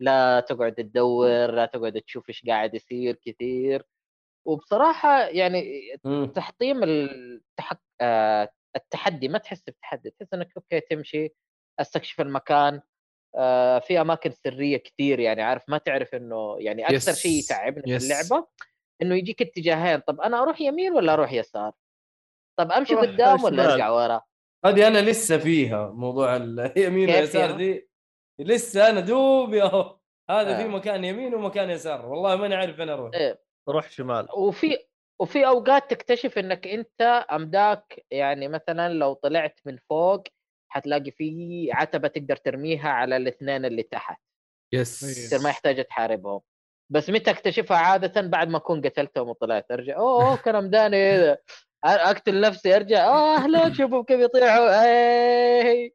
[0.00, 3.82] لا تقعد تدور لا تقعد تشوف إيش قاعد يصير كثير
[4.46, 6.32] وبصراحة يعني مم.
[6.34, 7.80] تحطيم التحك...
[8.00, 11.34] آه التحدي ما تحس بتحدي تحس إنك okay تمشي
[11.80, 12.80] أستكشف المكان
[13.86, 17.12] في أماكن سرية كثير يعني عارف ما تعرف إنه يعني أكثر.
[17.12, 18.04] شيء يتعبني في.
[18.04, 18.46] اللعبة
[19.02, 21.72] إنه يجيك اتجاهين طب أنا أروح يمين ولا أروح يسار
[22.58, 23.72] طب أمشي قدام ولا.
[23.72, 24.22] أرجع ورا
[24.64, 27.88] هذه أنا لسه فيها موضوع اليمين واليسار فيها؟ دي
[28.38, 29.98] لسه أنا دوبي اهو
[30.30, 30.62] هذا آه.
[30.62, 33.42] في مكان يمين ومكان يسار والله ماني عارف وين أروح إيه.
[33.68, 34.78] روح شمال وفي
[35.20, 40.22] وفي أوقات تكتشف إنك أنت أمداك يعني مثلا لو طلعت من فوق
[40.74, 44.20] حتلاقي في عتبة تقدر ترميها على الاثنين اللي تحت.
[44.74, 45.00] يس.
[45.00, 46.40] تصير ما يحتاج تحاربهم.
[46.90, 51.38] بس متى اكتشفها عادة؟ بعد ما أكون قتلتهم وطلعت أرجع أوه كان امداني هذا.
[51.84, 55.94] أقتل نفسي أرجع آه أهلا شوفوا كيف يطيحوا اي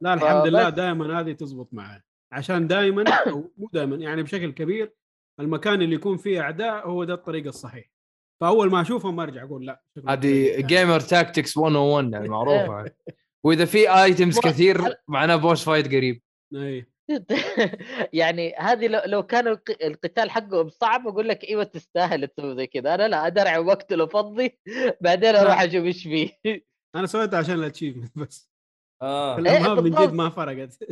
[0.00, 0.68] لا الحمد لله.
[0.68, 2.02] دائما هذه تزبط معي.
[2.32, 4.92] عشان دائما أو مو دائما يعني بشكل كبير
[5.40, 7.90] المكان اللي يكون فيه أعداء هو ده الطريق الصحيح.
[8.40, 10.60] فأول ما أشوفهم أرجع أقول لا هذه.
[10.60, 12.90] gamer tactics 101 يعني معروفة.
[13.46, 14.78] وإذا في items كثير
[15.08, 16.22] معناه boss fight قريب.
[16.54, 16.86] اي
[18.20, 22.66] يعني هذه لو, لو كان الق- القتال حقهم صعب أقول لك إيوه تستاهل تسوي زي
[22.66, 22.94] كذا.
[22.94, 24.58] أنا لا ادرع واقتله فضي
[25.00, 26.38] بعدين أروح أشوف إيش فيه.
[26.96, 28.50] أنا سويتها عشان ال achievement بس.
[29.02, 29.38] آه.
[29.38, 30.12] الأمهات من جد.
[30.12, 30.82] ما فرقت.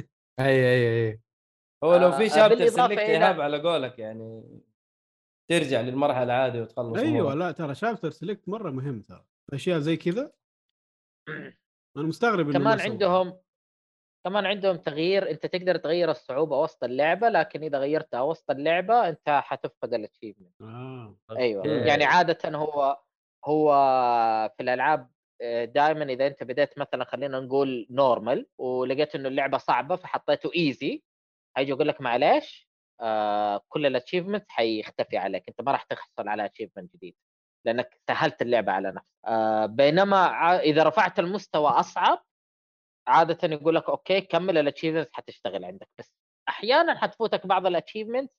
[0.40, 1.20] اي اي اي
[1.84, 4.42] هو لو آه، في chapter بالإضافة select إلى- إيهاب على قولك يعني
[5.50, 7.34] ترجع للمرحلة العادية وتخلص أيوه.
[7.34, 9.24] لا ترى chapter select مرة مهم ترى.
[9.53, 10.32] أشياء زي كذا؟
[11.97, 13.38] أنا مستغرب كمان عندهم
[14.24, 19.28] كمان عندهم تغيير أنت تقدر تغير الصعوبة وسط اللعبة لكن إذا غيرتها وسط اللعبة أنت
[19.28, 21.88] حتفقد ال achievement آه أيوه okay.
[21.88, 23.01] يعني عاده هو
[23.45, 23.72] هو
[24.57, 25.11] في الألعاب
[25.64, 31.03] دائما إذا أنت بديت مثلا خلينا نقول normal ولقيت إنه اللعبة صعبة فحطيته easy
[31.57, 32.68] هيجي يقول لك معلش
[33.01, 37.16] آه كل ال achievement حيختفي عليك أنت ما راح تحصل على achievement جديد.
[37.66, 39.08] لأنك سهلت اللعبة على نفسك.
[39.26, 40.26] آه بينما
[40.60, 42.24] إذا رفعت المستوى أصعب
[43.08, 45.88] عاده يقول لك okay كمل ال achievement حتشتغل عندك.
[45.98, 46.14] بس
[46.48, 48.32] أحيانا حتفوتك بعض ال achievement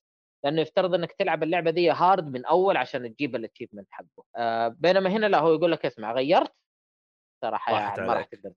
[0.44, 4.24] لأنه يفترض إنك تلعب اللعبة دي hard من أول عشان تجيب ال achievement حقه.
[4.36, 6.52] آه بينما هنا لا هو يقول لك اسمع غيرت؟
[7.44, 8.24] راحت يعني ما راح.
[8.24, 8.52] تقدر.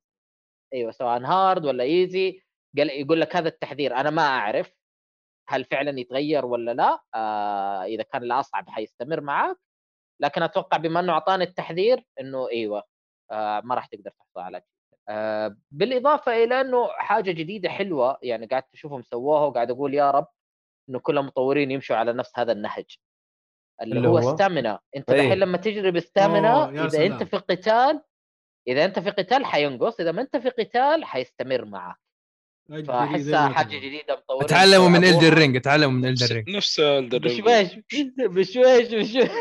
[0.74, 2.42] أيوه سواء هارد ولا ايزي
[2.78, 4.74] قال يقول لك هذا التحذير أنا ما أعرف
[5.50, 7.00] هل فعلا يتغير ولا لا.
[7.16, 9.58] آه إذا كان الأصعب حيستمر معك
[10.20, 12.84] لكن أتوقع بما إنه أعطاني التحذير إنه إيوه
[13.32, 14.62] آه ما راح تقدر تحصل على
[15.10, 20.28] آه بالإضافة إلى إنه حاجة جديدة حلوة يعني قاعد اشوفهم سووها وقاعد أقول يا رب
[20.90, 22.98] إنه كل المطورين يمشوا على نفس هذا النهج
[23.82, 25.18] اللي, اللي هو هو؟ ستامنا أنت أي.
[25.18, 25.58] دحين لما
[26.64, 27.12] أوه، يا إذا سلام.
[27.12, 28.04] انت في قتال
[28.68, 32.07] إذا أنت في قتال حينقص إذا ما أنت في قتال حيستمر معك
[32.88, 33.68] فاحسها حاجة.
[33.68, 35.04] جديدة مطورين تعلموا من.
[35.04, 37.42] Elden Ring تعلموا من Elden Ring نفس Elden Ring.
[37.42, 37.80] بشويش
[38.18, 39.32] بشويش بشويش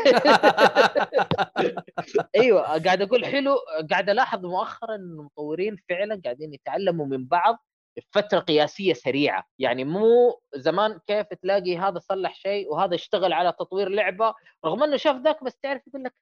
[2.35, 3.57] أيوه قاعد أقول حلو
[3.91, 7.63] قاعد ألاحظ مؤخرا إن المطورين فعلا قاعدين يتعلموا من بعض
[7.97, 13.89] بفترة قياسية سريعة يعني مو زمان كيف تلاقي هذا صلح شيء وهذا اشتغل على تطوير
[13.89, 14.33] لعبة
[14.65, 16.13] رغم إنه شاف ذاك بس تعرف يقول لك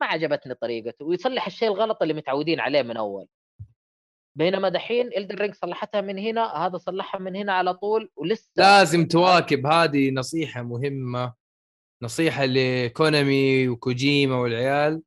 [0.00, 3.26] ما عجبتني طريقته ويصلح الشيء الغلط اللي متعودين عليه من أول
[4.38, 9.06] بينما دحين الدر رينج صلحتها من هنا هذا صلحها من هنا على طول ولسه لازم
[9.06, 11.32] تواكب هذه نصيحة مهمة
[12.02, 15.02] نصيحة لكونامي وكوجيما والعيال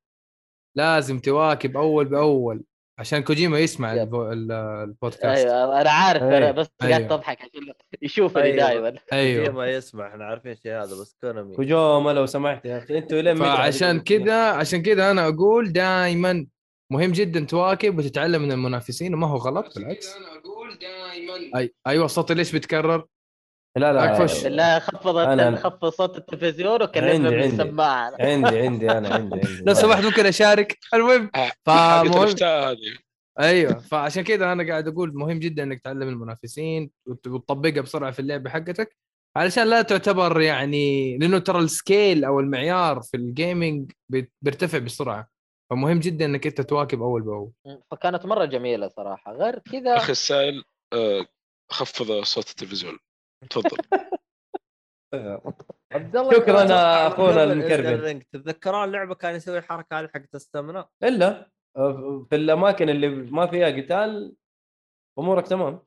[0.77, 2.63] لازم تواكب أول بأول
[2.99, 6.51] عشان كوجيما يسمع البودكاست أيوه أنا عارف أنا أيوة.
[6.51, 6.97] بس أيوة.
[6.97, 8.55] قاعد أضحك عشان يشوفني أيوة.
[8.57, 12.97] دائما أيوه ما يسمع إحنا عارفين الشيء هذا بس كونامي كوجوما لو سمحت يا أخي
[12.97, 16.47] أنتوا لين قاعدين- كذا عشان كذا أنا أقول دائما
[16.91, 19.75] مهم جدا تواكب وتتعلم من المنافسين وما هو غلط.
[19.75, 20.07] بالعكس.
[21.55, 23.05] اي أيوه صوتي ليش بيتكرر؟
[23.77, 24.15] لا لا.
[24.21, 24.43] أكفش.
[24.43, 27.45] بالله خفض أنا- خفض صوت التلفزيون وكلمنا من عندي.
[27.63, 28.11] السماعة.
[28.19, 29.63] عندي عندي أنا عندي عندي.
[29.67, 30.77] لو سمحت ممكن أشارك.
[30.93, 32.35] المهم حقت فمهم
[33.39, 38.19] أيوه فعشان كذا أنا قاعد أقول مهم جدا إنك تعلم المنافسين وت- وتطبقها بسرعة في
[38.19, 38.95] اللعبة حقتك
[39.37, 43.91] علشان لا تعتبر يعني لأنه ترى ال scale أو المعيار في ال gaming
[44.41, 45.27] بيرتفع بسرعة.
[45.69, 47.51] فمهم جدا إنك أنت تواكب أول بأول.
[47.91, 49.31] فكانت مرة جميلة صراحة.
[49.31, 50.63] غير كذا أخي السائل
[50.93, 51.25] آه،
[51.71, 52.99] خفض صوت التلفزيون.
[53.49, 53.77] تفضل.
[55.93, 58.23] عبد الله شكراً قبل المكربن.
[58.31, 63.47] تتذكرون اللعبة كان يسوي الحركه هذه حقت ال stamina إلا آه، في الأماكن اللي ما
[63.47, 64.35] فيها قتال
[65.19, 65.79] أمورك تمام.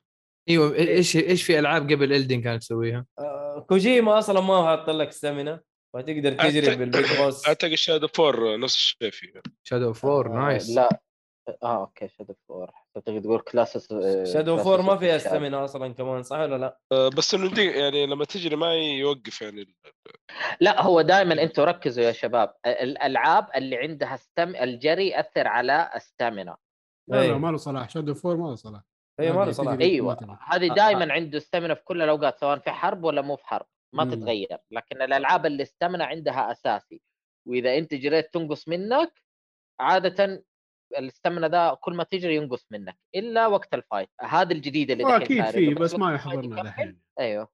[0.48, 5.12] أيوه إيش إيش في ألعاب قبل الدين كانت تسويها؟ آه، كوجيما أصلا ما حاط لك
[5.12, 5.60] ستامنا
[5.94, 9.32] فتقدر تجري أعتقد- بالبيج بوس اعتقد شادو فور نفس الشيء فيه.
[9.64, 11.00] شادو آه، نايس لا.
[11.62, 13.88] آه أوكي شادو فور تقدر تقول كلاسس
[14.32, 18.06] شادو فور ما فيها استامينا أصلا كمان صح ولا لا؟ آه، بس إنه دي يعني
[18.06, 19.76] لما تجري معي يوقف يعني
[20.60, 22.54] لا هو دائما أنتم ركزوا يا شباب.
[22.66, 26.56] الألعاب اللي عندها stam الجري يأثر على stamina
[27.08, 27.26] لا.
[27.26, 27.88] لا ما له صلاح.
[27.90, 28.82] Shadow of War ما له صلاح.
[29.20, 29.78] أي ما له صلاح.
[29.80, 30.38] أيوه.
[30.48, 33.66] هذه آه، دائما عنده stamina في كل الأوقات سواء في حرب ولا مو في حرب.
[33.94, 34.10] ما مم.
[34.10, 37.02] تتغير لكن الألعاب اللي stamina عندها أساسي
[37.48, 39.12] وإذا أنت جريت تنقص منك
[39.80, 40.44] عاده
[40.98, 45.04] ال stamina ده كل ما تجري ينقص منك إلا وقت ال fight هذا الجديد اللي
[45.04, 46.62] آه، أكيد في بس وقت ما يحضرنا يكمل.
[46.62, 47.48] دحين أيوه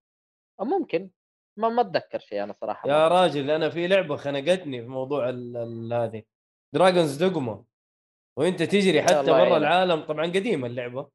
[0.60, 1.10] أو ممكن
[1.58, 5.28] ما ما أتذكر شيء أنا صراحة يا راجل أنا في لعبة خنقتني في موضوع
[5.92, 6.22] هذه
[6.74, 7.64] دراجونز دوجما
[8.38, 9.56] وأنت تجري حتى برا.
[9.56, 11.10] العالم طبعا قديمة اللعبة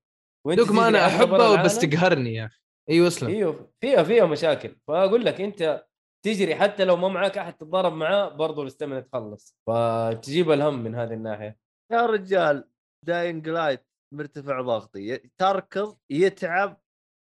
[0.46, 1.64] وأنت أنا احبها.
[1.64, 2.60] بس تقهرني يا أخي
[2.90, 4.76] أيوه اسلم أيوه فيها فيها مشاكل.
[4.88, 5.86] فأقول لك أنت
[6.26, 9.58] تجري حتى لو ما معك أحد تتضارب معاه برضه الاستمنة تخلص.
[9.68, 11.58] فتجيب الهم من هذه الناحية.
[11.92, 12.70] يا رجال
[13.06, 15.18] Dying Light مرتفع ضغطي.
[15.38, 16.82] تركض يتعب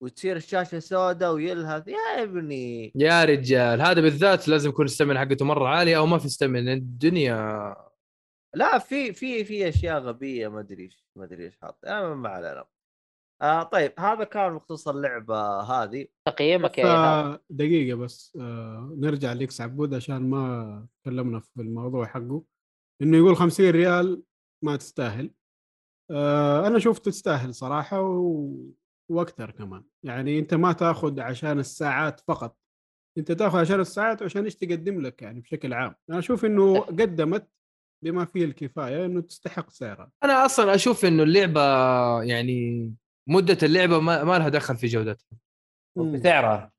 [0.02, 2.92] وتصير الشاشه سوداء ويلهث يا ابني.
[2.94, 6.68] يا رجال هذا بالذات لازم يكون ال stamina حقته مرة عالية أو ما في stamina
[6.68, 7.76] الدنيا.
[8.54, 11.78] لا في في في أشياء غبية ما أدري إيش ما أدري إيش حاط.
[11.86, 12.64] أنا ما علينا.
[13.42, 16.06] آه طيب هذا كان بخصوص اللعبة هذه.
[16.26, 16.86] تقييمك يا.
[16.86, 22.42] آه، دقيقة بس آه نرجع لإكس عبود عشان ما تكلمنا في الموضوع حقه.
[23.02, 24.22] إنه يقول 50 ريال
[24.64, 25.30] ما تستاهل.
[26.10, 28.56] آه أنا شوف تستاهل صراحة و...
[29.10, 29.84] وأكثر كمان.
[30.02, 32.56] يعني أنت ما تأخذ عشان الساعات فقط.
[33.18, 35.94] أنت تأخذ عشان الساعات وعشان إيش تقدم لك يعني بشكل عام.
[36.10, 37.48] أنا أشوف إنه قدمت
[38.04, 40.12] بما فيه الكفاية إنه تستحق سعرها.
[40.24, 41.60] أنا أصلا أشوف إنه اللعبة
[42.22, 42.92] يعني
[43.28, 45.26] مدة اللعبة ما, ما لها دخل في جودتها.
[45.96, 46.72] بسعرها.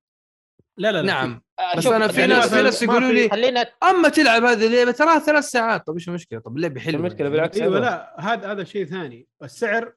[0.77, 1.07] لا لا لا.
[1.07, 1.41] نعم.
[1.77, 5.43] بس أنا في ناس في ناس يقولوا لي خلينا أما تلعب هذه اللعبة تراها ثلاث
[5.43, 6.99] ساعات طب إيش المشكلة؟ طب اللعبة حلوة.
[6.99, 7.29] المشكلة.
[7.29, 7.79] بالعكس أيوه.
[7.79, 9.27] لا هذا هذا شيء ثاني.
[9.43, 9.93] السعر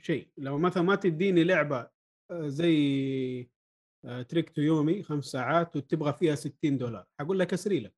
[0.00, 0.28] شيء.
[0.38, 1.88] لو مثلا ما تديني لعبة
[2.30, 3.48] آه، زي
[4.04, 7.04] آه، تريك تو يومي خمس ساعات وتبغى فيها 60 دولار.
[7.20, 7.94] حقول لك أسري لك.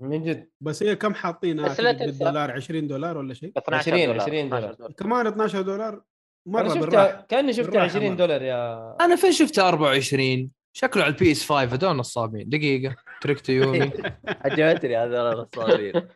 [0.00, 0.50] من جد.
[0.60, 1.92] بس هي كم حاطينها.
[1.92, 4.22] بالدولار 20 دولار ولا شيء؟ 12 20 دولار.
[4.22, 4.92] 20 12 دولار.
[4.92, 6.02] كمان 12 دولار؟
[6.50, 8.14] مرة أنا شفتها كأني شفتها بالراحة 20 مرة.
[8.14, 12.48] دولار يا أنا فين شفتها 24 شكله على ال PS 5 هذول نصابين.
[12.48, 12.96] دقيقة.
[13.22, 13.90] تركت يومي
[14.26, 16.08] عجبتني هذول النصابين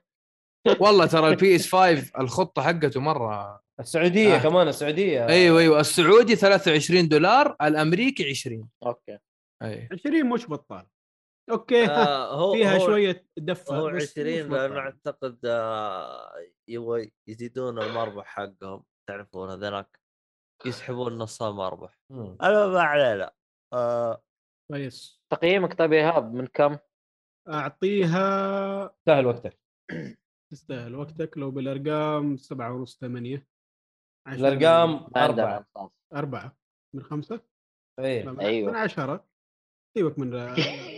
[0.80, 3.60] والله ترى ال PS 5 الخطة حقته مرة.
[3.80, 4.38] السعودية آه.
[4.42, 5.26] كمان السعودية.
[5.28, 5.80] أيوه أيوه.
[5.80, 9.18] السعودي 23 دولار الأمريكي 20 okay.
[9.62, 9.88] أي.
[9.92, 10.86] 20 مش بطال.
[11.50, 11.84] okay.
[11.86, 14.78] آه هو فيها هو شوية دفه هو بس مش 20 لأنه.
[14.78, 16.32] أعتقد آه
[16.68, 18.82] يبغى يزيدون المربح حقهم.
[19.08, 20.03] تعرفون هذاك؟
[20.66, 22.36] يسحبون نص المربح مم.
[22.42, 23.32] أنا ما علينا
[23.72, 24.22] آه.
[24.70, 25.22] كويس.
[25.32, 26.78] تقييمك طيب يا ايهاب من كم؟
[27.48, 29.58] أعطيها سهل وقتك.
[30.52, 31.38] تستاهل وقتك.
[31.38, 33.46] لو بالأرقام سبعة ونص ثمانية
[34.28, 35.66] الأرقام أنصاف.
[36.14, 36.56] أربعة.
[36.94, 37.40] من خمسة؟
[37.98, 38.24] إيه.
[38.24, 38.70] من- أيوة.
[38.72, 39.24] من عشرة.
[39.96, 40.30] سيبك من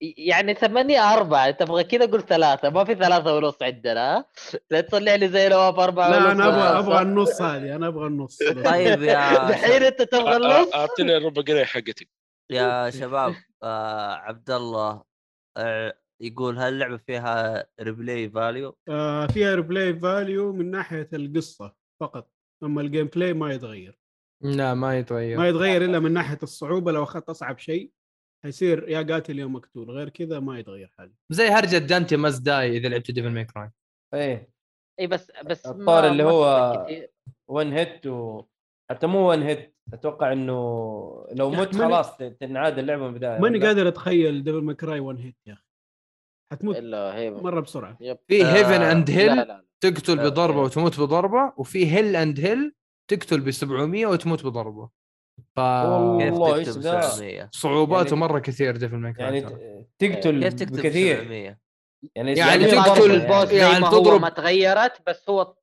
[0.00, 4.24] يعني ثمانية أربعة أنت تبغى كذا قول ثلاثة ما في ثلاثة ونص عندنا ها؟
[4.70, 8.06] لا تصلح لي زي نواف أربعة لا ونص أنا أبغى أبغى؟ النص هذه أنا أبغى
[8.06, 12.08] النص طيب يا دحين أنت تبغى النص؟ أعطيني الربع جنيه حقتي
[12.50, 15.02] يا شباب آه عبد الله
[15.56, 22.30] آه يقول هل اللعبة فيها replay value؟ آه فيها replay value من ناحية القصة فقط
[22.62, 23.98] أما ال gameplay ما يتغير
[24.42, 27.90] لا ما يتغير ما يتغير إلا من ناحية الصعوبة لو أخذت أصعب شيء
[28.44, 31.14] حيصير يا قاتل يا مقتول غير كذا ما يتغير حاجة.
[31.30, 33.70] زي هرجة دانتي مازداي إذا لعبت ديفل ماي كراي
[34.14, 34.50] إيه.
[35.00, 36.86] اي بس بس الطار اللي هو-.
[37.48, 38.42] ون هيت و
[38.90, 40.52] حتى مو ون هيت أتوقع إنه
[41.32, 43.38] لو مت ماني- خلاص تنعاد اللعبة من البداية.
[43.38, 45.62] ماني؟ قادر أتخيل ديفل ماكراي ون هيت يا أخي.
[46.52, 47.96] حتموت إلا بسرعة.
[48.00, 48.18] يب.
[48.28, 50.60] في آه، هيفن اند هيل تقتل بضربة.
[50.62, 52.74] وتموت بضربة وفي هيل اند هيل
[53.10, 54.90] تقتل ب 700 وتموت بضربة.
[55.56, 56.62] ف والله.
[56.62, 59.40] تكتب ذا؟ 700 صعوباته يعني- مرة كثير ديفل ماي يعني
[59.98, 61.44] تقتل كيف تكتب بكثير 700
[62.14, 65.54] يعني يعني يعني تقتل- يعني ما هو تضرب- ما تغيرت بس هو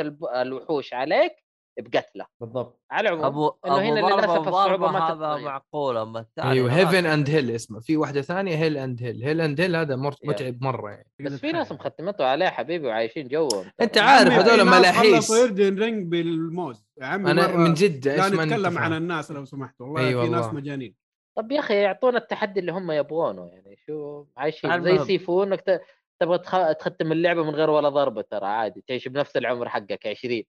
[0.00, 0.24] الب...
[0.24, 1.32] الوحوش عليك
[1.78, 2.26] بقتله.
[2.40, 2.80] بالضبط.
[2.90, 6.72] على العموم أبو إنه أبو هنا للاسف الصعوبة بضربه ما هذا معقوله أما الثاني أيوه.
[6.72, 7.80] هيفن اند هيل اسمه.
[7.80, 9.96] في واحدة ثانية هيل اند هيل هيل اند هيل هذا.
[9.96, 11.06] متعب مرة يعني.
[11.20, 16.86] بس في ناس مختمته عليه حبيبي وعايشين جوهم أنت عارف هذول ملاحيس يردن رينج بالموز.
[17.00, 18.78] يا عمي أنا مرة من جد إيش ما نتكلم.
[18.78, 20.46] عن الناس لو سمحت والله أي في ناس.
[20.46, 20.94] مجانين.
[21.38, 24.98] طب يا أخي يعطونا التحدي اللي هم يبغونه يعني شو عايشين؟ زي.
[24.98, 25.80] سيفو انك ت-
[26.20, 26.72] تبغى تخ...
[26.72, 28.84] تختم اللعبة من غير ولا ضربة ترى عادي.
[28.88, 30.42] تعيش بنفس العمر حقك 20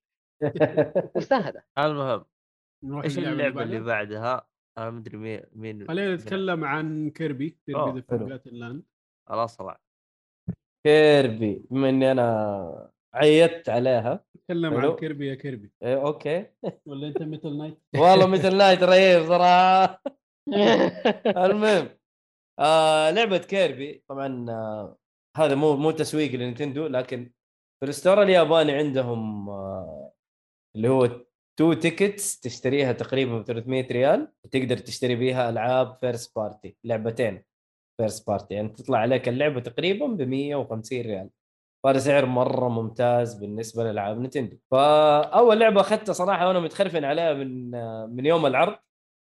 [1.14, 2.24] وسهله المهم
[2.84, 4.46] نروح إيش اللعبة اللي بعدها؟
[4.78, 7.58] أنا مدري مين مين خلينا نتكلم عن كيربي.
[7.66, 8.82] كيربي ذا لاند.
[9.28, 9.80] خلاص طلع
[10.86, 14.24] كيربي بما إني أنا عيدت عليها.
[14.36, 14.90] نتكلم حلو.
[14.90, 15.72] عن كيربي يا كيربي.
[15.82, 16.46] إيه أوكي.
[16.86, 20.02] ولا أنت ميتا نايت؟ والله ميتا نايت رهيب صراحة.
[21.46, 21.88] المهم
[22.58, 24.04] آه لعبة كيربي.
[24.08, 24.98] طبعا آه
[25.36, 27.32] هذا مو مو تسويق لنينتندو لكن
[27.80, 30.09] في ال store الياباني عندهم آه
[30.76, 31.10] اللي هو
[31.56, 37.44] two tickets تشتريها تقريبا ب 300 ريال تقدر تشتري بيها ألعاب first party لعبتين
[38.00, 41.30] first party يعني تطلع عليك اللعبة تقريبا ب 150 ريال.
[41.84, 47.70] فهذا سعر مرة ممتاز بالنسبة لألعاب نينتندو فأول لعبة أخذتها صراحة وأنا متخرفن عليها من
[48.16, 48.76] من يوم العرض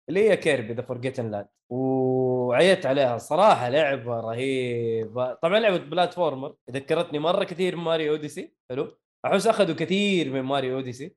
[0.09, 3.17] اللي هي كيربي the Forgotten Land وعيت عليها.
[3.17, 5.33] صراحة لعبة رهيبة.
[5.33, 8.53] طبعا لعبة platformer ذكرتني مرة كثير ماريو أوديسي.
[8.71, 8.97] حلو.
[9.25, 11.15] أحس أخذوا كثير من ماريو أوديسي.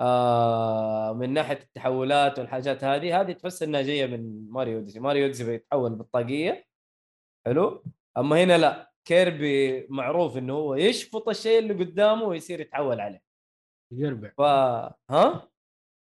[0.00, 5.00] آه من ناحية التحولات والحاجات هذه هذه تحس إنها جاية من ماريو أوديسي.
[5.00, 6.64] ماريو أوديسي بيتحول بالطاقية
[7.46, 7.84] حلو؟
[8.18, 13.22] أما هنا لا كيربي معروف إنه هو يشفط الشيء اللي قدامه ويصير يتحول عليه.
[13.92, 14.30] يقربع.
[14.38, 14.40] ف
[15.10, 15.48] ها؟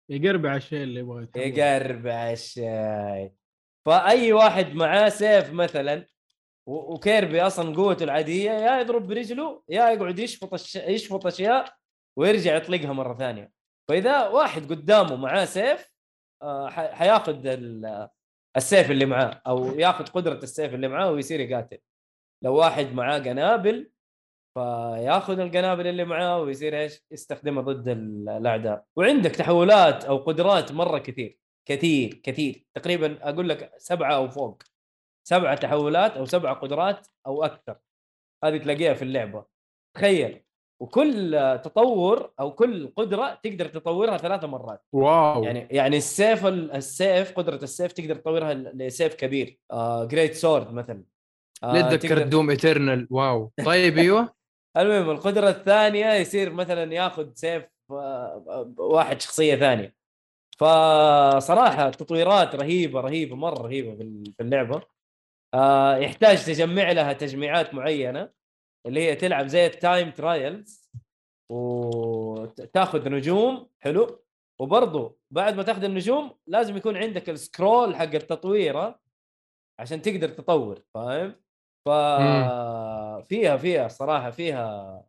[0.09, 1.47] يقربع الشيء اللي يبغى يتحول.
[1.47, 3.35] يقربع الشاي
[3.87, 6.07] فأي واحد معاه سيف مثلا
[6.67, 10.77] وكيربي أصلا قوته العادية يا يضرب برجله يا يقعد يشفط الش...
[10.77, 11.75] يشفط أشياء
[12.19, 13.62] ويرجع يطلقها مرة ثانية.
[13.93, 15.93] فإذا واحد قدامه معاه سيف
[16.43, 18.09] آه، حياخذ ال-
[18.57, 21.79] السيف اللي معاه أو ياخذ قدرة السيف اللي معاه ويصير يقاتل.
[22.45, 23.91] لو واحد معاه قنابل
[24.55, 28.85] فياخذ القنابل اللي معاه ويصير إيش؟ يستخدمها ضد ال- الأعداء.
[28.97, 31.39] وعندك تحولات أو قدرات مرة كثير
[31.69, 32.67] كثير كثير.
[32.75, 34.63] تقريبا أقول لك سبعة أو فوق.
[35.29, 37.79] سبعة تحولات أو سبعة قدرات أو أكثر.
[38.45, 39.45] هذه تلاقيها في اللعبة.
[39.97, 40.45] تخيل.
[40.83, 44.85] وكل آه، تطور أو كل قدرة تقدر تطورها ثلاثة مرات.
[44.93, 45.45] واو.
[45.45, 49.59] يعني يعني السيف ال- السيف قدرة السيف تقدر تطورها لسيف كبير.
[49.71, 51.03] آه great sword مثلا.
[51.65, 53.53] آه ليه تذكرت تقدر- دوم ايترنال واو.
[53.65, 54.35] طيب أيوه.
[54.77, 59.95] المهم القدرة الثانية يصير مثلا ياخذ سيف آه، واحد شخصية ثانية.
[60.59, 64.83] فصراحة تطويرات رهيبة رهيبة مرة رهيبة في ال- في اللعبة.
[65.55, 68.42] آه، يحتاج تجمع لها تجميعات معينة.
[68.87, 70.91] اللي هي تلعب زي ال time trials
[71.51, 74.23] وتاخذ نجوم حلو.
[74.61, 79.01] وبرضه بعد ما تاخذ النجوم لازم يكون عندك ال scroll حق التطويره
[79.81, 81.35] عشان تقدر تطور فاهم؟
[81.87, 85.05] ففيها فيها صراحة فيها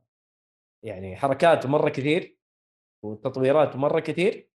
[0.86, 2.38] يعني حركات مرة كثير
[3.05, 4.49] وتطويرات مرة كثير.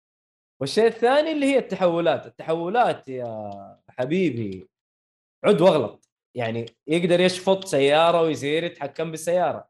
[0.60, 2.26] والشيء الثاني اللي هي التحولات.
[2.26, 4.68] التحولات يا حبيبي
[5.44, 6.05] عد واغلط.
[6.36, 9.68] يعني يقدر يشفط سيارة ويصير يتحكم بالسيارة.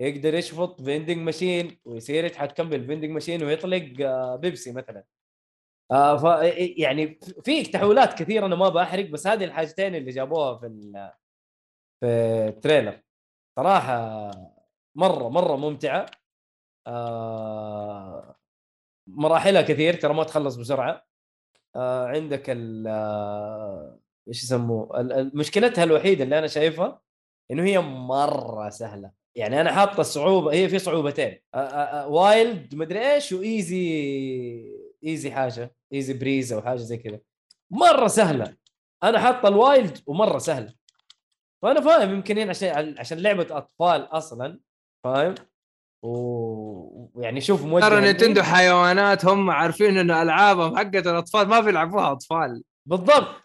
[0.00, 5.04] يقدر يشفط vending machine ويصير يتحكم بال vending machine ويطلق آه، بيبسي مثلا.
[5.92, 6.24] آه ف
[6.78, 10.68] يعني في تحولات كثيرة أنا ما بحرق بس هذه الحاجتين اللي جابوها في
[12.00, 12.06] في
[12.48, 13.00] التريلر.
[13.58, 14.30] صراحة
[14.96, 16.06] مرة مرة ممتعة.
[16.86, 18.36] آه
[19.08, 21.06] مراحلها كثير ترى ما تخلص بسرعة.
[21.76, 24.88] آه عندك ال آه، إيش يسموه؟
[25.34, 27.00] مشكلتها الوحيدة اللي أنا شايفها
[27.50, 29.10] إنه هي مرة سهلة.
[29.36, 31.38] يعني أنا حاطة الصعوبه هي في صعوبتين.
[32.06, 33.84] wild مدري إيش و easy
[35.04, 37.20] easy حاجة easy breeze أو حاجة زي كذا.
[37.70, 38.56] مرة سهلة.
[39.02, 40.74] أنا حاطة ال wild ومرة سهلة.
[41.62, 44.60] فأنا فاهم يمكن هنا عشان عشان لعبة أطفال أصلا
[45.04, 45.34] فاهم؟
[46.02, 48.00] ويعني شوف موجه ترى.
[48.00, 52.62] نينتندو حيوانات هم عارفين انه ألعابهم حقت الأطفال ما بيلعبوها أطفال.
[52.86, 53.43] بالضبط.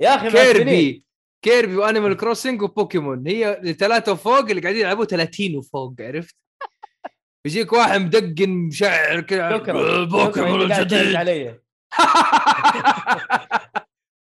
[0.00, 0.30] يا أخي.
[0.30, 1.04] كيربي
[1.42, 3.26] كيربي وأنيمال كروسنج وبوكيمون.
[3.26, 6.36] هي الثلاثة وفوق اللي قاعدين يلعبوا 30 وفوق عرفت؟
[7.46, 10.08] يجيك واحد مدقن مشعر كذا بوكيمون.
[10.08, 11.60] تضحك الجديد علي.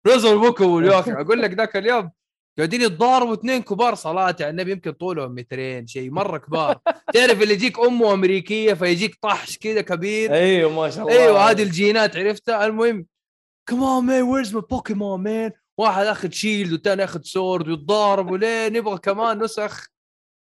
[0.08, 1.12] نزل بوكيمون يا أخي.
[1.12, 2.12] أقول لك ذاك اليوم
[2.58, 6.80] قاعدين يتضاربوا اثنين كبار صلاه على النبي يمكن طولهم مترين شيء مرة كبار.
[7.14, 10.34] تعرف اللي يجيك أمه أمريكية فيجيك طحش كذا كبير.
[10.34, 11.24] أيوه ما شاء الله.
[11.24, 13.06] أيوه هذه الجينات عرفتها المهم
[13.70, 18.98] كمان man where's my بوكيمون man واحد أخذ Shield والثاني أخذ Sword ويتضاربوا ليه نبغى
[18.98, 19.88] كمان نسخ.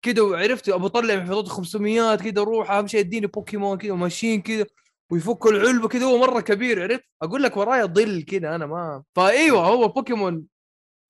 [0.04, 4.42] كذا وعرفت أبو طلع من حدود 500 كذا روح أهم شيء اديني بوكيمون كذا وماشيين
[4.42, 4.66] كذا
[5.12, 9.66] ويفك العلبة كذا هو مرة كبير عرفت؟ أقول لك ورايا ظل كذا أنا ما فايوه
[9.66, 10.44] هو بوكيمون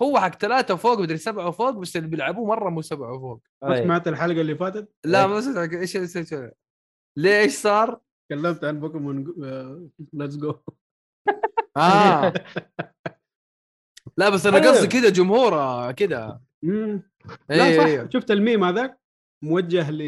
[0.03, 3.83] هو حق ثلاثة فوق مدري سبعة فوق بس اللي بيلعبوه مرة مو سبعة فوق ما.
[3.83, 5.27] سمعت الحلقة اللي فاتت؟ لا.
[5.27, 6.35] ما سمعت إيش إيش
[7.19, 8.01] إيش صار؟
[8.31, 9.35] تكلمت عن بوكيمون
[10.13, 10.55] ليتس جو
[11.77, 12.33] آه.
[14.17, 14.71] لا بس أنا.
[14.71, 16.41] قصدي كذا جمهور آه، كذا
[17.49, 18.11] لا أيوه صح.
[18.13, 18.99] شفت الميم هذاك؟
[19.43, 20.01] موجه ل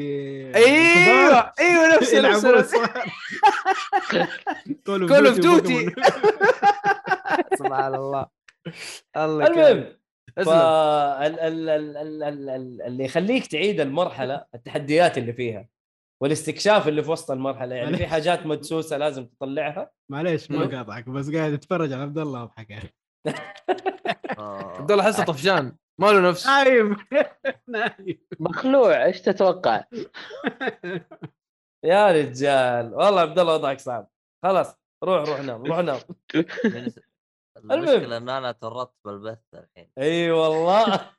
[0.55, 2.75] أيوه أيوه نفس نفس
[4.87, 5.95] كول اوف ديوتي
[7.59, 8.27] سبحان الله.
[9.17, 9.85] الله المهم
[11.47, 11.85] فاللي
[13.05, 15.69] يخليك تعيد المرحلة التحديات اللي فيها.
[16.23, 18.07] والاستكشاف اللي في وسط المرحلة يعني في.
[18.07, 19.91] حاجات مدسوسة لازم تطلعها.
[20.11, 20.79] معليش ما.
[20.79, 22.95] قاطعك بس قاعد أتفرج على عبد الله أضحك يعني.
[24.39, 26.47] عبد الله حسه طفشان ما له نفس.
[26.47, 26.97] نايم.
[27.69, 28.27] نايم.
[28.41, 29.85] مخلوع إيش تتوقع؟
[31.85, 34.11] يا رجال والله عبد الله وضعك صعب.
[34.45, 36.01] خلاص روح روح نام روح نام.
[37.71, 39.91] المشكلة إن أنا تورطت بالبث الحين.
[39.99, 40.87] إي والله.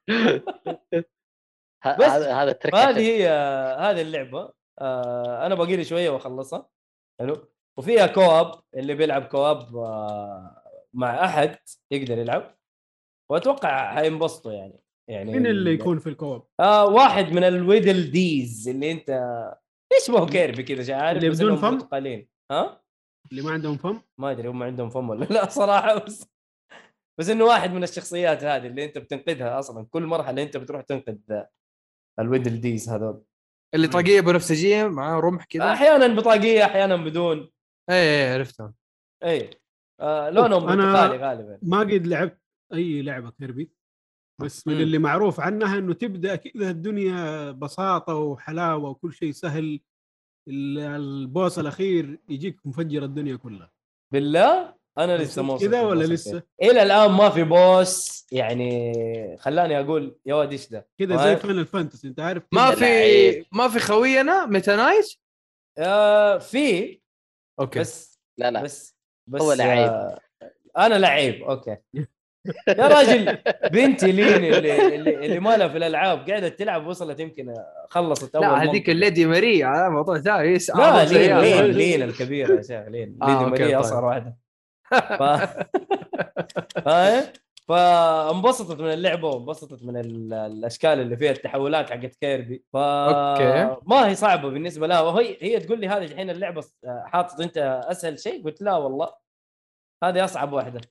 [1.99, 2.75] بس هذا هذا ترك.
[2.75, 3.29] هذه هي
[3.79, 4.53] هذه اللعبة.
[4.81, 6.69] آه أنا باقي لي شوية وأخلصها.
[7.19, 10.63] حلو؟ وفيها co-op اللي بيلعب co-op آه
[10.93, 11.57] مع أحد
[11.91, 12.57] يقدر يلعب.
[13.31, 14.79] وأتوقع حينبسطوا يعني.
[15.09, 18.91] يعني مين اللي ال- يكون في ال co-op؟ آه واحد من ال Waddle Dees اللي
[18.91, 19.09] أنت
[20.01, 21.87] يشبهوا كيربي كذا عارف اللي بدون فم؟
[22.51, 22.81] ها؟
[23.31, 26.27] اللي ما عندهم فم؟ ما أدري هم عندهم فم ولا لا صراحة بس
[27.19, 29.87] بس إنه واحد من الشخصيات هذه اللي أنت بتنقذها أصلا.
[29.91, 31.17] كل مرحلة أنت بتروح تنقذ
[32.19, 33.23] ال Waddle Dees هذول.
[33.73, 37.37] اللي طاقية بنفسجية معاه رمح كذا أحيانا بطاقية أحيانا بدون.
[37.89, 38.73] إيه إيه عرفتهم
[39.23, 39.49] اي
[39.99, 41.59] آه لونهم أنا- برتقالي غالبا.
[41.61, 42.37] ما قد لعبت
[42.73, 43.71] أي لعبة كيربي
[44.41, 44.79] بس من مم.
[44.81, 49.79] اللي معروف عنها إنه تبدأ كذا الدنيا بساطة وحلاوة وكل شيء سهل.
[50.47, 53.71] ال- ال boss الأخير يجيك مفجر الدنيا كلها.
[54.13, 58.25] بالله؟ أنا لسه ما وصلت كذا ولا لسه؟ إلى الآن ما في boss.
[58.31, 62.71] يعني خلاني أقول يا واد إيش ده؟ كذا ما- زي Final Fantasy أنت عارف ما
[62.75, 63.45] في لعيب.
[63.51, 65.13] ما في خوينا Meta Knight
[65.77, 66.99] آه في.
[67.59, 67.79] أوكي.
[67.79, 68.63] بس لا لا.
[68.63, 68.95] بس
[69.27, 69.89] بس هو لعيب.
[69.89, 70.19] آه
[70.77, 71.43] أنا لعيب.
[71.43, 71.77] أوكي.
[72.67, 73.37] يا راجل
[73.71, 77.53] بنتي لين اللي اللي, اللي ما لها في الألعاب قاعدة تلعب وصلت يمكن
[77.89, 78.89] خلصت أول لا هذيك.
[78.89, 80.57] ال Lady Maria هذا موضوع ثاني.
[80.75, 81.37] لا أعظم لين.
[81.39, 83.17] لين لين الكبيرة يا شيخ لين.
[83.21, 83.77] آه، Lady Maria طيب.
[83.79, 84.37] أصغر واحدة.
[84.91, 85.23] ف...
[86.85, 87.23] فاهم؟
[87.67, 92.63] فانبسطت من اللعبة وانبسطت من ال- الأشكال اللي فيها التحولات حقت كيربي.
[92.73, 93.77] ف أوكي.
[93.87, 95.01] ما هي صعبة بالنسبة لها.
[95.01, 96.63] وهي هي تقول لي هذه الحين اللعبة
[97.05, 99.13] حاطط أنت أسهل شيء؟ قلت لا والله.
[100.03, 100.81] هذه أصعب واحدة.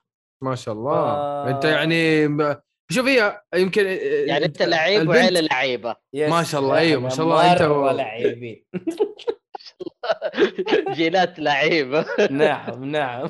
[0.44, 0.92] ما شاء الله.
[0.92, 1.48] آه.
[1.50, 3.86] أنت يعني ب- شوف هي يمكن
[4.26, 5.96] يعني أنت لعيب وعيلة لعيبة.
[6.14, 8.64] ما شاء الله، أيوه، ما شاء الله، أنت و- مرة لاعبين
[10.96, 12.06] جينات لعيبة.
[12.30, 13.28] نعم نعم.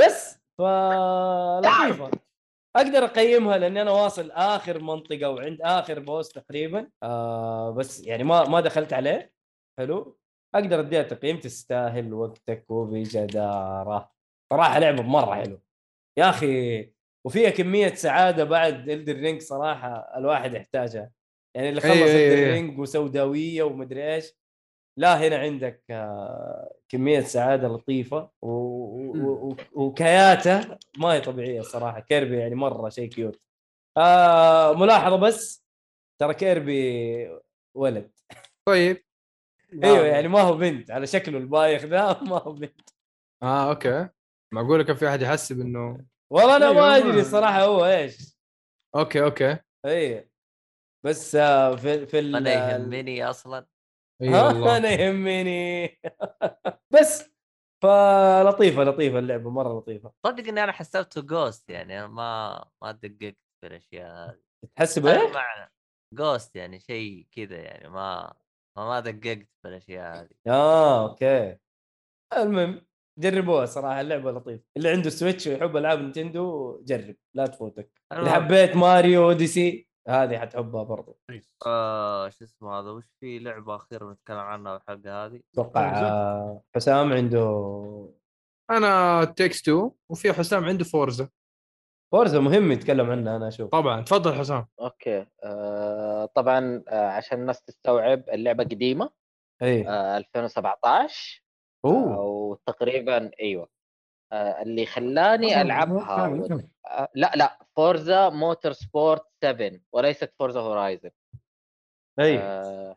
[0.00, 0.40] بس.
[0.58, 2.10] ف لطيفه
[2.76, 6.90] أقدر أقيمها لأني أنا واصل آخر منطقة وعند آخر boss تقريبا.
[7.02, 9.32] آه بس يعني ما ما دخلت عليه.
[9.78, 10.18] حلو.
[10.54, 14.10] أقدر أديها تقييم تستاهل وقتك وبجداره
[14.52, 15.60] صراحة لعبة مرة حلو
[16.18, 16.92] يا أخي
[17.26, 21.10] وفيها كمية سعادة بعد Elden Ring صراحة الواحد يحتاجها.
[21.56, 22.52] يعني اللي خلص أيوه، Elden أيوه.
[22.52, 24.32] Ring وسوداوية ومدري إيش
[24.96, 28.48] لا هنا عندك آه، كمية سعادة لطيفة و...
[28.48, 29.48] و...
[29.50, 29.56] و...
[29.72, 33.40] وكياته ما هي طبيعية الصراحه Kirby يعني مرة شيء cute.
[33.96, 35.64] آه ملاحظة بس
[36.20, 37.38] ترى Kirby
[37.74, 38.10] ولد.
[38.68, 39.04] طيب.
[39.84, 42.90] أيوه يعني ما هو بنت على شكله البايخ ذا ما هو بنت.
[43.42, 44.08] آه أوكي.
[44.52, 48.36] معقولة كان في أحد يحسب إنه والله أنا ما أيوة، ما- أدري الصراحه هو إيش.
[48.96, 49.56] أوكي أوكي.
[49.86, 50.30] اي
[51.04, 53.66] بس آه، في في ال- أنا يهمني أصلا.
[54.22, 54.76] ها، والله.
[54.76, 56.00] أنا يهمني.
[56.94, 57.30] بس
[57.82, 60.12] فلطيفة لطيفة اللعبة مرة لطيفة.
[60.26, 64.38] صدق إني أنا حسبته ghost يعني ما ما دققت في الأشياء هذه.
[64.76, 65.68] تحسب أنا إيه؟ مع
[66.14, 68.34] ghost يعني شيء كذا يعني ما
[68.78, 70.28] ما ما دققت في الأشياء هذه.
[70.46, 71.56] آه أوكي.
[72.36, 72.86] المهم
[73.18, 74.64] جربوها صراحة اللعبة لطيفة.
[74.76, 78.02] اللي عنده Switch ويحب ألعاب Nintendo جرب لا تفوتك.
[78.12, 78.30] اللي.
[78.30, 81.18] حبيت Mario Odyssey هذه حتحبها برضو.
[81.66, 86.00] آه شو اسمه هذا وش في لعبة أخيرة نتكلم عنها الحلقة هذه؟ أتوقع.
[86.00, 88.10] آه، حسام عنده
[88.70, 91.28] أنا تكس 2 وفي حسام عنده Forza
[92.12, 93.70] Forza مهم يتكلم عنها أنا أشوف.
[93.70, 94.00] طبعا.
[94.00, 94.66] تفضل حسام.
[94.80, 95.26] أوكي.
[95.44, 99.10] آه طبعا آه عشان الناس تستوعب اللعبة قديمة.
[99.62, 101.42] اي آه 2017
[101.84, 102.14] أوه.
[102.16, 103.62] أو تقريبا أيوه.
[103.62, 103.68] آه
[104.32, 106.60] اللي خلاني ألعبها و...
[106.86, 111.10] آه لا لا Forza Motorsport 7 وليست Forza Horizon.
[112.20, 112.38] أي.
[112.38, 112.96] آه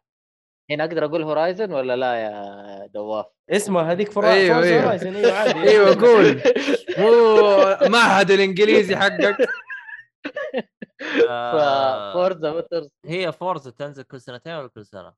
[0.71, 4.84] هنا أقدر أقول Horizon ولا لا يا دواف؟ اسمها هذيك Forza أيوه، Forza أيوه.
[4.84, 5.59] Horizon، أيوه عادي.
[5.69, 6.41] أيوه قول.
[6.97, 9.38] مو معهد الإنجليزي حقك.
[11.29, 15.13] آه، Forza Motor هي Forza تنزل كل سنتين ولا كل سنة؟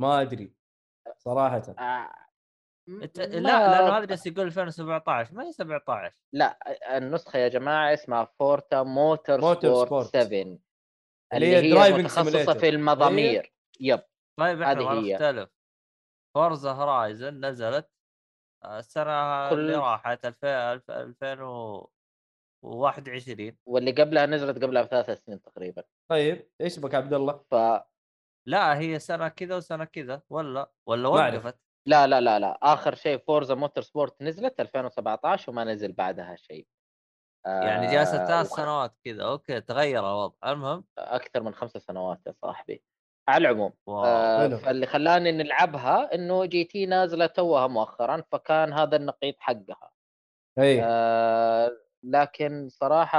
[0.00, 0.52] ما أدري
[1.18, 1.62] صراحة.
[1.78, 2.25] آه
[2.88, 6.58] ما- لا لأنه هذا جالس يقول 2017 ما هي 17 لا
[6.98, 10.16] النسخة يا جماعة اسمها Forza Motor, Motorsport sport.
[10.16, 10.58] 7 اللي
[11.34, 12.54] اللي هي هي driving متخصصة.
[12.54, 14.02] في المضامير yep
[14.38, 15.12] طيب إحنا هذه ما هي.
[15.14, 15.50] نختلف
[16.36, 17.90] Forza Horizon نزلت
[18.64, 20.48] السنة اللي كل- راحت 2000
[20.90, 27.54] 2021 واللي قبلها نزلت قبلها بثلاث سنين تقريبا طيب إيش بك عبد الله؟ ف
[28.48, 31.08] لا هي سنة كذا وسنة كذا ولا ولا.
[31.08, 36.66] وقفت لا لا لا لا آخر شيء Forza Motorsport نزلت 2017 وما نزل بعدها شيء.
[37.46, 40.34] يعني جالسه آه، ثلاث سنوات كذا أوكي تغير الوضع.
[40.46, 42.82] المهم؟ أكثر من خمس سنوات يا صاحبي.
[43.28, 43.72] على العموم.
[43.88, 44.48] آه.
[44.48, 49.90] فاللي خلاني نلعبها إنه GT نازلة توها مؤخرا فكان هذا النقيض حقها.
[50.58, 50.82] إي.
[50.84, 53.18] آه لكن صراحة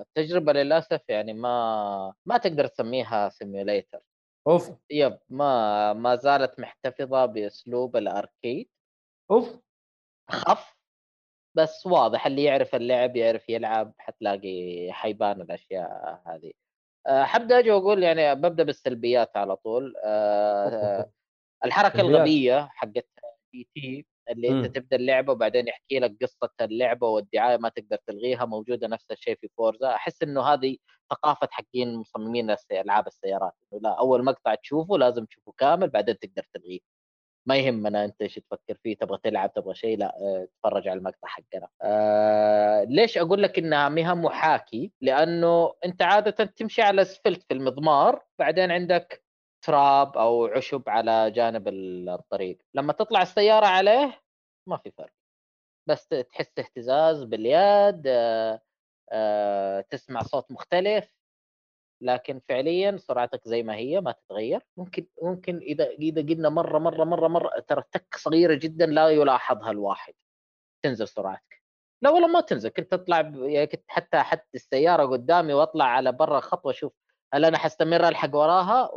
[0.00, 4.00] التجربه للأسف يعني ما ما تقدر تسميها simulator
[4.48, 4.70] أوف.
[4.90, 8.68] yep ما ما زالت محتفظة بأسلوب ال arcade.
[9.30, 9.60] أوف.
[10.30, 10.74] خف
[11.56, 16.52] بس واضح اللي يعرف اللعب يعرف يلعب حتلاقي حيبان الأشياء هذه.
[17.06, 19.94] أه، حبدأ أجي وأقول يعني ببدأ بالسلبيات على طول.
[20.04, 21.12] أه،
[21.64, 22.00] الحركة.
[22.00, 23.08] الغبية حقت
[23.54, 24.64] GT اللي مم.
[24.64, 29.36] انت تبدأ اللعبة وبعدين يحكي لك قصة اللعبة والدعايه ما تقدر تلغيها موجودة نفس الشيء
[29.40, 30.76] في Forza أحس إنه هذه
[31.10, 33.52] ثقافة حقين مصممين ألعاب السيارات.
[33.80, 36.80] لا أول مقطع تشوفه لازم تشوفه كامل بعدين تقدر تلغيه.
[37.46, 41.28] ما يهمنا أنت إيش تفكر فيه تبغى تلعب تبغى شيء لا آه، تفرج على المقطع
[41.28, 41.68] حقنا.
[41.82, 47.54] آه ليش أقول لك إنها ما هي محاكي لأنه أنت عادة تمشي على اسفلت في
[47.54, 49.24] المضمار بعدين عندك
[49.62, 52.58] تراب أو عشب على جانب الطريق.
[52.74, 54.20] لما تطلع السيارة عليه
[54.68, 55.12] ما في فرق.
[55.88, 58.60] بس تحس اهتزاز باليد آه
[59.12, 61.14] آه تسمع صوت مختلف.
[62.02, 64.66] لكن فعليا سرعتك زي ما هي ما تتغير.
[64.76, 69.70] ممكن ممكن إذا إذا قلنا مرة مرة مرة مرة ترى تك صغيرة جدا لا يلاحظها
[69.70, 70.14] الواحد.
[70.84, 71.62] تنزل سرعتك.
[72.02, 72.68] لا والله ما تنزل.
[72.68, 76.92] كنت تطلع ب- يعني كنت حتى حتى السيارة قدامي وأطلع على برا خطوة أشوف
[77.34, 78.90] هل أنا حستمر الحق وراها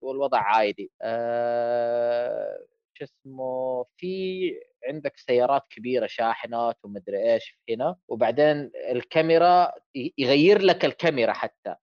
[0.00, 0.92] والوضع عادي.
[1.02, 2.66] أه...
[2.94, 4.52] شو اسمه في
[4.88, 9.72] عندك سيارات كبيرة شاحنات ومدري إيش هنا وبعدين الكاميرا
[10.18, 11.74] يغير لك الكاميرا حتى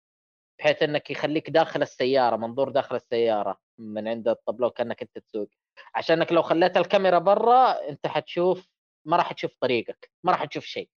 [0.59, 5.49] بحيث إنك يخليك داخل السيارة منظور داخل السيارة من عند الطبلو كأنك أنت تسوق.
[5.95, 8.69] عشانك لو خليت الكاميرا برا أنت حتشوف
[9.05, 10.89] ما راح تشوف طريقك ما راح تشوف شيء.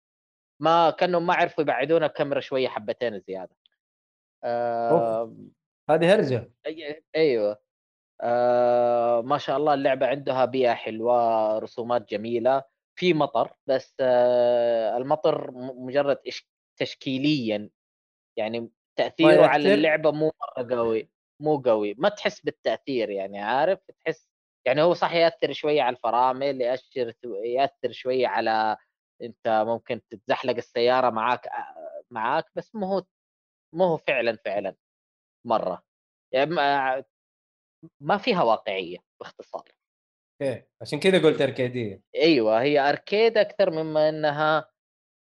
[0.61, 3.55] ما كانوا ما عرفوا يبعدون الكاميرا شوية حبتين زيادة.
[4.45, 5.35] آه
[5.89, 6.51] هذه هرجة.
[7.15, 7.57] أيوه.
[8.21, 12.63] آه ما شاء الله اللعبة عندها بيئة حلوة رسومات جميلة
[12.99, 16.17] في مطر بس آه المطر مجرد
[16.79, 17.69] تشكيليا.
[18.37, 18.69] يعني
[18.99, 21.09] تأثيره على؟ اللعبة مو مرة قوي
[21.41, 21.95] مو قوي.
[21.97, 24.29] ما تحس بالتأثير يعني عارف؟ تحس
[24.67, 28.77] يعني هو صح يأثر شوية على الفرامل يأثر يأثر شوية على
[29.21, 31.49] أنت ممكن تتزحلق السيارة معاك
[32.11, 33.03] معاك بس مو هو
[33.75, 34.75] مو هو فعلا فعلا
[35.47, 35.83] مرة.
[36.33, 37.03] يعني ما,
[37.99, 39.71] ما فيها واقعية باختصار.
[40.41, 42.01] أوكي عشان كذا قلت أركيدية.
[42.15, 44.71] أيوه هي arcade أكثر مما إنها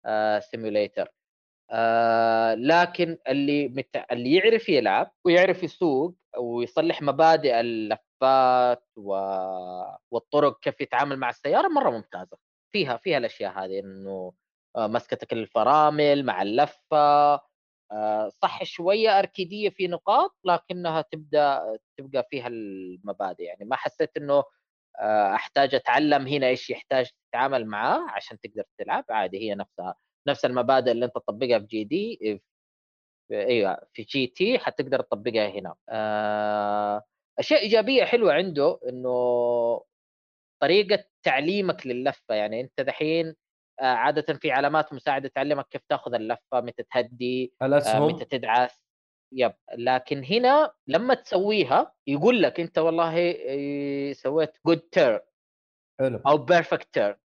[0.06, 1.08] آه سيموليتر
[1.70, 4.04] آه لكن اللي مت...
[4.12, 9.12] اللي يعرف يلعب ويعرف يسوق ويصلح مبادئ اللفات و...
[10.10, 12.38] والطرق كيف يتعامل مع السيارة مرة ممتازة.
[12.72, 14.32] فيها فيها الأشياء هذه إنه
[14.76, 17.40] آه مسكتك الفرامل مع اللفة
[18.42, 23.42] صح شوية أركيدية في نقاط لكنها تبدأ تبقى فيها المبادئ.
[23.44, 24.44] يعني ما حسيت إنه
[25.00, 29.04] آه، أحتاج أتعلم هنا إيش يحتاج تتعامل معاه عشان تقدر تلعب.
[29.10, 29.94] عادي هي نفسها
[30.28, 32.18] نفس المبادئ اللي أنت تطبقها في GT
[33.32, 35.74] إيوه في GT حتقدر تطبقها هنا.
[35.88, 37.02] آه،
[37.38, 39.10] أشياء إيجابية حلوة عنده إنه
[40.62, 42.34] طريقة تعليمك للفة.
[42.34, 43.34] يعني أنت دحين آه،
[43.80, 48.88] عادة في علامات مساعدة تعلمك كيف تاخذ اللفة متى تهدي آه، ألأسهم؟ متى تدعس.
[49.32, 49.54] yep.
[49.74, 55.24] لكن هنا لما تسويها يقول لك أنت والله إيه، سويت good turn
[56.00, 56.20] حلو.
[56.26, 57.18] أو perfect turn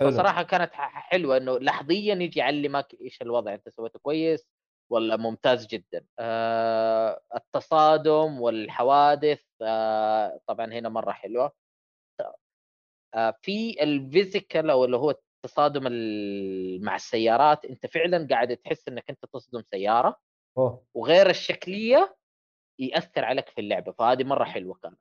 [0.00, 4.48] فصراحة كانت حلوة إنه لحظيا يجي يعلمك إيش الوضع أنت سويته كويس
[4.92, 6.06] ولا ممتاز جدا.
[6.18, 11.52] آه التصادم والحوادث آه طبعا هنا مرة حلوة.
[13.14, 15.14] آه في الفيزيكال أو اللي هو
[15.44, 20.16] التصادم ال- مع السيارات انت فعلا قاعد تحس إنك أنت تصدم سيارة
[20.58, 20.84] أوه.
[20.94, 22.16] وغير الشكلية
[22.78, 24.98] يأثر عليك في اللعبة فهذه مرة حلوة كانت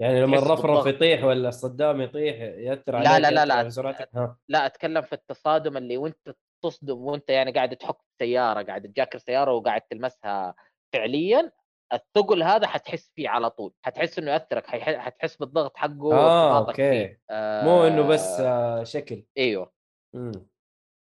[0.00, 0.86] يعني لما الرفرف.
[0.86, 3.68] يطيح ولا الصدام يطيح يأثر لا- عليك لا- لا- لا.
[3.68, 6.34] سرعتك ها لا أتكلم في التصادم اللي وأنت
[6.64, 10.54] تصدم وأنت يعني قاعد تحك سيارة قاعد تجاكر سيارة وقاعد تلمسها
[10.92, 11.52] فعليا
[11.92, 17.02] الثقل هذا حتحس فيه على طول حتحس إنه يأثرك حتحس بالضغط حقه آه وارتباطك فيه.
[17.02, 19.72] okay آه مو إنه بس آه شكل أيوه
[20.14, 20.46] مم.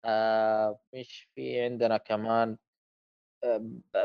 [0.06, 2.58] آه مش في عندنا كمان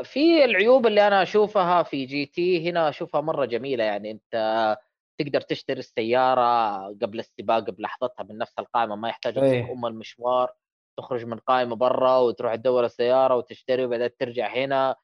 [0.03, 4.77] في العيوب اللي أنا أشوفها في GT هنا أشوفها مرة جميلة يعني أنت
[5.21, 9.73] تقدر تشتري السيارة قبل السباق بلحظتها من نفس القائمة ما يحتاج إيه.
[9.73, 10.53] أم المشوار
[10.99, 14.97] تخرج من قائمة برا وتروح تدور السيارة وتشتري وبعدين ترجع هنا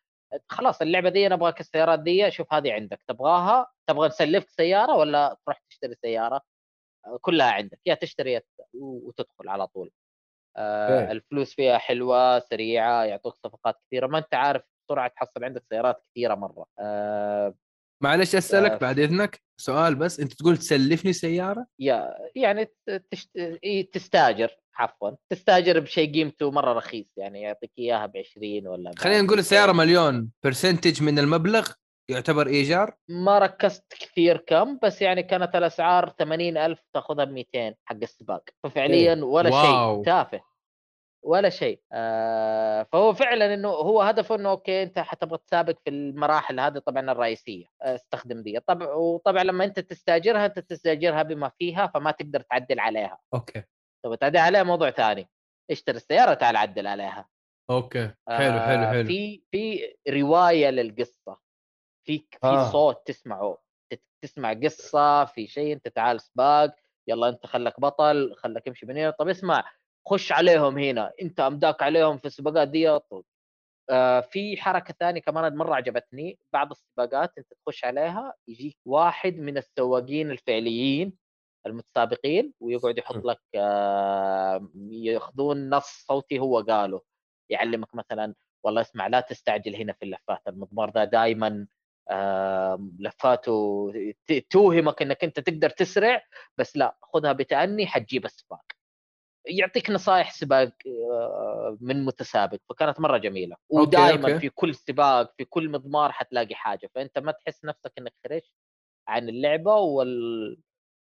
[0.49, 5.37] خلاص اللعبة دي أنا أبغاك السيارات دي شوف هذه عندك تبغاها تبغى نسلفك سيارة ولا
[5.45, 6.41] تروح تشتري سيارة
[7.21, 8.41] كلها عندك يا تشتري
[8.75, 9.91] وتدخل على طول
[10.57, 11.13] آه أوكي.
[11.13, 16.35] الفلوس فيها حلوة سريعة يعطوك صفقات كثيرة ما أنت عارف بسرعة تحصل عندك سيارات كثيرة
[16.35, 17.55] مرة آه
[18.03, 22.69] معلش أسألك آه، بعد إذنك سؤال بس أنت تقول تسلفني سيارة يا يعني
[23.11, 23.37] تشت...
[23.37, 29.23] إيه، تستاجر عفوا تستاجر بشيء قيمته مرة رخيص يعني يعطيك إياها ب 20 ولا خلينا
[29.23, 29.41] نقول 200.
[29.41, 31.73] السياره مليون percentage من المبلغ
[32.11, 37.75] يعتبر إيجار؟ ما ركزت كثير كم بس يعني كانت الأسعار 80 ألف تاخذها ب 200
[37.85, 38.43] حق السباق.
[38.65, 39.95] ففعليا ولا wow.
[39.97, 40.41] شيء تافه.
[41.25, 41.81] ولا شيء.
[41.93, 47.13] آه فهو فعلا إنه هو هدفه إنه okay أنت حتبغى تسابق في المراحل هذه طبعا
[47.13, 47.67] الرئيسية.
[47.83, 48.61] آه، استخدم دي.
[48.61, 53.19] طبعا وطبعا لما أنت تستاجرها أنت تستاجرها بما فيها فما تقدر تعدل عليها.
[53.35, 53.63] okay.
[54.05, 55.29] تبغى تعدل عليها موضوع ثاني.
[55.71, 57.29] اشتري السيارة تعال عدل عليها.
[57.71, 58.11] أوكي.
[58.29, 59.05] حلو حلو آه، حلو.
[59.05, 61.48] في في رواية للقصة.
[62.09, 62.73] في في آه.
[62.73, 63.59] صوت تسمعه
[64.23, 66.75] تسمع قصة في شيء أنت تعال سباق
[67.09, 69.65] يلا أنت خلك بطل خلك امشي من هنا طب اسمع
[70.09, 73.25] خش عليهم هنا أنت أمداك عليهم في السباقات دي طب.
[73.91, 79.59] آه في حركة ثانية كمان مرة عجبتني بعض السباقات أنت تخش عليها يجيك واحد من
[79.59, 81.13] السواقين الفعليين
[81.67, 87.01] المتسابقين ويقعد يحط لك آه ياخذون نص صوتي هو قاله
[87.51, 88.35] يعلمك مثلا
[88.65, 91.67] والله اسمع لا تستعجل هنا في اللفات المضمار ده دائما
[92.99, 93.93] لفاته
[94.51, 96.23] توهمك انك انت تقدر تسرع
[96.59, 98.63] بس لا خذها بتأني حتجيب السباق.
[99.47, 100.73] يعطيك نصائح سباق
[101.13, 103.57] آه، من متسابق فكانت مرة جميلة.
[103.71, 104.39] ودائما.
[104.39, 106.91] في كل سباق في كل مضمار حتلاقي حاجة.
[106.95, 108.53] فأنت ما تحس نفسك إنك خرجت
[109.09, 110.59] عن اللعبة وال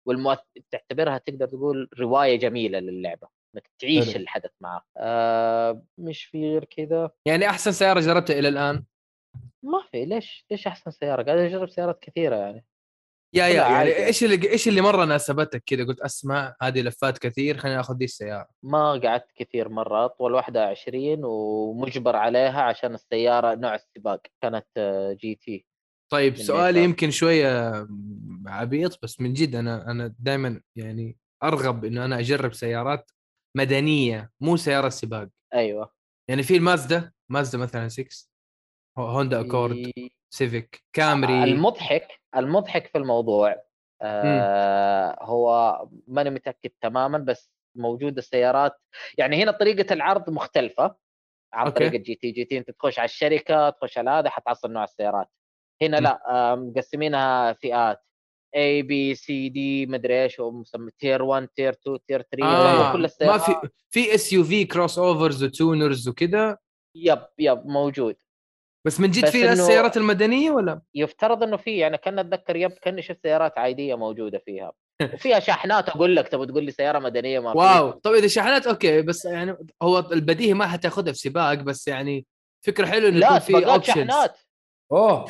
[0.07, 0.39] والمؤث...
[0.71, 4.23] تعتبرها تقدر تقول رواية جميلة للعبة إنك تعيش حلو.
[4.23, 7.11] الحدث معاه آه مش في غير كذا.
[7.27, 8.85] يعني أحسن سيارة جربتها إلى الآن؟
[9.63, 12.65] ما في ليش ليش أحسن سيارة؟ قاعد أجرب سيارات كثيرة يعني.
[13.35, 13.97] يا يا يعني عادي.
[14.07, 18.05] إيش اللي إيش اللي مرة ناسبتك كذا؟ قلت أسمع هذه لفات كثير خليني آخذ دي
[18.05, 18.49] السيارة.
[18.63, 25.13] ما قعدت كثير مرة أطول واحدة 20 ومجبر عليها عشان السيارة نوع السباق كانت آه،
[25.13, 25.67] جي تي.
[26.13, 26.85] طيب سؤالي.
[26.85, 27.73] يمكن شوية
[28.47, 33.11] عبيط بس من جد أنا أنا دائما يعني أرغب إنه أنا أجرب سيارات
[33.57, 35.29] مدنية مو سيارة سباق.
[35.55, 35.93] أيوة.
[36.31, 38.32] يعني في المازدا مازدا مثلا 6 هو-
[38.99, 41.45] هوندا أكورد في- سيفيك كامري.
[41.45, 43.57] المضحك المضحك في الموضوع
[44.03, 48.73] آه هو ماني متأكد تماما بس موجودة سيارات
[49.19, 50.97] يعني هنا طريقة العرض مختلفة
[51.53, 51.79] عن okay.
[51.79, 52.31] طريقة GT.
[52.31, 55.29] GT أنت تخش على الشركة تخش على هذا حتحصل نوع السيارات.
[55.83, 56.03] هنا م.
[56.03, 58.03] لا آه، مقسمينها فئات.
[58.57, 62.99] A B C D مدري إيش ومسمى tier 1 tier 2 tier 3 آه كل
[62.99, 63.41] ما السيارات.
[63.41, 63.55] في
[63.91, 66.59] في SUV crossovers و tuners وكذا
[66.97, 68.17] yep yep موجود.
[68.85, 73.03] بس من جد في السيارات المدنية ولا؟ يفترض إنه في يعني كأن أتذكر yep كاني
[73.03, 74.73] شفت سيارات عادية موجودة فيها.
[75.15, 77.59] وفيها شاحنات أقول لك تبغى تقول لي سيارة مدنية ما في.
[77.59, 77.91] wow.
[77.91, 82.27] طيب إذا شحنات okay بس يعني هو البديهي ما حتاخذها في سباق بس يعني
[82.67, 84.39] فكرة حلوة إنه يكون في options شحنات
[84.93, 85.25] أوه.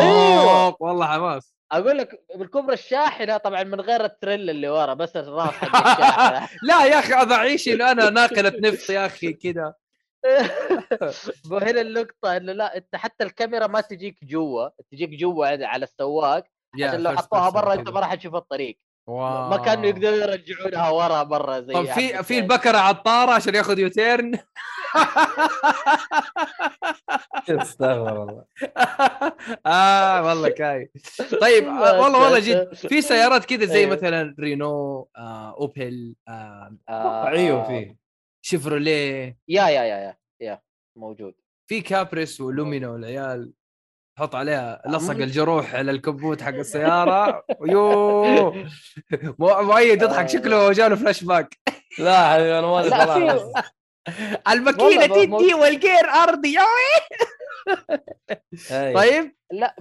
[0.00, 0.76] أيوة.
[0.80, 1.54] والله حماس.
[1.72, 6.48] أقول لك بالكبرى الشاحنة طبعا من غير التريل اللي ورا بس الراس حق الشاحنة.
[6.62, 9.74] لا يا أخي هذا عيش إنه أنا ناقلة نفط يا أخي كذا
[11.50, 16.44] وهنا النقطة إنه لا أنت حتى الكاميرا ما تجيك جوا تجيك جوا على السواق
[16.74, 17.88] عشان لو حطوها برا أنت.
[17.88, 18.78] ما راح تشوف الطريق
[19.08, 19.48] واو.
[19.50, 22.38] ما كانوا يقدروا يرجعونها ورا مره زي طب عبد في في.
[22.38, 24.38] البكرة عطاره عشان ياخذ يوتيرن
[27.48, 28.44] استغفر الله
[29.66, 30.90] آه والله كاي
[31.40, 33.92] طيب آه، والله والله جد في سيارات كذا زي أيوه.
[33.96, 38.01] مثلا رينو آه، أوبل آه، آه، أيوه فيه
[38.44, 40.62] شيفروليه يا يا يا يا يا
[40.98, 41.34] موجود.
[41.68, 43.52] في كابريس ولومينا والعيال
[44.18, 45.22] حط عليها لصق مم.
[45.22, 47.44] الجروح على الكبوت حق السيارة.
[47.66, 48.54] يو
[49.38, 51.58] مؤيد يضحك شكله جاله فلاش باك
[51.98, 56.56] لا حبيبي أنا ما في الماكينة تدي والجير أرضي.
[58.70, 59.34] طيب طيب.
[59.52, 59.76] لا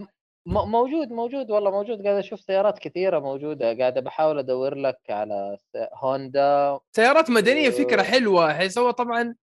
[0.45, 5.57] موجود موجود والله موجود قاعد أشوف سيارات كثيرة موجودة قاعد بحاول أدور لك على
[5.93, 8.03] هوندا سيارات مدنية فكرة.
[8.03, 9.35] حلوة حيث هو طبعا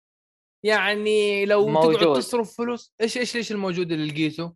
[0.65, 2.17] يعني لو تقعد موجود.
[2.17, 4.53] تصرف فلوس إيش إيش إيش الموجود اللي لقيته؟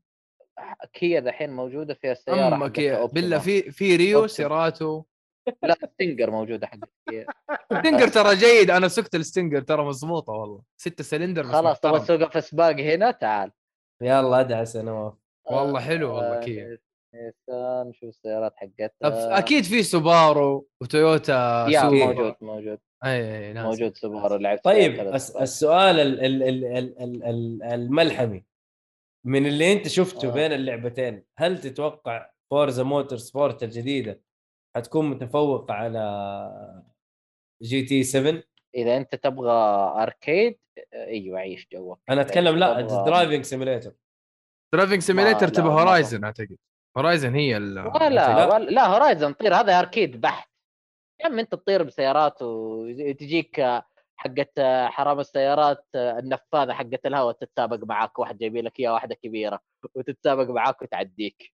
[0.93, 3.05] كيا دحين موجودة فيها السيارة اما كيا.
[3.05, 4.36] بالله في في ريو أوبتيما.
[4.36, 5.02] سيراتو
[5.62, 7.27] لا ستينجر موجودة حقتي
[7.78, 12.01] ستينجر ترى جيد أنا سكت الستينجر ترى مضبوطة والله ستة سلندر خلاص تبغى.
[12.01, 13.51] تسوقها في سباق هنا تعال
[14.02, 15.14] يلا أدعس يا نواف
[15.44, 16.78] والله حلو والله آه، كيا
[17.14, 21.97] نيسان شوف السيارات حقتها أكيد في سوبارو وتويوتا يا سوبر.
[22.06, 23.64] موجود موجود أي أي ناس.
[23.66, 25.01] موجود سوبارو لعبت طيب.
[25.40, 28.44] السؤال ال ال ال ال ال ال الملحمي
[29.27, 30.32] من اللي أنت شفته آه.
[30.32, 34.20] بين اللعبتين هل تتوقع Forza Motorsport الجديدة
[34.77, 36.82] حتكون متفوقة على
[37.62, 38.43] GT 7
[38.74, 39.52] إذا أنت تبغى
[40.02, 40.59] arcade
[40.94, 43.92] أيوه عيش جوك أنا أتكلم لا driving simulator
[44.74, 45.66] driving simulator تبع.
[45.66, 46.56] Horizon أعتقد
[46.96, 48.58] Horizon هي ال لا.
[48.58, 50.50] لا Horizon طير هذا arcade بحت
[51.20, 53.80] يا عم أنت تطير بسيارات وتجيك
[54.16, 54.52] حقت
[54.86, 59.60] حرام الطيارات النفاثة حقت الهواء تتسابق معاك واحد جايبين لك إياها واحدة كبيرة
[59.94, 61.52] وتتسابق معاك وتعديك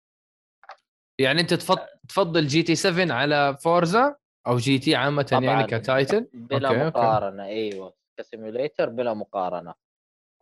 [1.21, 5.41] يعني أنت تفضل تفضل GT 7 على Forza أو GT عامة.
[5.43, 6.99] يعني ك title بلا okay، okay.
[6.99, 9.75] مقارنة أيوه ك simulator بلا مقارنة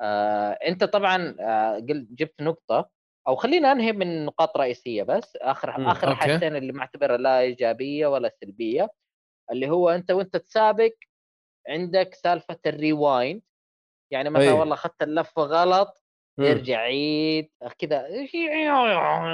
[0.00, 1.78] آه أنت طبعا آه
[2.10, 2.90] جبت نقطة
[3.28, 6.14] أو خلينا أنهي من نقاط رئيسية بس آخر مم، آخر.
[6.14, 8.90] حاجتين اللي معتبرها لا إيجابية ولا سلبية
[9.50, 10.92] اللي هو أنت وأنت تسابق
[11.68, 13.42] عندك سالفة ال rewind
[14.12, 14.52] يعني مثلا أي.
[14.52, 16.04] والله أخذت اللفة غلط
[16.38, 16.44] مم.
[16.46, 18.06] ارجع عيد كذا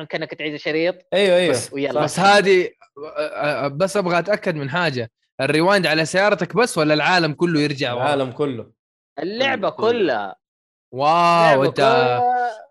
[0.05, 2.03] كأنك تعيد الشريط أيوه أيوه بس- ويلا.
[2.03, 2.71] بس هذه
[3.73, 5.11] بس أبغى أتأكد من حاجة
[5.41, 8.73] ال rewind على سيارتك بس ولا العالم كله يرجع؟ العالم كله
[9.19, 9.89] اللعبة كله.
[9.91, 10.37] كلها
[10.95, 11.81] wow انت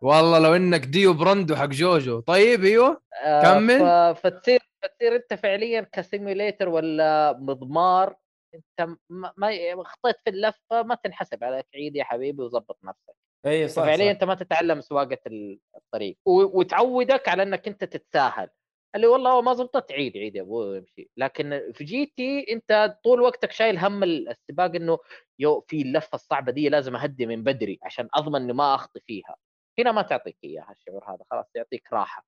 [0.02, 2.20] والله لو انك Dio Brando حق جوجو.
[2.20, 3.80] طيب أيوه آه، كمل.
[3.80, 8.16] ف- فتصير فتصير انت فعليا ك simulator ولا مضمار.
[8.56, 9.50] انت ما, ما
[9.84, 11.66] خطيت في اللفة ما تنحسب عليك.
[11.76, 13.16] عيد يا حبيبي وظبط نفسك.
[13.46, 14.12] اي صح, فعليا صح.
[14.12, 16.18] انت ما تتعلم سواقة ال- الطريق.
[16.26, 18.50] و- وتعودك على انك انت تتساهل.
[18.96, 21.10] اللي والله ما زبطت عيد عيد يا أبوي امشي.
[21.18, 24.98] لكن في GT أنت طول وقتك شايل هم ال- السباق إنه
[25.40, 29.36] يو في اللفة الصعبة دي لازم أهدي من بدري عشان أضمن إني ما أخطي فيها.
[29.80, 32.26] هنا ما تعطيك إياها الشعور هذا خلاص يعطيك راحة.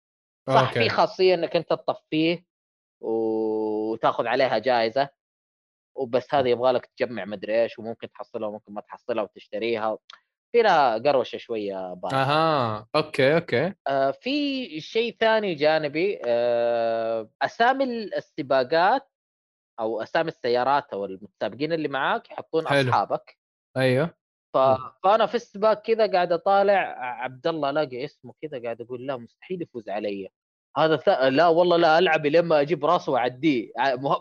[0.49, 0.73] صح okay.
[0.83, 2.45] في خاصية إنك أنت تطفيه
[3.01, 5.09] وتاخذ عليها جائزه
[5.95, 9.97] وبس هذه يبغى لك تجمع مدري إيش وممكن تحصلها وممكن ما تحصلها وتشتريها.
[10.51, 12.13] في لها قروشة شوية بار.
[12.13, 13.73] أها okay okay.
[13.87, 19.09] آه في شيء ثاني جانبي آه أسامي السباقات
[19.79, 22.89] أو أسامي السيارات أو المتسابقين اللي معاك يحطون حلو.
[22.89, 23.37] أصحابك.
[23.77, 24.13] أيوه.
[24.53, 24.57] ف...
[25.03, 29.61] فأنا في السباق كذا قاعد أطالع عبد الله الاقي اسمه كذا قاعد أقول لا مستحيل
[29.61, 30.29] يفوز علي.
[30.77, 31.09] هذا ث...
[31.09, 33.71] لا والله لا ألعب لما أجيب راسه وأعديه.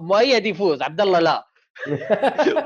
[0.01, 1.48] مؤيد يفوز عبد الله لا.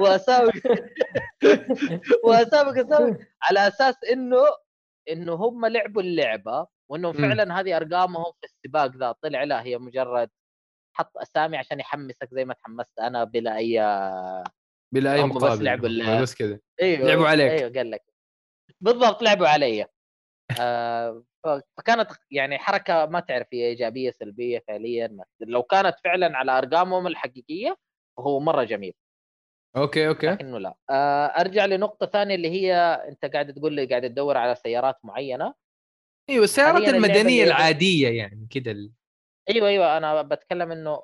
[0.01, 0.53] واسابق
[2.25, 4.45] واسابق اسابق على أساس انه
[5.11, 7.13] إنه هم لعبوا اللعبة وإنه.
[7.13, 10.31] فعلا هذه أرقامهم في السباق ذا طلع لا هي مجرد
[10.97, 13.79] حط أسامي عشان يحمسك زي ما تحمست أنا بال AI
[14.95, 15.65] بال AI هم بس مقابل.
[15.65, 16.23] لعبوا اللعب.
[16.23, 17.51] بس كذا أيوه لعبوا عليك.
[17.51, 18.05] أيوه قال لك.
[18.81, 19.87] بالضبط لعبوا علي.
[20.61, 21.25] آه
[21.79, 25.17] فكانت يعني حركة ما تعرف هي إيجابية سلبية فعليا.
[25.41, 27.77] لو كانت فعلا على أرقامهم الحقيقية
[28.17, 28.95] فهو مرة جميل.
[29.77, 30.27] okay okay.
[30.27, 30.75] لكنه لا.
[30.91, 32.75] آه أرجع لنقطة ثانية اللي هي
[33.09, 35.55] أنت قاعد تقول لي قاعد تدور على سيارات معينة.
[36.31, 38.93] أيوه السيارات المدنية العادية يعني كذا ال-
[39.51, 41.03] أيوه أيوه أنا بتكلم إنه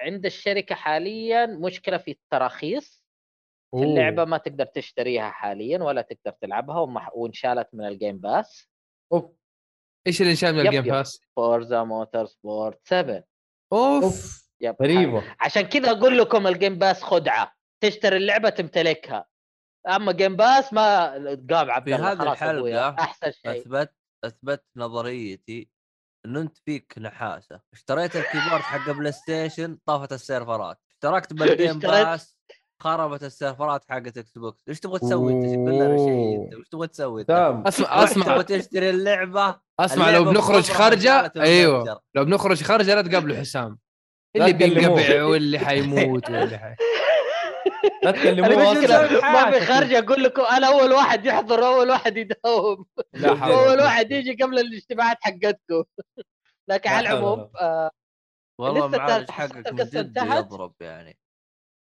[0.00, 3.04] عند الشركة حاليا مشكلة في التراخيص.
[3.74, 3.82] أوه.
[3.82, 8.68] اللعبة ما تقدر تشتريها حاليا ولا تقدر تلعبها ومح- وانشالت من ال Game Pass
[9.12, 9.24] أوف.
[10.06, 10.92] إيش اللي انشال من yep ال Game yep.
[10.92, 13.24] Pass؟ Forza Motorsport 7
[13.72, 15.36] أوف yep غريبة.
[15.40, 17.53] عشان كذا أقول لكم ال Game Pass خدعة.
[17.88, 19.26] تشتري اللعبة تمتلكها.
[19.88, 21.12] أما Game Pass ما
[21.50, 23.60] قام عبد في الله هذه خلاص أبويا، الحلقة أحسن شيء.
[23.60, 23.92] أثبت
[24.24, 25.68] أثبت نظريتي
[26.26, 27.60] إنه أنت فيك نحاسة.
[27.72, 30.78] اشتريت ال keyboard حق PlayStation طافت السيرفرات.
[30.90, 32.36] اشتركت بال Game Pass
[32.82, 37.30] خربت السيرفرات حقت Xbox إيش تبغى تسوي أنت؟ أنت؟ إيش تبغى تسوي أنت؟
[37.66, 38.24] أسمع أسمع.
[38.24, 42.00] تبغى تشتري اللعبة؟ أسمع اللعبة لو بنخرج خرجه أيوه.
[42.14, 43.78] لو بنخرج خرجه لا تقابلوا حسام.
[44.36, 44.52] اللي.
[44.52, 46.74] بينقبع واللي حيموت واللي حي...
[48.04, 52.86] لا تكلموه أصلا ما في خرج أقول لكم أنا أول واحد يحضر أول واحد يداوم.
[53.24, 53.80] أول.
[53.80, 55.84] واحد يجي قبل الاجتماعات حقتكم.
[56.68, 57.90] لكن على العموم آه
[58.60, 60.16] والله معالج حقك من جد.
[60.16, 61.18] يضرب يعني.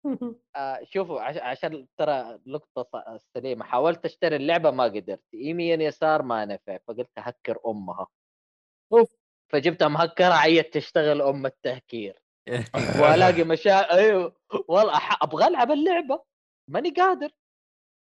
[0.55, 2.83] آه شوفوا عش- عشان ترى نقطة
[3.17, 3.65] ص- سليمة.
[3.65, 5.23] حاولت أشتري اللعبة ما قدرت.
[5.33, 8.07] يمين يسار ما نفع فقلت هكر أمها.
[8.93, 9.09] أوف.
[9.51, 12.22] فجبتها مهكرة عيت تشتغل أم التهكير.
[13.01, 14.35] والاقي مشا أيوه
[14.67, 16.23] والله أح- أبغى ألعب اللعبة
[16.69, 17.31] ماني قادر.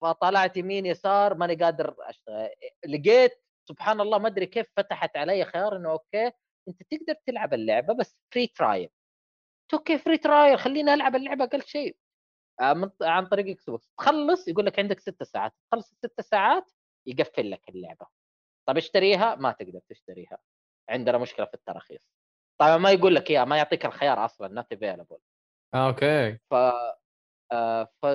[0.02, 2.50] فطلعت يمين يسار ماني قادر أشتغل.
[2.88, 3.32] لقيت
[3.68, 6.26] سبحان الله ما أدري كيف فتحت علي خيار إنه okay
[6.68, 8.88] أنت تقدر تلعب اللعبة بس free trial
[9.74, 11.96] okay free trial خليني ألعب اللعبة أقل شيء.
[12.60, 15.52] آه، من عن طريق Xbox تخلص يقول لك عندك ست ساعات.
[15.70, 16.70] تخلص الست ساعات
[17.06, 18.06] يقفل لك اللعبة.
[18.68, 20.38] طب اشتريها؟ ما تقدر تشتريها.
[20.90, 22.12] عندنا مشكلة في التراخيص.
[22.60, 25.16] طبعا ما يقول لك اياها ما يعطيك الخيار أصلا not available
[25.74, 26.38] آه، okay.
[26.50, 26.54] ف
[27.52, 28.06] آه ف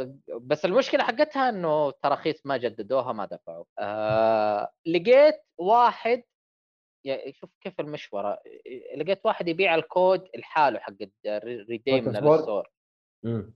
[0.41, 3.65] بس المشكلة حقتها إنه تراخيص ما جددوها ما دفعوا.
[3.79, 6.23] آه لقيت واحد
[7.05, 8.39] يا- شوف كيف المشورة
[8.97, 10.93] لقيت واحد يبيع الكود لحاله حق.
[12.35, 12.69] ال store
[13.25, 13.55] مم.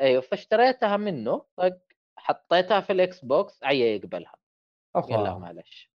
[0.00, 1.78] أيوه فاشتريتها منه طق
[2.18, 4.34] حطيتها في ال Xbox عيا يقبلها.
[4.94, 5.38] قال لا أفا.
[5.38, 5.90] معلش.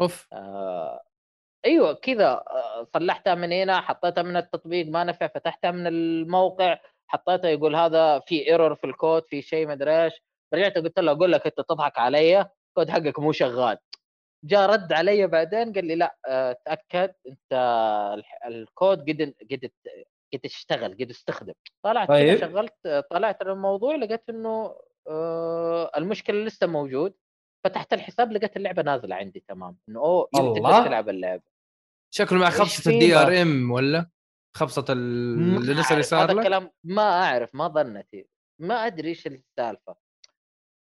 [0.00, 0.28] أوف.
[0.32, 1.04] آه
[1.66, 6.78] أيوه كذا آه، صلحتها من هنا حطيتها من التطبيق ما نفع فتحتها من الموقع
[7.08, 10.12] حطيتها يقول هذا في error في الكود في شيء ما أدري إيش.
[10.54, 13.78] رجعت قلت له أقول لك أنت تضحك علي الكود حقك مو شغال.
[14.44, 17.52] جاء رد علي بعدين قال لي لا آه، تأكد أنت
[18.46, 19.70] الكود قد قد
[20.34, 22.38] قد اشتغل قد استخدم طلعت طيب.
[22.40, 24.76] شغلت طلعت على الموضوع لقيت إنه
[25.08, 27.14] آه، المشكلة لسه موجود.
[27.64, 29.76] فتحت الحساب لقيت اللعبة نازلة عندي تمام.
[29.88, 30.84] إنه أوه الله.
[30.84, 31.55] تلعب اللعبة.
[32.14, 34.10] شكله مع خبصة ال DR؟ M ولا
[34.56, 38.28] خبصة اللي لسه اللي صار هذا لك؟ الكلام ما أعرف ما ظنتي
[38.60, 39.96] ما أدري إيش السالفة.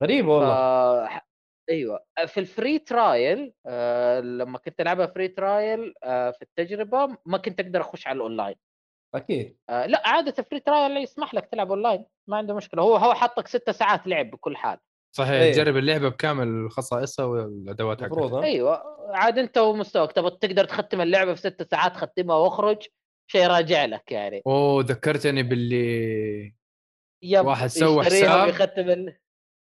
[0.04, 0.28] غريب ف...
[0.28, 1.06] والله.
[1.08, 1.28] ح-
[1.70, 2.06] أيوه.
[2.28, 7.60] في ال free trial آه لما كنت ألعبها free trial آه في التجربة ما كنت
[7.60, 8.56] أقدر أخش على الاونلاين
[9.16, 9.58] أكيد.
[9.70, 12.84] آه لا عادة free trial يسمح لك تلعب اونلاين ما عنده مشكلة.
[12.84, 14.80] هو هو حطك ست ساعات لعب بكل حال.
[15.18, 15.54] صحيح إيه.
[15.54, 18.82] تجرب اللعبة بكامل خصائصها والأدوات حقتها؟ أيوه
[19.14, 22.78] عاد أنت ومستواك تبغى تقدر تختم اللعبة في ست ساعات ختمها واخرج
[23.32, 26.56] شيء راجع لك يعني أوه ذكرتني باللي
[27.24, 28.48] yep واحد سوى حساب.
[28.48, 29.18] ويختم ال...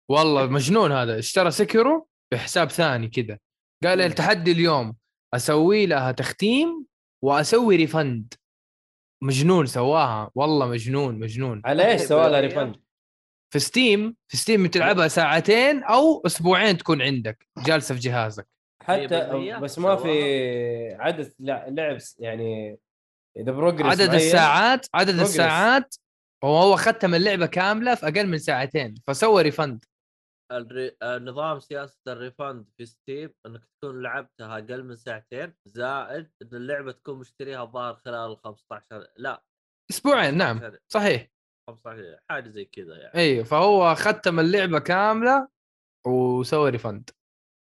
[0.09, 3.39] والله مجنون هذا اشترى Sekiro بحساب ثاني كذا
[3.83, 4.01] قال.
[4.01, 4.95] التحدي اليوم
[5.33, 6.85] أسوي لها تختيم
[7.23, 8.33] وأسوي refund
[9.23, 12.82] مجنون سواها والله مجنون مجنون على إيش طيب، سوى لها refund؟
[13.53, 18.47] في Steam في Steam تلعبها ساعتين أو أسبوعين تكون عندك جالسة في جهازك.
[18.83, 19.07] حتى
[19.57, 20.93] 100% بس ما في.
[20.99, 22.79] عدد لع- لعب يعني
[23.37, 25.21] إذا progress عدد الساعات عدد progress.
[25.21, 25.95] الساعات
[26.43, 29.85] هو هو ختم اللعبه كاملة في أقل من ساعتين فسوى refund
[30.51, 30.91] الري...
[31.03, 36.91] نظام سياسة ال refund في Steam إنك تكون لعبتها أقل من ساعتين زائد إن اللعبة
[36.91, 39.43] تكون مشتريها الظاهر خلال ال 15 لا.
[39.91, 40.59] أسبوعين نعم.
[40.93, 41.27] 15
[41.69, 43.15] صحيح 15 حاجة زي كذا يعني.
[43.15, 45.47] اي فهو ختم اللعبة كاملة
[46.07, 47.09] وسوى refund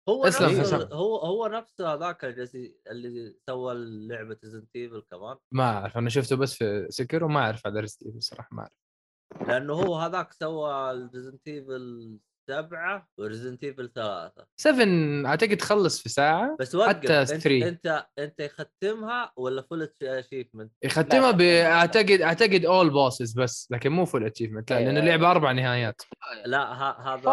[0.10, 0.90] هو أسلم نفسه.
[0.94, 3.74] هو هو نفسه هذاك اللي اللي سوى
[4.08, 8.24] لعبة Resident Evil كمان؟ ما أعرف أنا شفته بس في Sekiro ما أعرف على Resident
[8.24, 9.50] صراحة ما أعرف.
[9.50, 12.18] لأنه هو هذاك سوى Resident Evil
[12.52, 17.68] سبعة و Resident Evil ثلاثة 7 أعتقد تخلص في ساعة بس وقف حتى أنت, 3.
[17.68, 21.42] أنت أنت يختمها ولا full achievement؟ يختمها لا، ب.
[21.42, 25.00] اعتقد أعتقد all bosses بس لكن مو full achievement لأن أيوة.
[25.00, 26.02] اللعبة أربع نهايات
[26.46, 27.30] لا هذا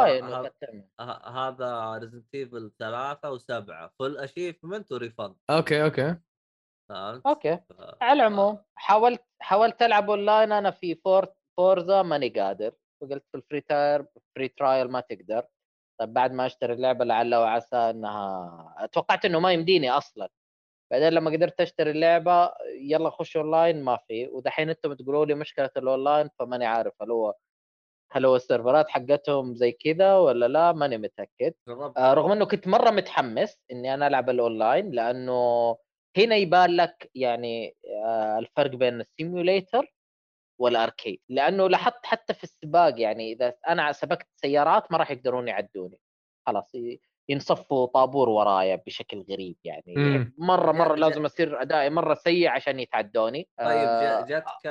[1.26, 6.16] هذا Resident Evil ثلاثة وسبعة فول اشيفمنت وريفند أوكي أوكي
[6.88, 7.58] فهمت؟ أوكي
[8.00, 11.26] على العموم حاولت حاولت ألعب اونلاين أنا في فور
[11.56, 14.06] Forza ماني قادر فقلت في ال free try
[14.36, 15.46] free trial ما تقدر.
[16.00, 20.28] طيب بعد ما أشتري اللعبة لعل وعسى إنها توقعت إنه ما يمديني أصلا.
[20.92, 24.26] بعدين لما قدرت أشتري اللعبة يلا خش اونلاين ما في.
[24.28, 27.34] ودحين أنتم تقولوا لي مشكلة الاونلاين فماني عارف هل هو
[28.12, 31.54] هل هو السيرفرات حقتهم زي كذا ولا لا ماني متأكد.
[31.96, 35.76] آه، رغم إنه كنت مرة متحمس إني أنا ألعب الاونلاين لأنه
[36.16, 39.94] هنا يبان لك يعني آه، الفرق بين ال simulator
[40.59, 45.48] وال arcade لأنه لاحظت حتى في السباق يعني إذا أنا سبقت سيارات ما راح يقدرون
[45.48, 46.01] يعدوني.
[46.47, 46.72] خلاص
[47.30, 49.94] ينصفوا طابور ورايا بشكل غريب يعني.
[49.97, 50.35] مم.
[50.39, 53.48] مرة مرة لازم أصير ادائي مرة سيء عشان يتعدوني.
[53.59, 54.66] طيب آه، جا- جاتك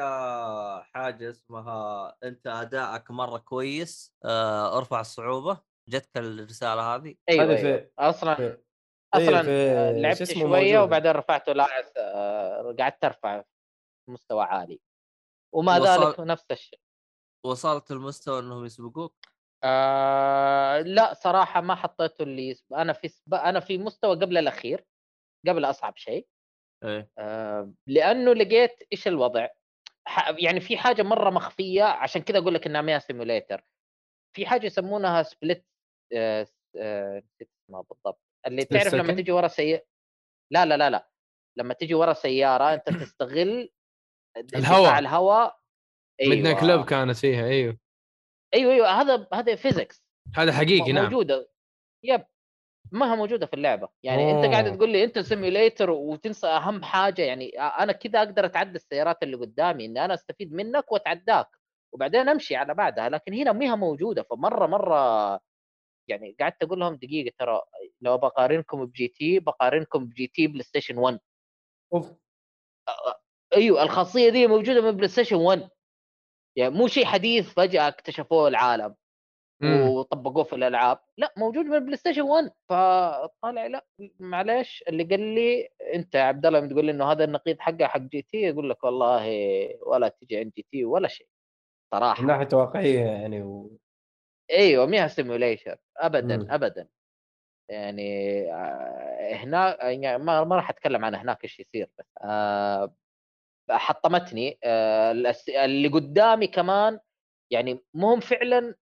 [0.93, 5.61] حاجة اسمها أنت أدائك مرة كويس آه، أرفع الصعوبة.
[5.89, 7.55] جاتك الرسالة هذه؟ أيوه, أيوة.
[7.77, 8.57] في أصلا في-
[9.13, 10.83] أصلا في- آه، شو لعبت شوية موجودة.
[10.83, 11.53] وبعدين رفعته
[11.97, 13.43] آه، قعدت أرفع
[14.09, 14.79] مستوى عالي.
[15.55, 16.79] وما وصل- ذلك نفس الشيء.
[17.45, 19.15] وصلت المستوى إنهم يسبقوك؟
[19.63, 22.73] آه لا صراحة ما حطيته اللي يسب...
[22.73, 23.33] أنا في سب...
[23.33, 24.85] أنا في مستوى قبل الأخير
[25.47, 26.27] قبل أصعب شيء.
[26.83, 27.11] إيه.
[27.17, 29.47] آه لأنه لقيت إيش الوضع؟
[30.07, 30.29] ح...
[30.39, 33.65] يعني في حاجة مرة مخفية عشان كذا أقول لك إنها ما simulator
[34.35, 35.67] في حاجة يسمونها split
[36.13, 36.47] آه...
[36.77, 37.23] آه...
[37.69, 38.21] بالضبط.
[38.47, 39.85] اللي تعرف لما؟ تجي ورا سيارة
[40.53, 41.09] لا لا لا لا.
[41.57, 43.69] لما تجي ورا سيارة أنت تستغل
[44.39, 44.81] الهواء.
[44.81, 45.59] دفاع الهواء
[46.21, 46.59] ميدنا أيوة.
[46.59, 47.77] كلوب كانت فيها أيوه.
[48.53, 50.03] أيوه أيوه هذا هذا physics
[50.35, 51.03] هذا حقيقي نعم.
[51.03, 51.49] موجودة.
[52.03, 52.25] yep.
[52.91, 53.89] ما هي موجودة في اللعبة.
[54.03, 54.75] يعني أنت قاعد أوه.
[54.75, 59.85] تقول لي أنت simulator وتنسى أهم حاجة يعني أنا كذا أقدر أتعدى السيارات اللي قدامي
[59.85, 61.47] إني أنا أستفيد منك وأتعداك.
[61.93, 63.09] وبعدين أمشي على بعدها.
[63.09, 64.23] لكن هنا ما هي موجودة.
[64.23, 65.39] فمرة مرة
[66.09, 67.61] يعني قعدت أقول لهم دقيقة ترى
[68.01, 71.19] لو بقارنكم ب GT بقارنكم ب GT PlayStation 1
[71.93, 72.13] اوف
[73.57, 75.69] أيوه الخاصية دي موجودة من PlayStation 1
[76.55, 78.95] يعني مو شيء حديث فجأة اكتشفوه العالم
[79.61, 79.81] مم.
[79.89, 80.99] وطبقوه في الألعاب.
[81.17, 83.85] لا موجود من PlayStation 1 فطالع لا
[84.19, 87.99] معلش اللي قال لي أنت يا عبد الله تقول لي إنه هذا النقيض حقه حق
[87.99, 89.27] GT يقول لك والله
[89.85, 91.27] ولا تجي عند GT ولا شيء.
[91.93, 92.21] صراحة.
[92.21, 93.77] من ناحية واقعية يعني و...
[94.51, 96.51] أيوه ميها simulation ابدا مم.
[96.51, 96.87] ابدا.
[97.69, 102.05] يعني آه، هنا يعني ما ما راح أتكلم عن هناك إيش يصير بس.
[102.21, 102.93] آه،
[103.71, 105.11] حطمتني آه،
[105.49, 106.99] اللي قدامي كمان
[107.51, 108.75] يعني مهم فعلا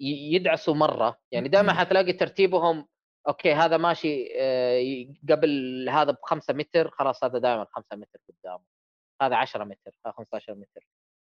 [0.00, 1.16] يدعسوا مرة.
[1.32, 2.88] يعني دائما حتلاقي ترتيبهم
[3.28, 8.64] أوكي هذا ماشي آه، قبل هذا بخمسة متر خلاص هذا دائما خمسة متر قدامه.
[9.22, 10.86] هذا 10 متر هذا 15 متر.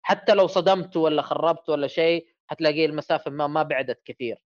[0.02, 4.38] حتى لو صدمت ولا خربت ولا شيء حتلاقي المسافة ما ما بعدت كثير.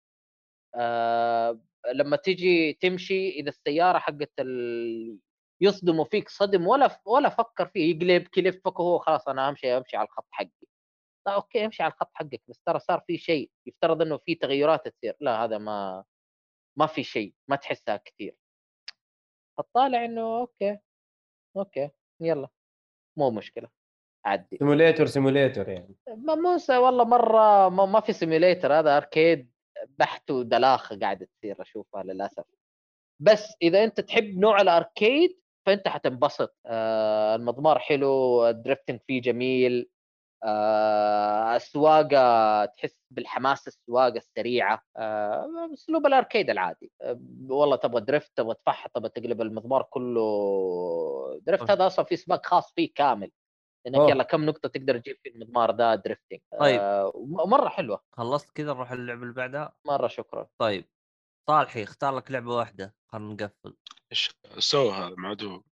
[0.75, 1.59] آه
[1.93, 5.19] لما تيجي تمشي إذا السيارة حقت ال...
[5.61, 10.05] يصدموا فيك صدم ولا ولا فكر فيه يقلب يلفك وهو خلاص أنا أمشي أمشي على
[10.05, 10.49] الخط حقي.
[11.27, 14.87] طيب okay أمشي على الخط حقك بس ترى صار في شيء يفترض إنه في تغيرات
[14.87, 15.15] تصير.
[15.19, 16.03] لا هذا ما
[16.77, 18.35] ما في شيء ما تحسها كثير.
[19.57, 20.77] فطالع إنه okay
[21.57, 21.89] okay
[22.21, 22.47] يلا
[23.17, 23.69] مو مشكلة
[24.25, 24.57] عدي.
[24.57, 25.95] simulator simulator يعني.
[26.17, 29.51] ما مو س- والله مرة ما, ما في simulator هذا arcade
[29.87, 32.45] بحت ودلاخه قاعدة تصير أشوفها للأسف.
[33.21, 39.21] بس إذا أنت تحب نوع ال arcade فأنت حتنبسط آه المضمار حلو ال drifting فيه
[39.21, 39.89] جميل.
[40.43, 44.81] آه السواقة تحس بالحماس السواقة السريعة.
[44.97, 46.91] آه اسلوب ال arcade العادي.
[47.01, 47.19] آه
[47.49, 51.71] والله تبغى drift تبغى تفحط تبغى تقلب المضمار كله drift.
[51.71, 53.31] هذا أصلا في سباق خاص فيه كامل.
[53.87, 54.09] إنك أوه.
[54.09, 56.39] يلا كم نقطة تقدر تجيب في المضمار ده drifting.
[56.59, 56.79] طيب.
[56.79, 58.01] آه مرة حلوة.
[58.11, 60.47] خلصت كذا نروح اللعبه اللي بعدها؟ مرة شكرا.
[60.61, 60.85] طيب.
[61.49, 63.75] صالحي اختار لك لعبة واحدة خلينا نقفل.
[64.11, 65.63] إيش سوى هذا معدوم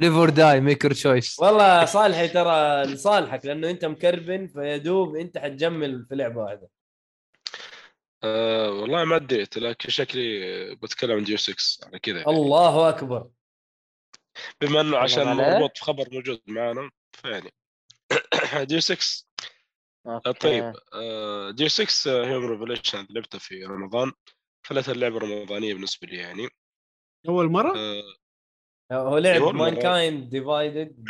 [0.00, 5.38] live or die make your choice والله صالحي ترى لصالحك لأنه أنت مكربن فيدوب أنت
[5.38, 6.70] حتجمل في لعبة واحدة.
[8.22, 10.40] آه والله ما ادريت لكن شكلي
[10.74, 12.30] بتكلم عن Deus Ex على كذا يعني.
[12.30, 13.28] الله أكبر.
[14.60, 15.36] بما إنه عشان.
[15.36, 17.52] مربوط في خبر موجود معنا فيعني
[18.64, 19.53] Deus Ex آه،
[20.06, 20.32] okay.
[20.32, 24.12] طيب آه، Deus Ex Human Revolution لعبته في رمضان
[24.66, 26.48] فلت اللعبة رمضانيه بالنسبة لي يعني
[27.28, 28.02] أول مرة؟ آه،
[28.92, 29.80] هو لعب Man مرة.
[29.82, 31.08] kind Divided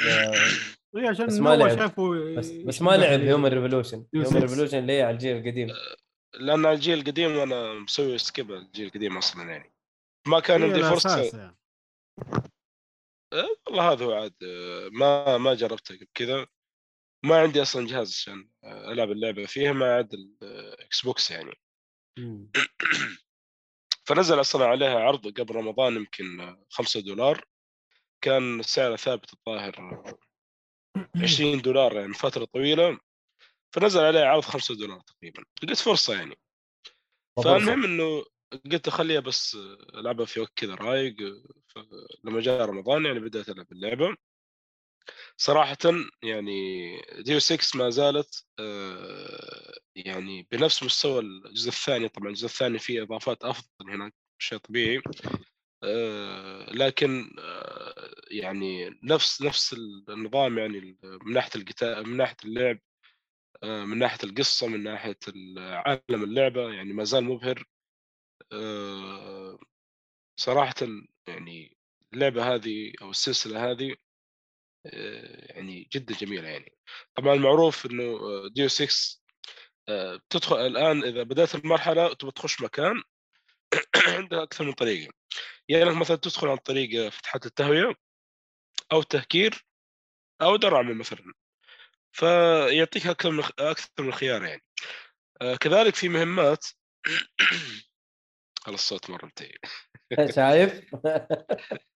[0.97, 1.79] اي عشان بس ما لعب.
[1.79, 4.43] شافوا بس بس ما لعب Human Revolution Human.
[4.43, 5.69] Revolution اللي هي على الجيل القديم
[6.41, 9.75] لأن الجيل القديم أنا مسوي skip الجيل القديم أصلا يعني
[10.29, 11.57] ما كان هي عندي فرصة يعني.
[13.33, 16.47] آه، والله هذا هو عاد آه، ما ما جربته قبل كذا
[17.25, 21.53] ما عندي أصلا جهاز عشان ألعب اللعبة فيها ما عاد ال Xbox يعني.
[24.07, 27.45] فنزل أصلا عليها عرض قبل رمضان يمكن 5 دولار.
[28.21, 30.19] كان سعره ثابت الظاهر آه،
[31.23, 32.99] 20 دولار يعني فترة طويلة.
[33.75, 35.45] فنزل عليه عرض 5 دولار تقريبا.
[35.63, 36.39] لقيت فرصة يعني.
[37.45, 38.25] فالمهم إنه
[38.73, 39.57] قلت أخليها بس
[39.95, 41.17] ألعبها في وقت كذا رايق.
[41.69, 44.17] فلما جاء رمضان يعني بدأت ألعب اللعبة.
[45.37, 45.77] صراحة
[46.23, 52.09] يعني ديو 6 ما زالت آه، يعني بنفس مستوى الجزء الثاني.
[52.09, 55.03] طبعا الجزء الثاني فيه إضافات أفضل هناك شيء طبيعي
[55.85, 59.73] آه، لكن آه، يعني نفس نفس
[60.09, 62.79] النظام يعني من ناحية القتال من ناحية اللعب
[63.65, 65.19] من ناحية القصة من ناحية
[65.59, 67.65] عالم اللعبة يعني ما زال مبهر.
[70.41, 70.75] صراحة
[71.29, 71.77] يعني
[72.15, 73.97] اللعبة هذه أو السلسلة هذه
[74.85, 76.77] يعني جدا جميلة يعني.
[77.15, 79.21] طبعا المعروف إنه آه، ديو 6
[79.89, 83.03] آه، تدخل الآن إذا بدأت المرحلة تبغى تخش مكان
[84.09, 85.13] عندها أكثر من طريقة.
[85.69, 87.95] يعني إنك مثلا تدخل عن طريق فتحات التهوية
[88.93, 89.67] أو تهكير
[90.43, 91.33] أو درعم مثلا.
[92.13, 94.63] فيعطيك أكثر من أكثر من خيار يعني.
[95.43, 96.67] آه، كذلك في مهمات
[98.67, 99.59] على الصوت مرة منتهي
[100.37, 100.85] شايف؟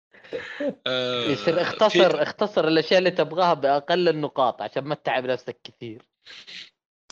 [0.87, 6.09] آه، يصير في- اختصر اختصر الأشياء اللي تبغاها بأقل النقاط عشان ما تتعب نفسك كثير.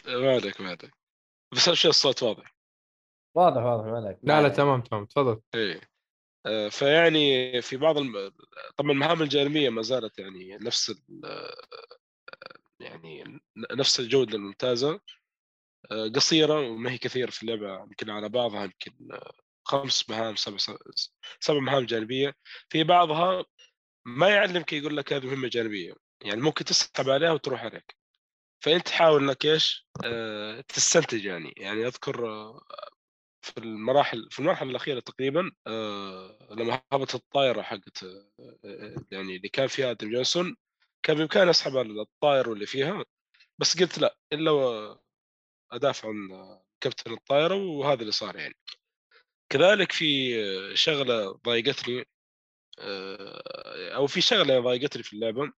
[0.06, 0.94] ما عليك ما عليك.
[1.54, 2.54] بس الشيء الصوت واضح.
[3.36, 4.18] واضح واضح ما عليك.
[4.22, 5.40] لا لا تمام تمام تفضل.
[5.54, 5.80] إيه.
[6.46, 8.32] آه، فيعني في بعض الم...
[8.76, 11.20] طبعا المهام الجانبية ما زالت يعني نفس ال...
[12.80, 13.40] يعني ن-
[13.78, 15.00] نفس الجودة الممتازة.
[15.90, 19.32] آه، قصيرة وما هي كثير في اللعبة يمكن على بعضها يمكن آه،
[19.66, 20.56] خمس مهام سبع
[21.40, 22.34] سبع مهام جانبية.
[22.68, 23.44] في بعضها
[24.06, 25.94] ما يعلمك يقول لك هذه مهمة جانبية
[26.24, 27.96] يعني ممكن تسحب عليها وتروح عليك.
[28.64, 31.54] فأنت حاول إنك إيش؟ أه تستنتج يعني.
[31.56, 32.60] يعني أذكر أه
[33.42, 38.30] في المراحل في المرحلة الأخيرة تقريبا أه لما هبطت الطائرة حقت أه
[39.10, 40.56] يعني اللي كان فيها آدم جونسون
[41.02, 43.04] كان بإمكاني أسحب على الطائرة واللي فيها
[43.58, 44.98] بس قلت لا إلا
[45.72, 46.28] أدافع عن
[46.80, 48.54] كابتن الطائرة وهذا اللي صار يعني.
[49.48, 50.32] كذلك في
[50.74, 52.04] شغلة ضايقتني
[52.78, 55.52] آه، أو في شغلة ضايقتني في اللعبة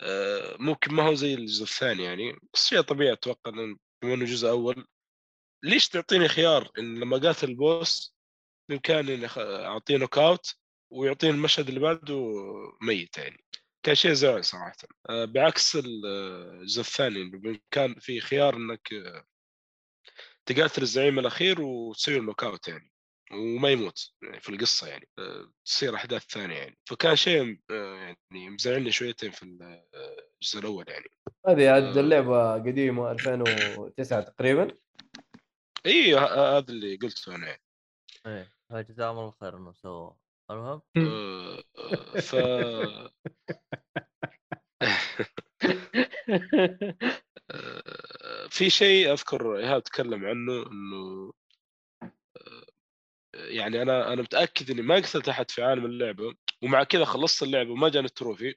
[0.00, 4.48] آه، ممكن ما هو زي الجزء الثاني يعني بس شيء طبيعي أتوقع بما إنه جزء
[4.50, 4.86] أول
[5.64, 8.16] ليش تعطيني خيار إن لما قاتل ال boss
[8.68, 9.26] بإمكاني إني
[9.66, 10.54] أعطيه knock out
[10.92, 12.32] ويعطيني المشهد اللي بعده
[12.82, 13.44] ميت يعني.
[13.82, 14.76] كان شيء زعل صراحة
[15.10, 18.88] آه، بعكس الجزء الثاني بإمكان في خيار إنك
[20.48, 22.92] تقاتل الزعيم الأخير وتسوي knock out يعني
[23.32, 26.78] وما يموت يعني في القصة يعني آه، تصير أحداث ثانية يعني.
[26.90, 31.06] فكان شيء آه، يعني مزعلني شويتين في الجزء الأول يعني.
[31.48, 34.68] هذه عاد اللعبة قديمة 2009 تقريبا؟
[35.86, 37.58] إي هذا اللي قلته أنا.
[38.26, 40.18] يعني إيه جزاه الله خير إنه سووه.
[40.50, 41.62] المهم؟ آه،
[42.20, 42.36] ف
[48.50, 51.32] في شيء أذكر إيهاب تكلم عنه إنه
[53.34, 57.70] يعني أنا أنا متأكد إني ما قتلت أحد في عالم اللعبة ومع كذا خلصت اللعبة
[57.72, 58.54] وما جاني ال trophy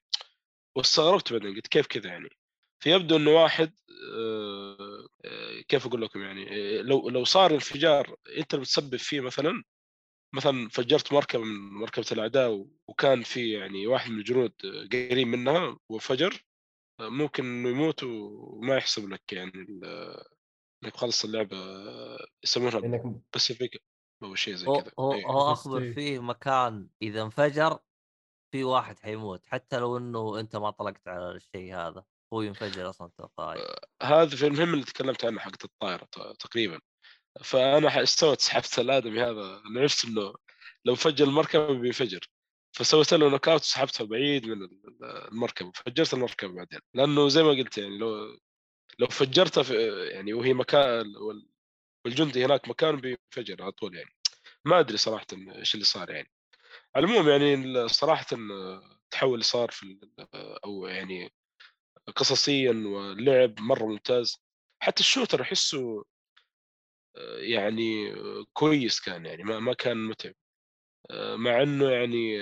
[0.76, 2.30] واستغربت بعدين قلت كيف كذا يعني؟
[2.84, 3.74] فيبدو إنه واحد
[4.14, 6.50] آه، آه، كيف أقول لكم يعني
[6.80, 9.64] آه، لو لو صار انفجار أنت المتسبب فيه مثلا
[10.36, 14.54] مثلا فجرت مركبة من مركبة الأعداء وكان في يعني واحد من الجنود
[14.92, 16.44] قريب منها وفجر
[17.10, 19.52] ممكن إنه يموت وما يحسب لك يعني
[20.84, 21.58] إنك خلص اللعبة
[22.44, 23.84] يسمونها pacifist
[24.24, 24.92] أو شيء زي كذا.
[25.00, 25.26] هو, إيه.
[25.26, 27.80] هو أخبر فيه مكان إذا انفجر
[28.52, 33.12] في واحد حيموت حتى لو إنه أنت ما طلقت على الشيء هذا هو ينفجر أصلا
[33.18, 36.08] تلقائي آه، هذا في المهم اللي تكلمت عنه حقت الطائرة
[36.40, 36.80] تقريبا.
[37.44, 40.34] فأنا ايش سويت سحبت الآدمي هذا أنا عرفت إنه
[40.86, 42.30] لو فجر المركبة بينفجر.
[42.74, 44.70] فسويت له knock out وسحبته بعيد من
[45.04, 45.72] المركبة.
[45.72, 46.80] فجرت المركبة بعدين.
[46.94, 48.40] لأنه زي ما قلت يعني لو
[49.00, 49.76] لو فجرتها
[50.10, 51.14] يعني وهي مكان
[52.06, 54.16] والجندي هناك مكان بينفجر على طول يعني.
[54.66, 56.32] ما أدري صراحة إيش اللي صار يعني.
[56.96, 59.98] على العموم يعني صراحة التحول اللي صار في
[60.66, 61.34] أو يعني
[62.16, 64.44] قصصيا واللعب مرة ممتاز.
[64.84, 66.06] حتى الشوتر أحسه
[67.38, 68.16] يعني
[68.54, 70.34] كويس كان يعني ما كان متعب.
[71.36, 72.38] مع إنه يعني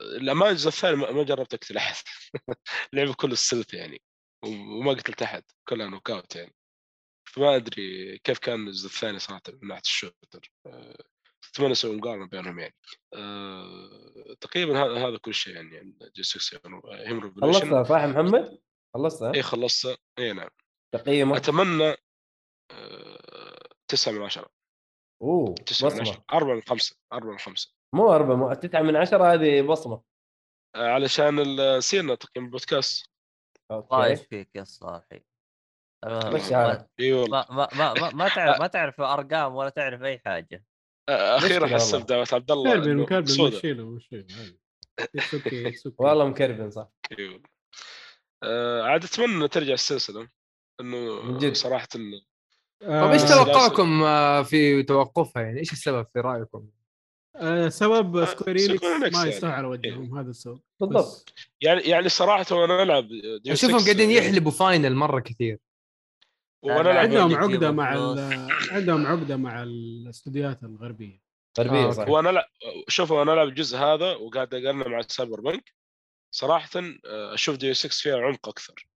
[0.00, 1.94] الامانه الجزء الثاني ما جربت أقتل أحد.
[2.92, 4.02] لعبة كله ال stealth يعني
[4.44, 6.54] وما قتلت أحد كلها knock out يعني.
[7.28, 10.52] فما أدري كيف كان الجزء الثاني صراحة من ناحية ال shooter.
[11.54, 12.74] أتمنى أسوي مقارنة بينهم يعني.
[13.14, 14.36] أه...
[14.40, 16.60] تقريبا هذا هذا كل شيء يعني عن Deus Ex
[17.06, 18.58] هيم خلصتها صح محمد؟
[18.94, 20.50] خلصتها؟ اي خلصتها اي نعم.
[20.94, 21.96] تقييمه أتمنى
[22.70, 23.68] أه...
[23.88, 24.50] 9 من 10
[25.22, 29.32] أوه 9 من 10 4 من 5 4 من 5 مو 4 9 من 10
[29.32, 30.02] هذه بصمة.
[30.76, 31.44] أه علشان
[31.80, 33.10] سيرنا تقييم البودكاست.
[33.70, 35.22] الله إيش فيك يا صاحي
[36.06, 40.64] مش عارف ما ما ما ما, ما تعرف ما تعرف أرقام ولا تعرف أي حاجة.
[41.08, 43.98] أخيرا حسب دعوه عبد الله مكربن مكربن مشيله
[45.98, 46.88] والله مكربن صح.
[47.18, 47.42] أيوه
[48.42, 50.28] آه عاد أتمنى ترجع السلسلة.
[50.80, 51.88] إنه من صراحة
[52.80, 56.66] طيب إيش توقعكم آه، في توقفها؟ يعني إيش السبب في رأيكم؟
[57.36, 58.78] آه سبب Square
[59.12, 60.60] ما يستوعب على وجههم هذا السبب.
[60.80, 61.34] بالضبط.
[61.60, 63.08] يعني يعني صراحة وأنا ألعب
[63.46, 65.58] أشوفهم قاعدين يحلبوا Final مرة كثير.
[66.62, 68.16] وأنا عندهم عقدة مع
[68.70, 71.20] عندهم عقدة مع الاستديوهات الغربية.
[71.58, 72.08] غربية آه صح.
[72.08, 72.50] وأنا لا
[72.88, 75.74] شوف وأنا ألعب الجزء هذا وقاعد أقارنه مع Cyberpunk
[76.30, 78.88] صراحة آه، أشوف Deus Ex فيها عمق أكثر.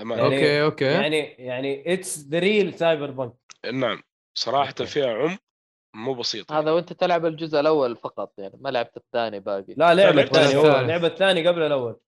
[0.00, 0.84] يعني okay okay.
[0.84, 3.34] يعني يعني it's the real Cyberpunk
[3.72, 4.02] نعم
[4.38, 4.86] صراحة okay.
[4.86, 5.38] فيها عمق
[5.94, 6.52] مو بسيط.
[6.52, 9.74] هذا وأنت تلعب الجزء الأول فقط يعني ما لعبت الثاني باقي.
[9.76, 12.00] لا لعب الثاني هو لعب الثاني قبل الأول.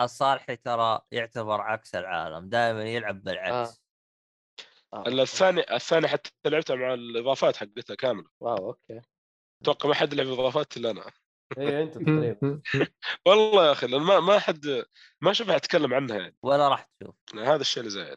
[0.00, 3.82] الصالحي ترى يعتبر عكس العالم دائما يلعب بالعكس.
[4.94, 4.96] آه.
[4.96, 5.08] آه.
[5.08, 8.28] الثاني الثاني حتى لعبتها مع الإضافات حقتها كاملة.
[8.40, 9.00] wow okay.
[9.62, 11.02] أتوقع ما حد لعب إضافات إلا أنا.
[11.58, 12.60] اي أنت تقريبا.
[13.26, 14.84] والله يا أخي ما ما حد
[15.20, 16.36] ما شوف اتكلم عنها يعني.
[16.42, 17.14] ولا راح تشوف.
[17.34, 18.16] هذا الشيء اللي زعل.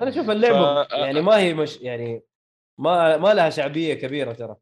[0.00, 0.92] أنا أشوف اللعبة ف...
[0.92, 2.22] يعني ما هي مش يعني
[2.80, 4.56] ما ما لها شعبية كبيرة ترى.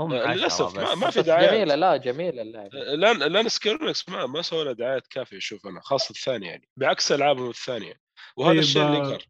[0.00, 1.50] هم للأسف ما, ما في دعايات.
[1.50, 2.78] جميلة لا جميلة اللعبة.
[2.78, 6.68] لأن لأن Square Enix ما ما سووا لها دعايات كافية أشوف أنا خاصة الثانية يعني.
[6.76, 8.00] بعكس ألعابهم الثانية.
[8.36, 9.24] وهذا طيب الشيء اللي قهر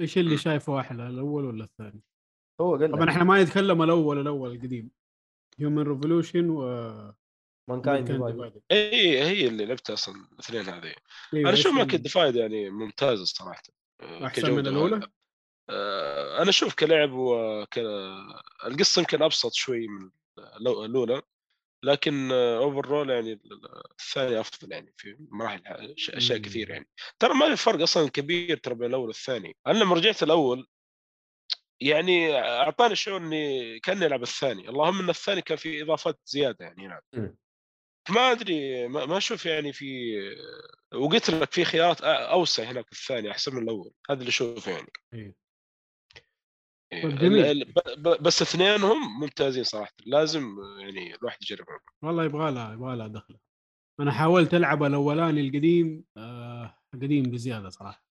[0.00, 2.02] إيش اللي شايفه أحلى الأول ولا الثاني؟
[2.60, 4.90] هو قال طبعا إحنا ما نتكلم الأول الأول القديم.
[5.58, 6.62] Human Revolution و
[7.68, 8.56] Mankind Mankind Divided.
[8.56, 8.60] Divided.
[8.72, 10.94] اي هي اللي لعبتها أصلا الاثنين هذه
[11.34, 13.62] أيوة، أنا أشوف Mankind ال- Divided يعني ممتازه صراحة
[14.00, 15.08] آه، أحسن كجودة من الأولى؟
[15.70, 17.78] آه، أنا أشوف كلعب وك
[18.66, 20.10] القصة يمكن أبسط شوي من
[20.60, 21.22] الأولى
[21.82, 25.62] لكن overall يعني ال- الثاني أفضل يعني في مراحل
[26.10, 26.38] أشياء.
[26.38, 26.88] كثير يعني
[27.18, 30.66] ترى ما في فرق أصلا كبير ترى بين الأول والثاني أنا لما رجعت الأول
[31.80, 36.86] يعني أعطاني شعور إني كأني ألعب الثاني اللهم إن الثاني كان فيه إضافات زيادة يعني
[36.86, 37.36] نعم مم.
[38.10, 40.14] ما أدري ما ما أشوف يعني في
[40.94, 44.72] وقلت لك في خيارات أ- أوسع هناك في الثاني أحسن من الأول هذا اللي أشوفه
[44.72, 44.86] يعني.
[45.14, 45.34] أيوة.
[46.92, 47.74] إيه، طيب جميل.
[48.20, 51.78] بس اثنينهم ممتازين صراحة لازم يعني الواحد يجربهم.
[52.02, 53.38] والله يبغى لها يبغى لها دخلة.
[54.00, 58.04] أنا حاولت ألعب الأولاني القديم آه قديم بزيادة صراحة.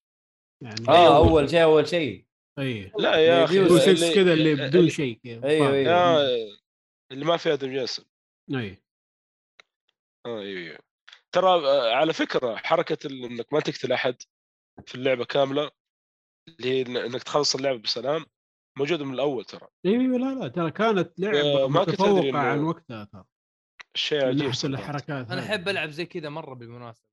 [0.64, 2.26] يعني آه أول شيء أول شيء.
[2.60, 5.20] اي لا يا أخي ديوس دو اللي- 6 كذا اللي بدون شيء.
[5.26, 5.76] أيوة.
[5.76, 6.20] يا
[7.12, 8.04] اللي ما في آدم جاسم.
[8.56, 8.84] اي
[10.26, 10.80] أيوه أيوه
[11.32, 14.16] ترى آه، على فكرة حركة إنك ما تقتل أحد
[14.88, 15.72] في اللعبة كاملة
[16.50, 18.26] اللي هي إن- إنك تخلص اللعبة بسلام
[18.78, 22.36] موجودة من الأول ترى أيوه لا لا ترى كانت لعبة آه، ما كنت متفوقة إنه-
[22.36, 23.26] عن وقتها ترى
[23.96, 24.74] شيء من عجيب.
[24.74, 25.46] الحركات أنا.
[25.46, 27.08] أحب ألعب زي كذا مرة بالمناسبة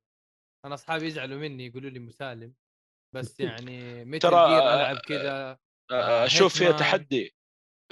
[0.64, 2.54] أنا أصحابي يزعلوا مني يقولوا لي مسالم
[3.14, 5.58] بس يعني متل ترى، ألعب كذا
[5.90, 6.72] أشوف فيها.
[6.72, 7.34] تحدي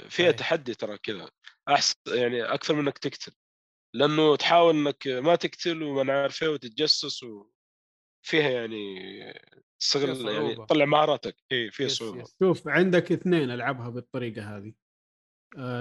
[0.09, 0.33] فيها أي.
[0.33, 1.29] تحدي ترى كذا
[1.69, 3.31] احسن يعني أكثر من إنك تقتل
[3.93, 8.99] لأنه تحاول إنك ما تقتل وما نعرف إيه وتتجسس وفيها يعني
[9.79, 10.55] تستغل يعني.
[10.55, 11.35] تطلع مهاراتك.
[11.51, 12.21] إي فيها صعوبة.
[12.21, 12.35] yes.
[12.39, 14.73] شوف عندك اثنين ألعبها بالطريقة هذه.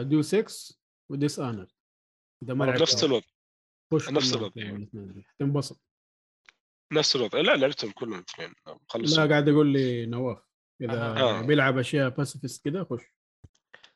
[0.03, 0.79] Deus Ex
[1.11, 1.67] و Dishonored
[2.43, 3.27] إذا ما لعبت نفس الوضع.
[3.93, 4.63] خش نفس الوضع،.
[4.63, 5.81] الاثنين حتنبسط
[6.93, 7.41] نفس الوضع.
[7.41, 8.55] لا لعبتهم كلهم اثنين.
[8.89, 9.19] خلص.
[9.19, 10.39] لا قاعد أقول لي نواف.
[10.81, 11.21] إذا أها.
[11.21, 11.43] آه.
[11.43, 13.03] بيلعب أشياء pacifist كذا خش.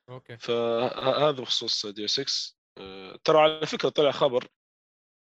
[0.08, 0.38] okay.
[0.38, 2.63] فهذا بخصوص Deus Ex آه،
[3.24, 4.46] ترى على فكره طلع خبر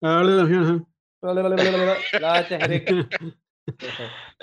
[0.04, 3.08] آه لا لا لا لا لا لا لا, لا, لا تحرق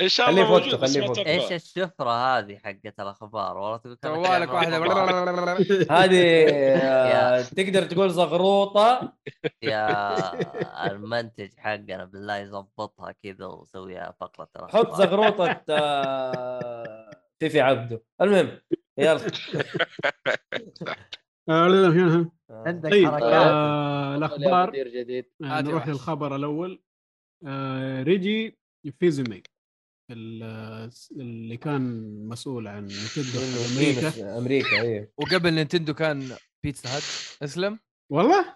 [0.01, 1.11] ان شاء خليه الله خليه ما في وقته.
[1.11, 1.31] أتوقع.
[1.31, 5.55] إيش الشفره هذه حقت الاخبار والله تقول واحدة.
[5.91, 7.41] هذه آه،.
[7.41, 9.13] تقدر تقول زغروطه
[9.63, 18.61] يا المنتج حقنا بالله يظبطها كذا وسويها فقره حط زغروطه آه، فيفي عبده المهم
[18.97, 19.21] يلا
[21.49, 22.31] آه لا لا هنا.
[22.49, 23.23] عندك طيب حركات.
[23.33, 24.71] آه الأخبار.
[24.71, 25.25] جديد.
[25.43, 25.89] آه نروح وحش.
[25.89, 26.81] للخبر الأول.
[27.47, 28.59] آه ريجي
[28.99, 29.43] فيزومي
[30.11, 31.81] ال- اللي كان
[32.27, 34.37] مسؤول عن نينتندو في أمريكا.
[34.37, 36.23] أمريكا أيوه وقبل نينتندو كان
[36.63, 37.03] Pizza Hut.
[37.43, 37.79] اسلم.
[38.11, 38.55] والله؟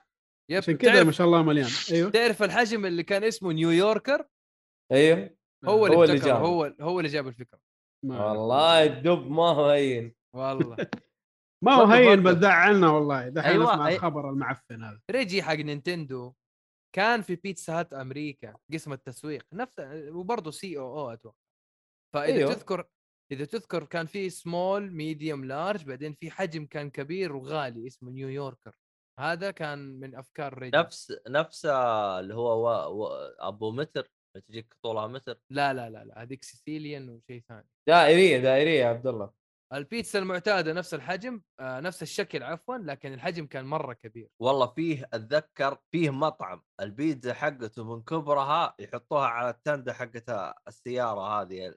[0.51, 1.69] yep عشان كذا ما شاء الله مليان.
[1.91, 2.09] أيوه.
[2.11, 4.25] تعرف الحجم اللي كان اسمه New Yorker؟
[4.91, 5.29] أيوه
[5.65, 6.39] هو اللي هو اللي جابه.
[6.39, 7.59] هو هو اللي جاب الفكرة.
[8.05, 10.15] والله الدب ما هو هين.
[10.35, 10.77] والله.
[11.63, 12.23] ما هو هين.
[12.23, 16.33] بس زعلنا والله دحين أيوة، اسمع أي- الخبر المعفن هذا ريجي حق نينتندو
[16.95, 19.75] كان في Pizza Hut أمريكا قسم التسويق نفس
[20.09, 21.35] وبرضه COO أتوقع
[22.13, 22.35] فإذا.
[22.35, 22.53] أيوه.
[22.53, 22.87] تذكر
[23.31, 28.33] إذا تذكر كان في small medium large بعدين في حجم كان كبير وغالي اسمه New
[28.33, 28.75] Yorker
[29.19, 33.03] هذا كان من أفكار ريجي نفس نفس اللي هو و...
[33.03, 33.07] و...
[33.39, 34.11] أبو متر
[34.47, 39.07] تجيك طولها متر لا لا لا لا هذيك Sicilian وشيء ثاني دائرية دائرية يا عبد
[39.07, 39.42] الله
[39.73, 45.09] البيتزا المعتادة نفس الحجم آه نفس الشكل عفوا لكن الحجم كان مرة كبير والله فيه
[45.13, 51.75] أتذكر فيه مطعم البيتزا حقته من كبرها يحطوها على التندة حقت السيارة هذه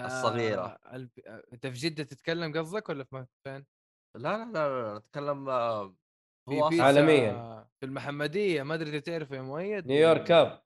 [0.00, 0.66] الصغيرة.
[0.66, 1.10] آه الب...
[1.26, 3.66] آه أنت في جدة تتكلم قصدك ولا في فين؟
[4.16, 5.94] لا لا لا, لا نتكلم آه،
[6.48, 7.64] في هو عالمياً.
[7.80, 10.62] في المحمدية ما أدري إذا تعرفه يا مؤيد نيويورك كاب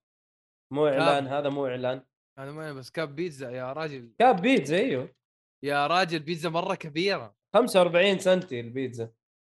[0.73, 1.01] مو كاب.
[1.01, 2.03] اعلان هذا مو إعلان
[2.39, 5.15] هذا ما بس كاب بيتزا يا راجل كاب بيتزا إيوه
[5.63, 7.35] يا راجل بيتزا مرة كبيرة.
[7.55, 9.11] 45 سنتي البيتزا.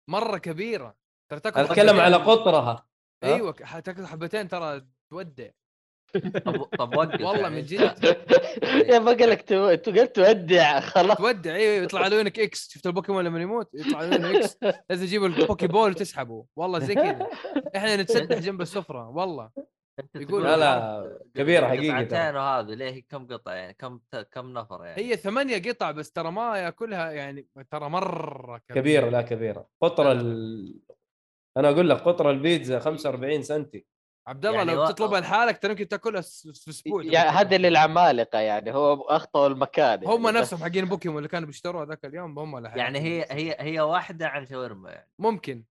[0.09, 0.95] مرة كبيرة.
[1.31, 1.99] ترى تاكل أتكلم.
[1.99, 2.85] على قطرها.
[3.23, 5.49] ها؟ أيوه تاكل حبتين ترى تودع.
[6.45, 7.49] طب طب وقف والله.
[7.49, 8.03] من جد.
[8.91, 9.75] يا بقى لك تو...
[9.75, 10.79] تو قلت تودع.
[10.79, 11.17] خلاص.
[11.17, 14.57] تودع أيوه يطلع لونك X شفت البوكيمون لما يموت؟ يطلع لونه X
[14.89, 16.45] لازم تجيب ال Poké Ball وتسحبه.
[16.55, 17.27] والله زي كذا.
[17.75, 19.09] إحنا نتسدح جنب السفرة.
[19.09, 19.49] والله.
[20.15, 22.05] يقول لا لا كبيرة حقيقي ترى.
[22.19, 23.99] قطعتين وهذه ليه؟ كم قطعه يعني؟ كم
[24.31, 29.09] كم نفر يعني؟ هي ثمانية قطع بس ترى ما يأكلها يعني ترى مرة كبيره, كبيرة
[29.09, 29.67] لا كبيرة.
[29.81, 30.79] قطر ال...
[31.57, 33.85] أنا أقول لك قطر البيتزا 45 سنتي.
[34.27, 38.39] عبد الله يعني لو و- بتطلبها لحالك ترى يمكن تأكلها في أسبوع يعني هذا للعمالقة
[38.39, 38.73] يعني.
[38.73, 42.57] هو اخطأوا المكان هم يعني نفسهم بس- حقين بوكيمون اللي كانوا بيشتروها ذاك اليوم هم
[42.57, 43.25] اللي يعني هي.
[43.31, 45.09] هي هي واحدة عن شاورما يعني.
[45.19, 45.63] ممكن.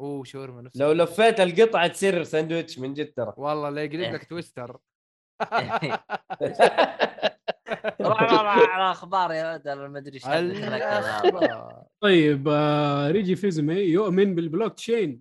[0.00, 3.32] أوه شاورما نفس لو لفيت القطعة تصير ساندويتش من جد ترى.
[3.36, 4.76] والله لا يقلب لك تويستر.
[8.00, 10.26] روح روح على أخبار يا ولد أنا ما أدري إيش.
[12.00, 15.20] طيب آه، ريجي فيزمي يؤمن بالبلوك تشين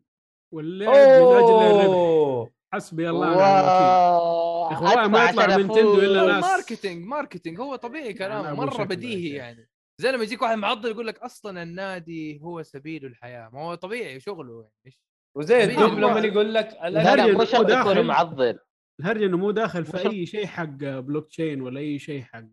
[0.54, 4.88] واللعب من أجل الربح؟ حسبي الله ونعم الوكيل.
[4.88, 5.78] والله ما يطلع أفوز.
[6.04, 9.70] إلا هو ناس- marketing marketing هو طبيعي كلامه مرة بديهي يا يعني.
[10.04, 14.20] زي لما يجيك واحد معضل يقول لك أصلا النادي هو سبيل الحياة ما هو طبيعي
[14.20, 15.00] شغله يعني إيش؟
[15.38, 15.64] وزي.
[15.64, 16.78] الدب لما يقول لك
[17.38, 17.92] مو شرط داخل.
[17.92, 18.60] يكون معضل
[19.00, 22.44] الهرجه إنه مو داخل في مش- أي شيء حق بلوك تشين ولا أي شيء حق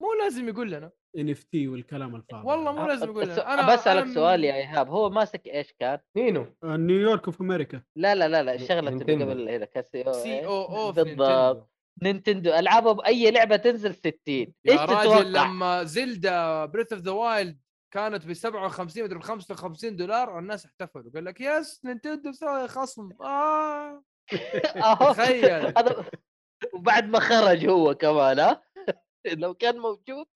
[0.00, 2.72] مو لازم يقول لنا NFT والكلام الفاضي والله.
[2.72, 6.46] مو لازم يقول لنا أنا بسألك أنا- سؤال يا إيهاب هو ماسك إيش كان؟ نينو
[6.64, 9.24] آه، نيويورك أوف أمريكا لا لا لا لا الشغله اللي.
[9.24, 11.70] قبل هنا ك CEO CEO أو في بالضبط
[12.02, 12.50] نينتندو.
[12.54, 17.60] ألعابه بأي لعبة تنزل 60 إيش يا راجل تتوقع؟ لما Zelda Breath of the Wild
[17.94, 23.08] كانت ب 57 مدري ب 55 دولار الناس احتفلوا قال لك yes نينتندو مسوي خصم
[23.22, 24.02] آه.
[25.00, 25.72] تخيل
[26.74, 28.62] وبعد ما خرج هو كمان ها
[29.42, 30.26] لو كان موجود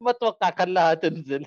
[0.00, 1.46] ما أتوقع خلاها تنزل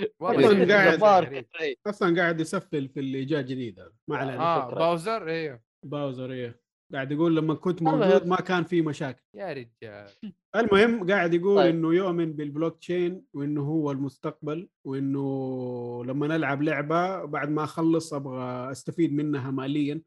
[0.00, 1.24] شيء قاعد-.
[1.24, 1.46] كده.
[1.86, 4.74] أصلا قاعد يسفل في اللي جاء جديد هذا ما علينا آه.
[4.74, 6.60] باوزر أيوه باوزر إيه
[6.92, 7.82] قاعد يقول لما كنت.
[7.82, 10.10] موجود ما كان في مشاكل يا رجال
[10.56, 11.74] المهم قاعد يقول طيب.
[11.74, 18.70] إنه يؤمن بالبلوك تشين وإنه هو المستقبل وإنه لما نلعب لعبة بعد ما أخلص أبغى
[18.70, 20.02] أستفيد منها ماليا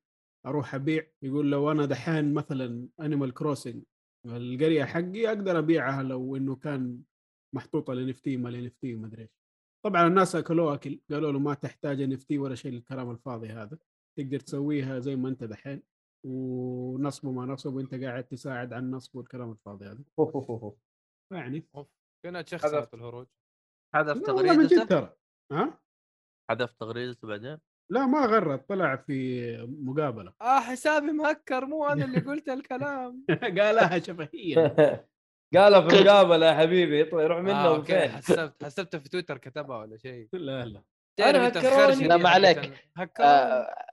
[0.45, 3.83] أروح أبيع يقول لو أنا دحين مثلا Animal Crossing
[4.25, 6.99] القرية حقي أقدر أبيعها لو إنه كان
[7.55, 9.29] محطوطة ال NFT ما ال NFT ما أدري.
[9.85, 13.77] طبعا الناس أكلوه أكل قالوا له ما تحتاج NFT ولا شيء الكلام الفاضي هذا
[14.17, 15.81] تقدر تسويها زي ما أنت دحين
[16.23, 20.03] ونصب وما نصب وأنت قاعد تساعد على النصب والكلام الفاضي هذا.
[21.33, 21.65] يعني.
[22.25, 23.27] كنا تشخصت الهروج؟
[23.95, 25.13] حذف تغريدته؟ ترى.
[25.51, 25.79] ها؟
[26.49, 27.57] حذف تغريدته بعدين؟
[27.91, 30.33] لا ما غرد طلع في مقابلة.
[30.41, 33.25] آه حسابي مهكر مو أنا اللي قلت الكلام.
[33.59, 34.75] قالها شفهيا.
[35.55, 39.37] قالها في مقابلة يا حبيبي يطلع يروح منه آه، أوكي، وفين حسبت حسبته في تويتر
[39.37, 40.29] كتبها ولا شيء.
[40.33, 40.83] لا لا.
[41.19, 42.07] أنت هكروني.
[42.07, 42.89] لا، ما عليك.
[42.97, 43.90] هكروني.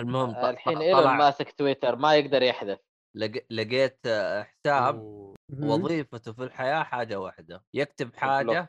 [0.00, 2.78] المهم الحين إيلون ماسك تويتر ما يقدر يحذف.
[3.16, 4.00] لق- لقيت
[4.42, 5.34] حساب أوه.
[5.62, 8.68] وظيفته في الحياة حاجة واحدة يكتب حاجة بلوك.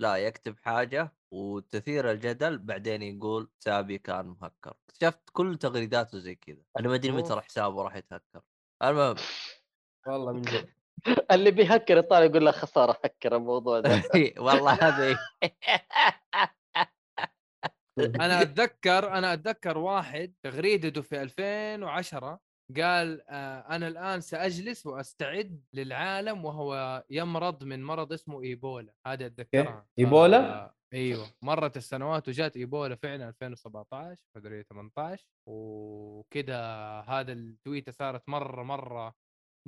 [0.00, 4.74] لا يكتب حاجة وتثير الجدل بعدين يقول حسابي كان مهكر.
[4.88, 6.62] اكتشفت كل تغريداته زي كذا.
[6.78, 7.34] أنا ما أدري متى.
[7.34, 8.40] راح حسابه راح يتهكر.
[8.82, 9.16] المهم.
[10.06, 10.68] والله من جد.
[11.32, 13.90] اللي بيهكر يطالع يقول له خسارة هكر الموضوع ده.
[14.46, 15.18] والله هذه
[17.98, 22.40] أنا أتذكر أنا أتذكر واحد تغريدته في 2010
[22.76, 28.92] قال آه أنا الآن سأجلس وأستعد للعالم وهو يمرض من مرض اسمه إيبولا.
[29.06, 29.86] هذا أتذكرها.
[29.98, 31.26] إيبولا؟ آه أيوه.
[31.42, 36.60] مرت السنوات وجات إيبولا فعلا 2017 مدري 18 وكذا
[37.08, 39.14] هذا التويتة صارت مرة مرة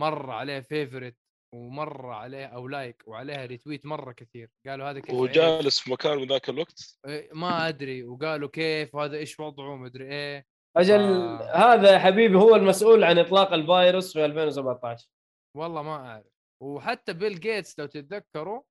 [0.01, 1.17] مرة عليه favorite
[1.53, 4.51] ومره عليه أو like وعليها retweet مرة كثير.
[4.67, 5.15] قالوا هذا كيف.
[5.15, 8.05] وجالس في مكان بذاك الوقت؟ إيه، ما أدري.
[8.05, 10.47] وقالوا كيف وهذا إيش وضعه مدري إيه.
[10.77, 11.57] أجل آه.
[11.57, 15.09] هذا يا حبيبي هو المسؤول عن إطلاق الفيروس في 2017
[15.57, 16.27] والله ما أعرف.
[16.63, 18.63] وحتى بيل جيتس لو تتذكروا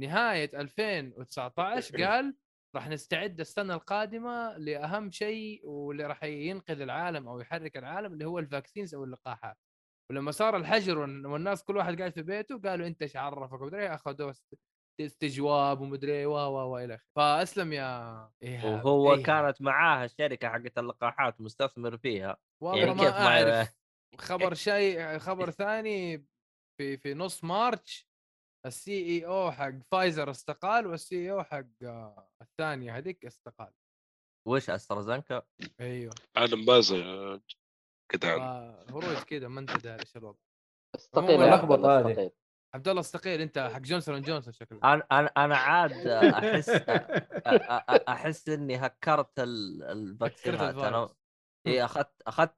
[0.00, 2.34] نهاية 2019 قال
[2.76, 8.38] راح نستعد السنة القادمة لأهم شيء واللي راح ينقذ العالم أو يحرك العالم اللي هو
[8.38, 9.56] ال vaccines أو اللقاحات.
[10.10, 13.88] ولما صار الحجر والن- والناس كل واحد قاعد في بيته قالوا أنت إيش عرفك؟ ومدري
[13.88, 14.54] أخذوه است-
[15.00, 17.04] استجواب ومدري إيه و و والى آخره.
[17.16, 19.26] فأسلم يا إيهاب، وهو إيهاب.
[19.26, 22.36] كانت معاه الشركة حقت اللقاحات مستثمر فيها.
[22.62, 23.74] والله يعني ما كيف ما أعرف.
[24.18, 26.26] خبر شيء خبر ثاني
[26.80, 28.08] في في نص March
[28.66, 33.72] ال CEO حق فايزر استقال وال CEO حق آه، الثانية هذيك استقال.
[34.48, 35.42] وش أسترازينيكا
[35.80, 36.14] أيوه.
[36.36, 36.96] عالم بازا
[38.16, 40.38] جدعان هروج كذا ما انت داري إيش الوضع
[40.94, 42.10] استقيل عموماً يا لخبط عبد الله، هذه.
[42.10, 42.30] استقيل.
[42.74, 46.68] عبد الله استقيل انت حق جونسون جونسون شكله أنا أنا أنا عاد أحس
[48.08, 50.74] أحس إني هكرت ال- الفاكسينات.
[50.74, 51.08] أنا.
[51.66, 52.54] إي أخذت أخذت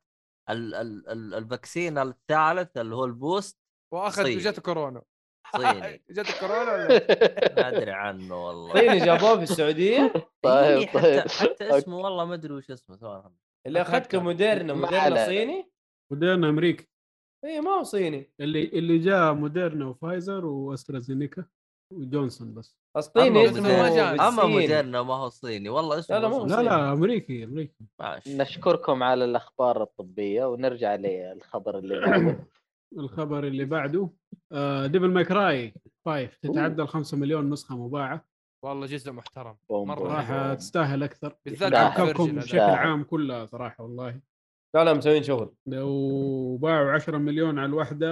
[0.51, 3.59] ال- ال- ال- ال vaccine الثالث اللي هو ال booster
[3.95, 4.25] واخذ.
[4.39, 5.03] جاته كورونا.
[5.57, 6.03] صيني.
[6.11, 6.89] جاته كورونا ولا؟
[7.57, 8.73] ما أدري عنه والله.
[8.73, 10.13] صيني جابوه في السعودية؟
[10.43, 13.33] طيب إيه، حتى طيب حتى اسمه والله ما أدري وش اسمه صراحة
[13.67, 15.27] اللي اخذت موديرنا موديرنا.
[15.27, 15.71] صيني.
[16.13, 16.85] موديرنا أمريكا
[17.45, 18.33] اي ما هو صيني.
[18.41, 21.45] اللي اللي جاء موديرنا وفايزر وأسترازينيكا
[21.93, 22.79] وجونسون بس.
[22.97, 23.83] الصيني أما اسمه موديرنا.
[23.83, 24.29] ما جاء.
[24.29, 24.45] اما.
[24.45, 25.69] موديرنا ما هو صيني.
[25.69, 26.63] والله اسمه لا، لا، اسمه لا.
[26.63, 27.85] لا أمريكي أمريكي.
[28.01, 32.47] ماشي نشكركم على الأخبار الطبية ونرجع للخبر اللي بعده.
[32.99, 34.11] الخبر اللي بعده
[34.53, 35.75] آه Devil May Cry
[36.07, 38.27] 5 تتعدى ال 5 مليون نسخة مباعة.
[38.65, 40.55] والله جزء محترم صراحة boom.
[40.55, 41.73] تستاهل أكثر بالذات.
[42.33, 44.21] بشكل عام كلها صراحة والله
[44.77, 48.07] لا لا مسويين شغل لو باعوا 10 مليون على الواحده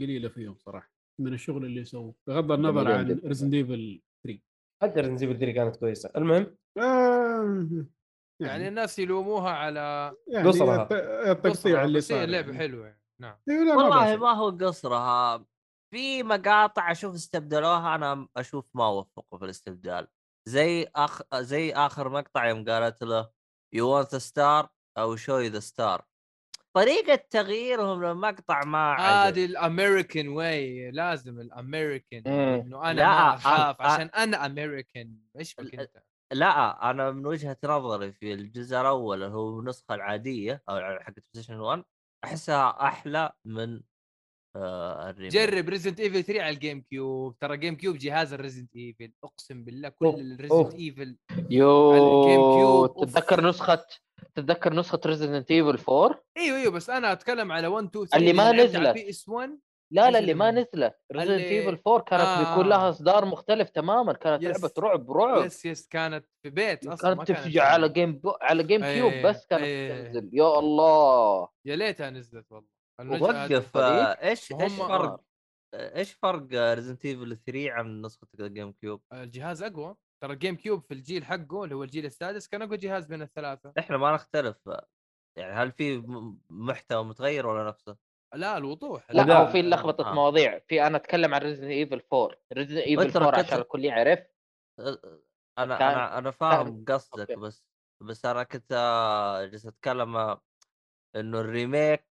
[0.00, 0.90] قليلة فيهم صراحة
[1.20, 3.20] من الشغل اللي يسووه بغض النظر عن.
[3.24, 4.02] Resident Evil
[4.82, 7.68] حتى Resident Evil 3 كانت كويسة المهم آه
[8.40, 10.82] يعني الناس يلوموها على يعني قصرها.
[10.82, 12.58] الت- التقطيع قصرها، اللي صار اللعبة يعني.
[12.58, 13.00] حلوة يعني.
[13.20, 14.16] نعم إيه، والله.
[14.16, 15.44] ما هو قصرها
[15.90, 20.08] في مقاطع أشوف استبدلوها أنا أشوف ما وفقوا في الاستبدال
[20.48, 21.22] زي أخ...
[21.34, 23.30] زي آخر مقطع يوم قالت له
[23.74, 24.68] you want stars
[24.98, 26.04] I'll show the ستار
[26.76, 29.44] طريقة تغييرهم للمقطع ما هذه.
[29.44, 32.32] ال American way لازم الأمريكان مم.
[32.60, 36.02] إنه أنا لا، ما أخاف أ- أ- عشان أنا أمريكان إيش بك أنت؟
[36.32, 41.60] لا أنا من وجهة نظري في الجزء الأول اللي هو النسخة العادية أو حقت Station
[41.60, 41.84] 1
[42.24, 43.80] أحسها أحلى من
[44.56, 48.76] آه ال remake جرب Resident Evil 3 على ال GameCube ترى GameCube جهاز ال Resident
[48.76, 49.12] Evil.
[49.24, 50.74] أقسم بالله كل ال Resident.
[50.74, 51.16] Evil
[51.50, 53.04] يو على ال GameCube،.
[53.04, 53.84] تتذكر نسخة
[54.34, 58.32] تتذكر نسخة Resident Evil 4 أيوه أيوه بس أنا أتكلم على 1 2 3 اللي
[58.32, 58.94] ما نزلت.
[58.94, 59.58] PS 1
[59.92, 60.94] لا لا اللي ما نزلت.
[61.12, 62.50] Resident اللي- Evil 4 كانت آه.
[62.50, 64.12] بيكون لها إصدار مختلف تماما.
[64.12, 64.50] كانت yes.
[64.62, 65.44] لعبة رعب رعب.
[65.46, 68.32] يس يس كانت في بيت أصلا ما كانت تفجع على Game بو...
[68.42, 70.02] على GameCube إيه، بس كانت إيه.
[70.02, 70.30] تنزل.
[70.32, 71.48] يا الله.
[71.64, 72.79] يا ليتها نزلت والله.
[73.08, 75.24] وقف هذه- آه، إيش إيش فرق آه.
[75.74, 80.94] إيش فرق Resident Evil 3 عن نسخة ال GameCube؟ الجهاز أقوى ترى ال GameCube في
[80.94, 84.56] الجيل حقه اللي هو الجيل السادس كان أقوى جهاز بين الثلاثة إحنا ما نختلف
[85.38, 86.02] يعني هل في
[86.50, 87.96] محتوى متغير ولا نفسه؟
[88.34, 89.38] لا الوضوح لا لا.
[89.38, 90.14] هو في لخبطة آه.
[90.14, 93.84] مواضيع في أنا أتكلم عن Resident Evil 4 ريزدنت Evil وترى 4 كنت- عشان الكل
[93.84, 94.18] يعرف
[95.58, 97.32] أنا كان- أنا أنا فاهم قصدك.
[97.38, 97.64] بس
[98.02, 100.40] بس أنا كنت آه، جالس أتكلم آه،
[101.16, 102.09] إنه ال remake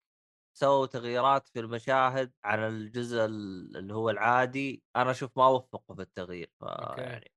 [0.57, 6.01] سووا تغييرات في المشاهد عن الجزء ال- اللي هو العادي أنا أشوف ما وفقوا في
[6.01, 7.01] التغيير أوكي.
[7.01, 7.31] يعني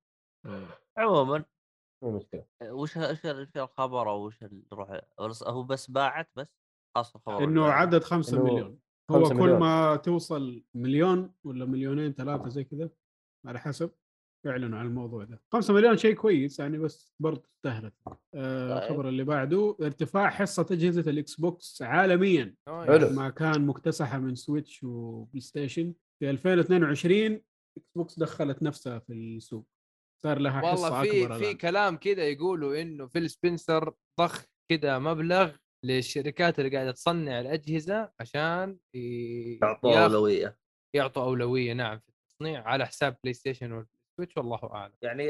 [0.98, 1.44] عموما
[2.05, 5.01] مو مشكلة وش وش وش الخبر أو وش الروح
[5.44, 6.55] هو بس باعت بس
[6.97, 7.64] اصل الخبر إنه.
[7.66, 8.80] عدد 5 إنه مليون
[9.10, 9.60] هو خمسة كل مليون.
[9.60, 12.90] ما توصل مليون ولا مليونين ثلاثة زي كذا
[13.47, 13.90] على حسب
[14.44, 17.94] يعلنوا عن الموضوع ده 5 مليون شيء كويس يعني بس برضه استهلت
[18.34, 18.82] آه طيب.
[18.90, 23.10] الخبر اللي بعده ارتفاع حصة أجهزة ال Xbox عالميا حلو.
[23.10, 27.40] ما كان مكتسحة من Switch و PlayStation في 2022
[27.78, 29.66] Xbox دخلت نفسها في السوق
[30.22, 31.54] صار لها حصة والله في أكبر في.
[31.54, 35.52] كلام كذا يقولوا إنه فيل سبنسر ضخ كذا مبلغ
[35.84, 40.58] للشركات اللي قاعدة تصنع الأجهزة عشان ي- يعطوا أولوية
[40.96, 43.86] يعطوا أولوية نعم في التصنيع على حساب PlayStation
[44.20, 44.94] وال Switch والله أعلم.
[45.02, 45.24] يعني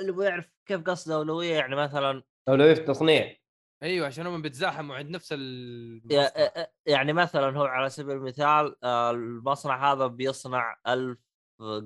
[0.00, 3.36] اللي بيعرف كيف قصد اولويه يعني مثلا اولويه في التصنيع
[3.82, 6.22] أيوه عشان هم بيتزاحموا عند نفس المصنع.
[6.36, 11.18] آه، يعني مثلا هو على سبيل المثال المصنع هذا بيصنع ألف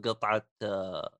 [0.05, 1.13] قطعة آه،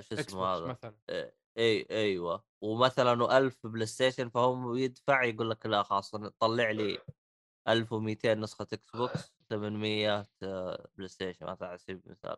[0.00, 1.32] شو X اسمه box هذا؟ مثلا.
[1.58, 2.44] أي أيوه.
[2.62, 6.98] ومثلا ألف PlayStation فهم يدفع يقول لك لا خلاص طلع لي
[7.68, 12.36] 1200 نسخة Xbox 800 آه، PlayStation مثلا على سبيل المثال.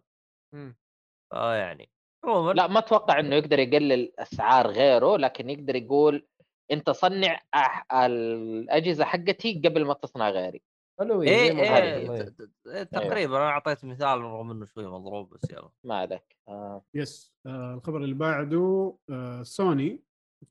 [1.32, 1.90] آه يعني.
[2.24, 6.27] عموما لا ما أتوقع إنه يقدر يقلل أسعار غيره لكن يقدر يقول
[6.70, 10.62] أنت صنع أح- الأجهزة حقتي قبل ما تصنع غيري.
[12.09, 12.23] والله.
[12.23, 15.70] ت- ت- إيه، تقريبا أنا أعطيت مثال رغم إنه شوي مضروب بس يلا.
[15.85, 16.36] ما عليك.
[16.48, 16.85] آه.
[16.94, 17.32] yes.
[17.47, 20.02] آه الخبر اللي بعده آه سوني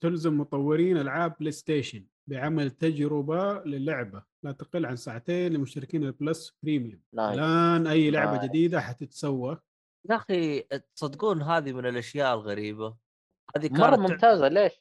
[0.01, 7.01] تلزم مطورين ألعاب PlayStation بعمل تجربة للعبة لا تقل عن ساعتين لمشتركين ال Plus Premium
[7.33, 8.43] الآن أي لعبة nice.
[8.49, 9.57] جديدة حتتسوى.
[10.09, 10.61] يا أخي
[10.95, 12.97] تصدقون هذه من الأشياء الغريبة؟
[13.57, 14.73] هذه مرة كانت تع- ممتازة ليش؟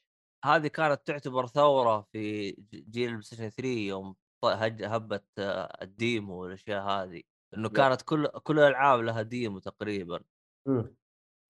[0.44, 6.82] هذه كانت تعتبر ثورة في جيل ال PlayStation 3 يوم هبت آه، ال demo والأشياء
[6.88, 7.22] هذه.
[7.56, 10.20] إنه كانت كل كل الألعاب لها demo تقريبا.
[10.68, 10.96] مم.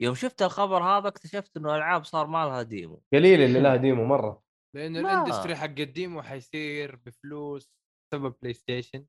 [0.02, 3.02] يوم شفت الخبر هذا اكتشفت إنه الألعاب صار ما لها ديمو.
[3.12, 4.42] قليل اللي لها demo مرة.
[4.76, 7.70] لأنه ال industry حق ال demo حيصير بفلوس
[8.12, 9.06] بسبب PlayStation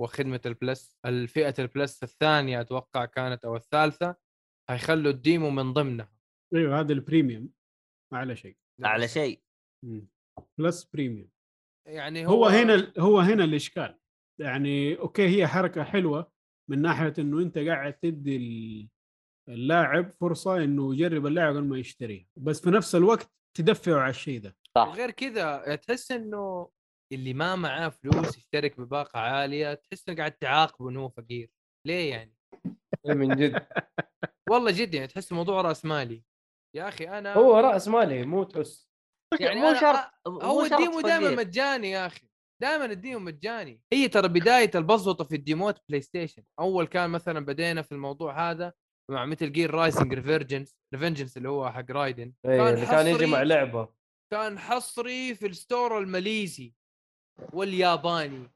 [0.00, 4.16] وخدمة ال Plus الفئة ال Plus الثانية أتوقع كانت أو الثالثة
[4.70, 6.12] حيخلوا ال demo من ضمنها.
[6.54, 7.50] أيوه هذا ال Premium
[8.12, 8.56] ما على شيء.
[8.84, 9.42] على شيء.
[10.58, 11.30] Plus Premium
[11.86, 13.98] يعني هو هنا هو هنا الإشكال.
[14.40, 16.32] يعني okay هي حركة حلوة
[16.70, 18.88] من ناحية إنه أنت قاعد تدي ال-
[19.48, 22.26] اللاعب فرصة إنه يجرب اللعبه قبل ما يشتريها.
[22.36, 24.56] بس في نفس الوقت تدفعه على الشيء ده.
[24.74, 24.88] صح.
[24.88, 26.70] وغير كذا تحس إنه
[27.12, 31.50] اللي ما معاه فلوس يشترك بباقة عالية تحس إنه قاعد تعاقبه إنه هو فقير.
[31.86, 32.34] ليه يعني؟
[33.06, 33.66] إيه من جد.
[34.50, 36.22] والله جد يعني تحس الموضوع رأس مالي.
[36.76, 38.88] يا أخي أنا هو رأس مالي مو تحس.
[39.40, 41.30] يعني مو شرط هو ال demo دائما.
[41.30, 42.28] مجاني يا أخي.
[42.62, 43.82] دائما ال demo مجاني.
[43.92, 48.72] هي ترى بداية البزوطة في الديموات PlayStation أول كان مثلا بدينا في الموضوع هذا
[49.10, 53.88] مع Metal Gear Rising Revengeance Revengeance اللي هو حق رايدن اللي كان يجي مع لعبة.
[54.32, 56.74] كان حصري في ال store الماليزي.
[57.52, 58.50] والياباني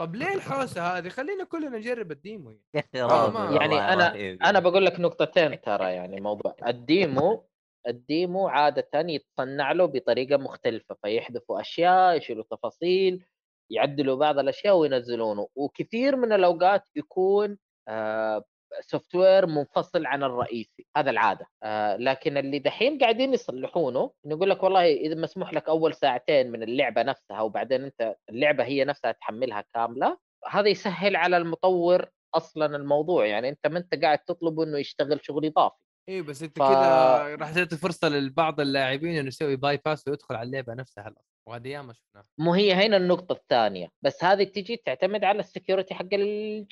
[0.00, 2.86] طب ليه الحوسة هذه خلينا كلنا نجرب ال demo يعني.
[3.02, 4.42] والله يعني أنا- رهيب.
[4.42, 7.46] أنا بقول لك نقطتين ترى يعني موضوع ال demo
[7.88, 13.24] ال demo عادة يتصنع له بطريقة مختلفة فيحذفوا أشياء يشيلوا تفاصيل
[13.70, 18.44] يعدلوا بعض الأشياء وينزلونه وكثير من الأوقات يكون آه
[18.80, 21.46] software منفصل عن الرئيسي هذا العادة.
[21.62, 26.62] آه لكن اللي دحين قاعدين يصلحونه يقول لك والله إذا مسموح لك أول ساعتين من
[26.62, 30.18] اللعبة نفسها وبعدين أنت اللعبة هي نفسها تحملها كاملة
[30.50, 33.26] هذا يسهل على المطور أصلا الموضوع.
[33.26, 35.76] يعني أنت ما أنت قاعد تطلب إنه يشتغل شغل إضافي.
[36.08, 40.46] إيه بس أنت ف- كذا راح تعطي فرصة لبعض اللاعبين إنه يسوي bypass ويدخل على
[40.46, 41.14] اللعبة نفسها.
[41.48, 42.26] وهذه ياما شفناها.
[42.38, 46.08] مو هي هنا النقطة الثانية بس هذه تجي تعتمد على ال security حق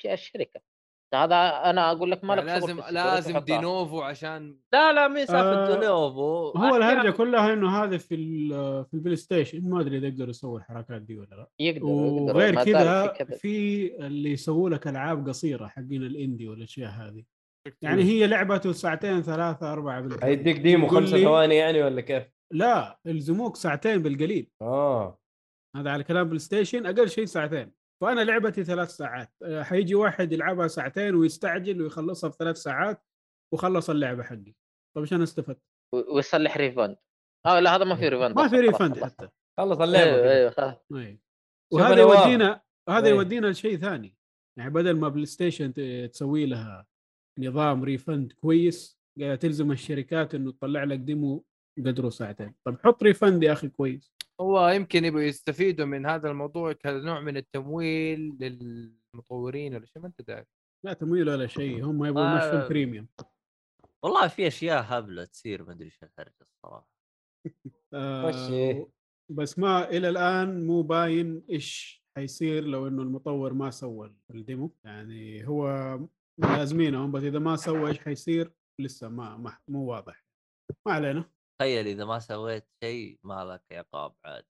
[0.05, 0.61] الشركة.
[1.13, 1.35] هذا
[1.69, 3.37] أنا أقول لك ما لك يعني شغل لازم لازم.
[3.39, 8.85] Denuvo عشان لا لا مين سالفه آه، Denuvo هو الهرجة كلها إنه هذا في ال-
[8.85, 11.47] في ال PlayStation ما أدري إذا يقدروا يسووا الحركات دي ولا لا.
[11.59, 13.07] يقدروا يقدروا وغير كذا
[13.37, 17.23] في اللي يسووا لك ألعاب قصيرة حقين ال indie والأشياء هذه.
[17.81, 22.23] يعني هي لعبته ساعتين ثلاثة أربعة بالكثير هيديك demo خمسة ثواني يعني ولا كيف؟
[22.53, 24.49] لا يلزموك ساعتين بالقليل.
[24.61, 25.19] آه.
[25.75, 27.71] هذا على كلام PlayStation أقل شيء ساعتين.
[28.01, 33.03] فأنا لعبتي ثلاث ساعات أه، حيجي واحد يلعبها ساعتين ويستعجل ويخلصها في ثلاث ساعات
[33.53, 34.53] وخلص اللعبة حقي
[34.95, 35.61] طيب إيش أنا استفدت؟
[35.93, 36.97] ويصلح refund
[37.45, 39.03] آه لا هذا ما في refund ما أصلاً، في refund.
[39.03, 40.31] حتى خلص اللعبة أيوه.
[40.31, 40.75] أيوه خلاص.
[41.73, 42.01] شوف وهذا.
[42.01, 43.13] يودينا هذا إيه.
[43.13, 44.17] يودينا لشيء ثاني
[44.57, 45.73] يعني بدل ما PlayStation
[46.11, 46.87] تسوي لها
[47.39, 48.99] نظام refund كويس
[49.39, 51.45] تلزم الشركات إنه تطلع لك demo
[51.77, 56.73] قدره ساعتين طب حط refund يا أخي كويس هو يمكن يبغوا يستفيدوا من هذا الموضوع
[56.73, 60.45] كنوع من التمويل للمطورين ولا شيء ما أنت داري.
[60.85, 62.33] لا تمويل ولا شيء هم يبغوا آه.
[62.33, 63.07] يمشوا ال premium.
[64.03, 66.87] والله في أشياء هبلة تصير ما أدري إيش الهرجه الصراحة.
[67.93, 68.87] آه.
[69.31, 74.75] بس ما إلى الآن مو باين إيش حيصير لو إنه المطور ما سوى ال demo.
[74.83, 75.69] يعني هو
[76.37, 80.25] لازمينهم بس إذا ما سوى إيش حيصير لسه ما, ما مو واضح.
[80.85, 81.29] ما علينا.
[81.59, 84.47] تخيل إذا ما سويت شيء ما لك عقاب عادي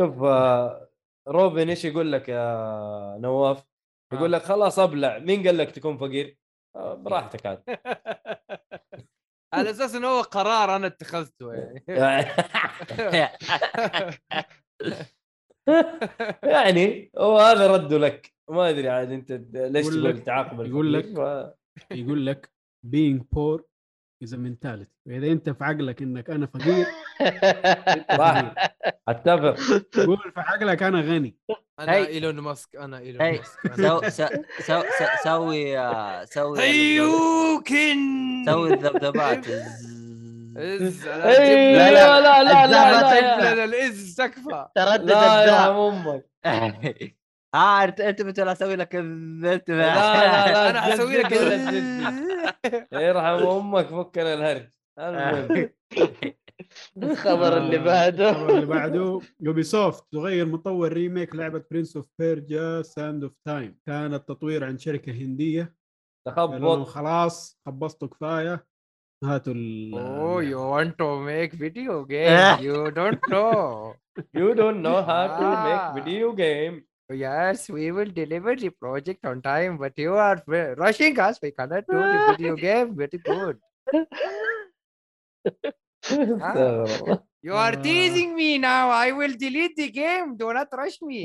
[0.00, 0.90] شوف آه،
[1.28, 3.64] روبن إيش يقول لك يا نواف؟
[4.12, 4.38] يقول آه.
[4.38, 6.38] لك خلاص أبلع مين قال لك تكون فقير؟
[6.76, 7.62] آه، براحتك عاد
[9.54, 11.80] على أساس انه هو قرار أنا اتخذته يعني
[16.42, 21.54] يعني هو هذا رده لك ما أدري عاد أنت ليش تقول لك- تعاقب يقول؟ ف-
[21.90, 22.52] يقول لك
[22.86, 23.62] being poor
[24.26, 24.86] a mentality.
[25.06, 26.86] واذا أنت في عقلك إنك أنا فقير
[28.18, 28.54] صح.
[29.08, 29.56] أتفق.
[30.06, 31.36] قول في عقلك أنا غني.
[31.80, 32.06] أنا هي.
[32.06, 33.58] إيلون ماسك أنا إيلون هي ماسك.
[33.66, 34.26] أنا- سو سو
[34.60, 37.98] سو سو- سوي آه، سوي هيوكن
[38.46, 39.46] سوي الذبذبات.
[40.56, 45.44] إز إيه، لا، لا لا لا لا لا الذهب يا- الإز تكفى تردد لا يا
[45.44, 46.24] الذهب أمك.
[47.54, 51.72] آه انت أنت لا أسوي لك الذبذب لا لا لا أنا حسوي لك جزء.
[52.92, 54.68] يرحم أمك فكنا الهرج.
[54.98, 55.70] المهم.
[57.02, 58.30] الخبر اللي آه، بعده.
[58.30, 64.14] الخبر اللي بعده Ubisoft تغير مطور remake لعبة Prince of Persia Sands of Time كان
[64.14, 65.74] التطوير عن شركة هندية.
[66.26, 66.86] تخبط.
[66.86, 68.66] خلاص خبصتوا كفاية.
[69.24, 72.58] هاتوا ال Oh, you want to make video game?
[72.66, 73.94] you don't know.
[74.40, 75.64] You don't know how to Ah.
[75.68, 76.74] make video game.
[77.23, 81.39] Yes, we will deliver the project on time, but you are ve- rushing us.
[81.43, 83.57] We cannot do the video game very good.
[85.45, 87.23] استغفر الله.
[87.47, 87.81] You are Ah.
[87.85, 88.83] teasing me now.
[89.05, 90.27] I will delete the game.
[90.41, 91.19] Do not rush me.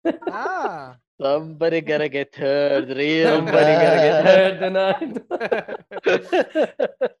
[0.31, 0.95] ah.
[1.25, 4.27] somebody gonna get hurt real Somebody gonna get bad.
[4.31, 5.13] hurt tonight.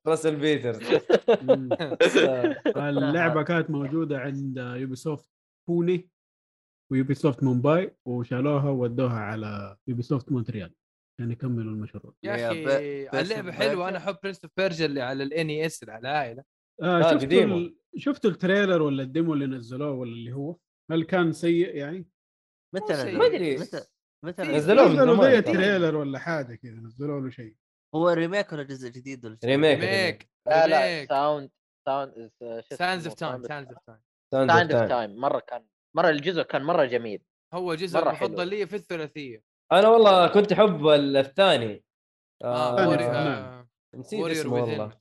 [0.07, 0.79] راسل بيترز
[1.41, 1.69] مم.
[2.77, 5.29] اللعبه كانت موجوده عند يوبي سوفت
[5.67, 6.09] بوني
[6.92, 10.74] و Ubisoft مومباي وشالوها وودوها على Ubisoft مونتريال.
[11.18, 12.14] عشان يكملوا المشروع.
[12.22, 13.88] يا أخي اللعبة حلوة.
[13.88, 16.44] أنا أحب Prince of Persia اللي على ال NES على العائله
[16.82, 17.44] آه آه، شفتوا.
[17.44, 17.76] ال...
[17.96, 20.56] شفتوا ال trailer ولا ال demo اللي نزلوه ولا اللي هو؟
[20.90, 22.08] هل كان سيء يعني؟
[22.74, 23.56] متى؟ ما أدري.
[23.56, 23.84] متى
[24.24, 25.38] متى؟ نزلوه نزلوا زي.
[25.38, 27.56] ال trailer ولا حاجة كذا نزلوا له شيء.
[27.94, 31.50] هو remake ولا جزء جديد ولا شيء؟ remake remake لا لا Sands
[31.88, 32.30] Sands
[32.72, 35.64] Sands of Time Sands of Time Sands of Time مرة كان
[35.96, 37.22] مرة الجزء كان مرة جميل
[37.54, 38.42] هو جزء مرة حلو.
[38.42, 39.42] لي في الثلاثية
[39.72, 41.84] أنا والله كنت أحب ال- الثاني
[42.44, 43.26] آه ثاني Warrior Within.
[43.26, 44.92] آه، نسيت اسمه والله.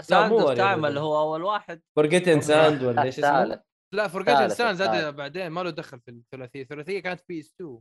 [0.00, 0.86] Sands of Time.
[0.86, 3.62] اللي هو أول واحد Forgotten Sands ولا إيش اسمه؟
[3.94, 5.10] لا Forgotten Sands هذا.
[5.10, 7.80] بعدين ما له دخل في الثلاثية الثلاثية كانت PS 2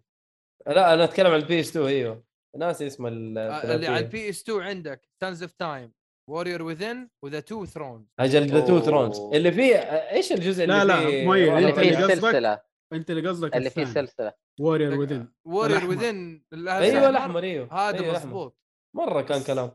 [0.67, 2.23] لا أنا أتكلم عن ال PS 2 أيوه
[2.57, 3.97] ناسي اسم آه، اللي على.
[3.99, 5.93] ال P S 2 عندك Sands of Time
[6.29, 8.79] Warrior Within و The Two Thrones أجل The Two.
[8.79, 9.75] Thrones اللي فيه
[10.11, 12.63] إيش الجزء اللي لا لا فيه؟ مؤيد أنت فيه اللي قصدك
[12.93, 14.33] أنت اللي قصدك اللي فيه سلسلة.
[14.59, 15.89] Warrior Within Warrior.
[15.89, 17.73] Within أيوه الأحمر أيوه.
[17.73, 18.25] هذا أيوة.
[18.25, 18.57] مضبوط
[18.95, 19.71] مرة كان كلام.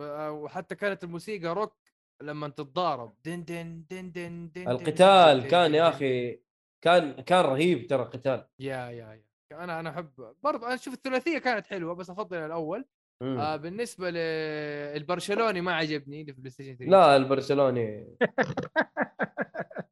[0.00, 1.76] آه، وحتى كانت الموسيقى روك
[2.22, 3.14] لما تتضارب.
[3.24, 5.88] دن دن دن دن دن القتال دن كان يا.
[5.88, 6.40] أخي
[6.84, 8.46] كان كان رهيب ترى القتال.
[8.60, 9.64] يا يا يا.
[9.64, 12.84] أنا أنا أحب برضه أنا أشوف الثلاثية كانت حلوة بس أفضل الأول.
[13.22, 17.98] آه بالنسبة للبرشلوني ما عجبني اللي في ال PlayStation 3 لا البرشلوني.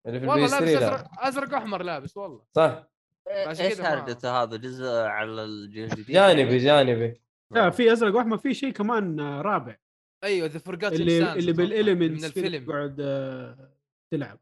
[0.07, 0.89] اللي في والله 3 لابس لا.
[0.89, 2.43] ازرق أزرق واحمر لابس والله.
[2.57, 2.89] صح.
[3.29, 7.21] إيش هرجته هذا؟ جزء على الجيل الجديد جانبي جانبي.
[7.51, 9.77] لا في أزرق وأحمر في شيء كمان آه، رابع.
[10.25, 12.65] أيوه the Forgotten اللي اللي بال elements من الفيلم.
[12.65, 13.73] تقعد آه،
[14.13, 14.39] تلعب.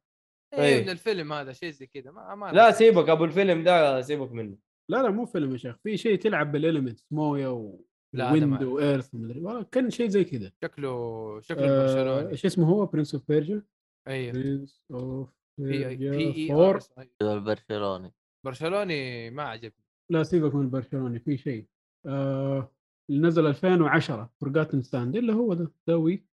[0.54, 0.82] أيوه أي.
[0.82, 2.10] من الفيلم هذا شيء زي كذا.
[2.10, 4.56] ما, ما لا سيبك أبو الفيلم ده سيبك منه.
[4.90, 5.76] لا لا مو فيلم يا شيخ.
[5.82, 7.80] في شيء تلعب بالاليمنتس مويه و
[8.14, 8.62] لا، ويند.
[8.62, 12.30] وإيرث ومدري والله كان شيء زي كذا شكله شكله آه، برشلوني.
[12.30, 13.62] إيش اسمه هو؟ برنس اوف بيرجا
[14.08, 14.32] أيوه.
[14.32, 15.30] برنس اوف
[15.60, 16.80] بيرجا ار
[17.22, 18.12] 4 البرشلوني
[18.46, 19.30] برشلوني.
[19.30, 19.84] ما عجبني.
[20.10, 21.66] لا سيبك من البرشلوني في شيء.
[22.06, 22.70] آه
[23.10, 26.26] اللي نزل 2010 فرقات ستاند الا هو ده دوي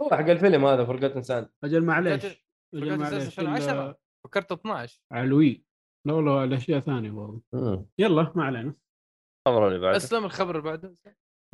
[0.00, 2.24] هو حق الفيلم هذا فرقات انسان أجل معليش
[2.74, 5.64] أجل معليش Sons 2010 إلا فكرت 12 على الوي
[6.06, 7.86] لا والله الاشياء ثانية والله.
[7.98, 8.74] يلا ما علينا.
[9.46, 9.96] الخبر اللي بعده.
[9.96, 10.94] أسلم الخبر اللي بعده.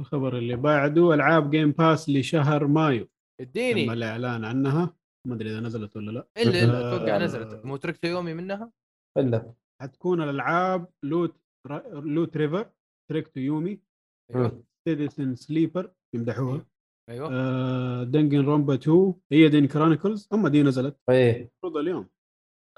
[0.00, 3.04] الخبر اللي بعده العاب جيم باس لشهر مايو.
[3.04, 3.10] تم
[3.40, 4.96] اديني الإعلان عنها.
[5.28, 6.28] ما أدري إذا نزلت ولا لا.
[6.38, 7.18] إلا الا أتوقع آه.
[7.18, 7.64] نزلت.
[7.64, 8.72] مو تركت يومي منها؟
[9.18, 9.54] إلا.
[9.82, 11.36] حتكون الألعاب لوت
[11.66, 12.00] را...
[12.00, 12.70] لوت ريفر
[13.10, 13.80] تريك تو يومي
[14.88, 16.66] Citizen Sleeper يمدحوها.
[17.10, 17.28] أيوه.
[17.32, 21.00] آه Danganronpa 2 Eiyuden Chronicles أما دي نزلت.
[21.10, 21.36] إيه.
[21.36, 22.08] المفروض اليوم.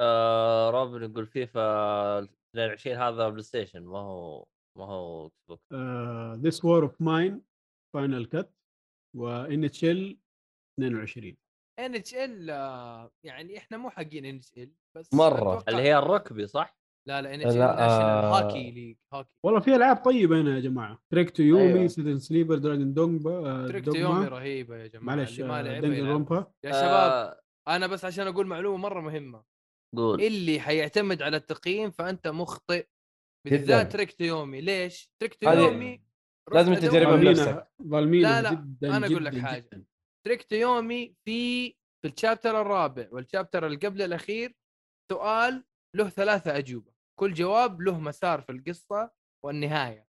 [0.00, 4.44] آه روبن يقول فيفا 22 هذا PlayStation ما هو
[4.78, 5.62] ما هو Xbox
[6.42, 7.42] This War of Mine
[7.94, 8.54] Final Cut
[9.16, 10.18] و NHL
[10.78, 11.36] 22
[11.78, 12.48] NHL
[13.24, 15.58] يعني إحنا مو حقين NHL بس مرة.
[15.60, 16.78] أتوقع- اللي هي الركبي صح؟
[17.08, 18.38] لا لا NHL آه.
[18.38, 21.86] hockey league hockey والله في ألعاب طيبة هنا يا جماعة Trek to Yomi أيوة.
[21.86, 26.06] Citizen Sleeper Danganronpa Trek to Yomi رهيبة يا جماعة معلش اللي ما آه، لعبها Dangan.
[26.06, 27.40] ronpa يا شباب آه
[27.76, 29.44] أنا بس عشان أقول معلومة مرة مهمة
[29.96, 32.86] قول اللي حيعتمد على التقييم فأنت مخطئ.
[33.44, 36.02] بالذات تريك تو يومي ليش؟ Trek to هذه Yomi
[36.48, 37.68] رحت لازم تجربها بنفسك.
[37.82, 39.60] ظالمينها لا، لا، جدا أنا أقول لك جداً حاجة.
[39.60, 39.84] جداً.
[40.26, 44.54] Trek to Yomi في في ال chapter الرابع وال chapter اللي قبل الأخير
[45.12, 45.64] سؤال
[45.96, 49.10] له ثلاثة أجوبة كل جواب له مسار في القصة
[49.44, 50.06] والنهاية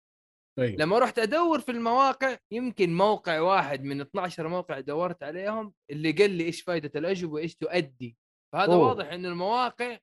[0.58, 6.12] طيب لما رحت أدور في المواقع يمكن موقع واحد من 12 موقع دورت عليهم اللي
[6.12, 8.18] قال لي إيش فائدة الأجوبة وإيش تؤدي
[8.52, 8.88] فهذا أوه.
[8.88, 9.98] واضح إن المواقع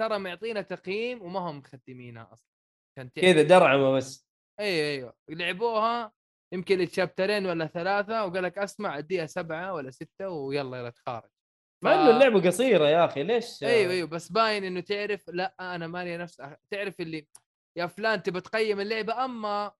[0.00, 2.51] ترى معطينا تقييم وما هم مختمينها أصلا
[2.96, 3.10] تعرف.
[3.14, 4.26] كذا درعمة بس
[4.60, 6.12] أيوه أيوه لعبوها
[6.52, 11.30] يمكن الشابترين ولا ثلاثة وقال لك أسمع اديها سبعة ولا ستة ويلا يلا تخارج
[11.84, 15.86] مع إنه اللعبة قصيرة يا أخي ليش أيوه أيوه بس باين إنه تعرف لا أنا
[15.86, 17.26] مالي نفس تعرف اللي
[17.78, 19.72] يا فلان تبى تقيم اللعبة أما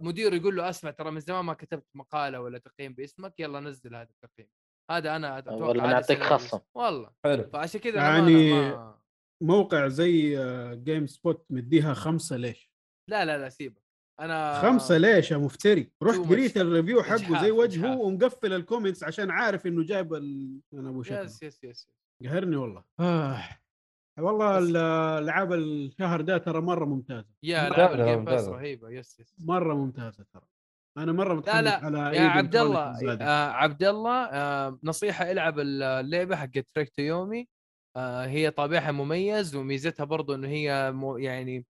[0.00, 3.94] مدير يقول له أسمع ترى من زمان ما كتبت مقالة ولا تقييم باسمك يلا نزل
[3.94, 4.48] هذا التقييم
[4.90, 6.22] هذا أنا أتوقع ولا هذا نعطيك.
[6.22, 6.60] خصم.
[6.74, 9.00] والله حلو فعشان كذا يعني- يعني ما...
[9.42, 10.36] موقع زي
[10.84, 12.70] GameSpot مديها خمسة ليش؟
[13.10, 13.82] لا لا لا سيبك
[14.20, 16.18] أنا خمسة ليش يا مفتري؟ رحت.
[16.18, 17.98] قريت ال review حقه زي وجهه إجحاف.
[18.00, 20.58] ومقفل ال comments عشان عارف إنه جايب ال...
[20.74, 21.90] أنا أبو شكل yes yes yes
[22.24, 23.42] قهرني والله آه.
[24.18, 24.76] والله بس- ال-
[25.24, 28.52] العاب الشهر ده ترى مرة ممتازة يا لا، العاب لا، ال Game Pass ممتازة.
[28.52, 30.42] رهيبة yes yes مرة ممتازة ترى
[30.98, 33.12] أنا مرة لا متحمس لا على يا عبد الله.
[33.22, 37.46] آه عبد الله آه نصيحة إلعب اللعبة حقت Trek to Yomi آه
[37.96, 41.66] هي طابعها مميز وميزتها برضو انه هي يعني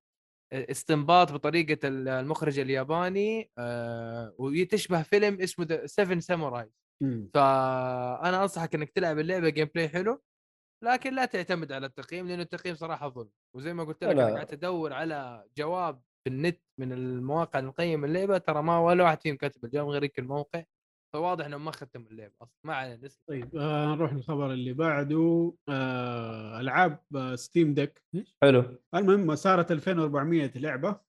[0.53, 6.71] استنباط بطريقة المخرج الياباني آه وتشبه فيلم اسمه 7 ساموراي.
[7.35, 10.23] فأنا أنصحك إنك تلعب اللعبة gameplay حلو
[10.85, 14.11] لكن لا تعتمد على التقييم لأنه التقييم صراحة ظلم وزي ما قلت لك.
[14.11, 19.05] أنا قاعد أدور على جواب في النت من المواقع اللي تقيم اللعبة ترى ما ولا
[19.05, 20.65] واحد فيهم كاتب الجواب غير الموقع
[21.13, 22.55] فواضح إنهم ما ختموا اللعبه أصلا.
[22.65, 25.53] ما علينا طيب آه نروح للخبر اللي بعده.
[25.69, 28.03] آه ألعاب آه Steam Deck
[28.43, 28.65] حلو.
[28.95, 31.01] المهم صارت 2400 لعبة.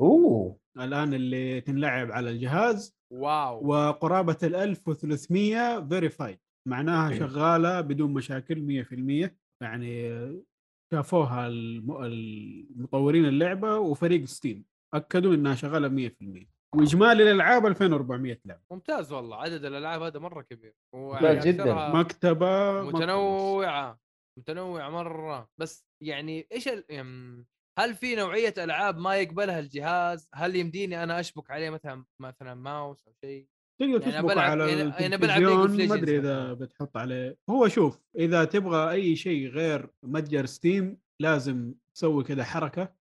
[0.00, 0.58] أوه.
[0.78, 2.96] الآن اللي تنلعب على الجهاز.
[3.12, 3.66] wow.
[3.68, 6.38] وقرابة ال 1300 verified
[6.68, 10.10] معناها شغالة بدون مشاكل 100% يعني
[10.92, 14.64] شافوها الم- المطورين اللعبة وفريق Steam
[14.94, 20.74] أكدوا إنها شغالة 100% وإجمالي الالعاب 2400 لعبة ممتاز والله عدد الألعاب هذا مرة كبير
[20.94, 21.64] ممتاز جداً.
[21.64, 21.98] مكتبة
[22.82, 22.82] مكتبة.
[22.82, 23.98] متنوعة
[24.38, 27.44] متنوعة مرة بس يعني إيش ال...
[27.78, 33.06] هل في نوعية ألعاب ما يقبلها الجهاز؟ هل يمديني أنا أشبك عليه مثلا مثلا ماوس
[33.06, 33.46] أو شيء؟
[33.80, 36.52] تقدر يعني تشبك بلعب- على يعني أنا بلعب ما أدري إذا.
[36.52, 42.94] بتحط عليه هو شوف إذا تبغى أي شيء غير متجر ستيم لازم تسوي كذا حركة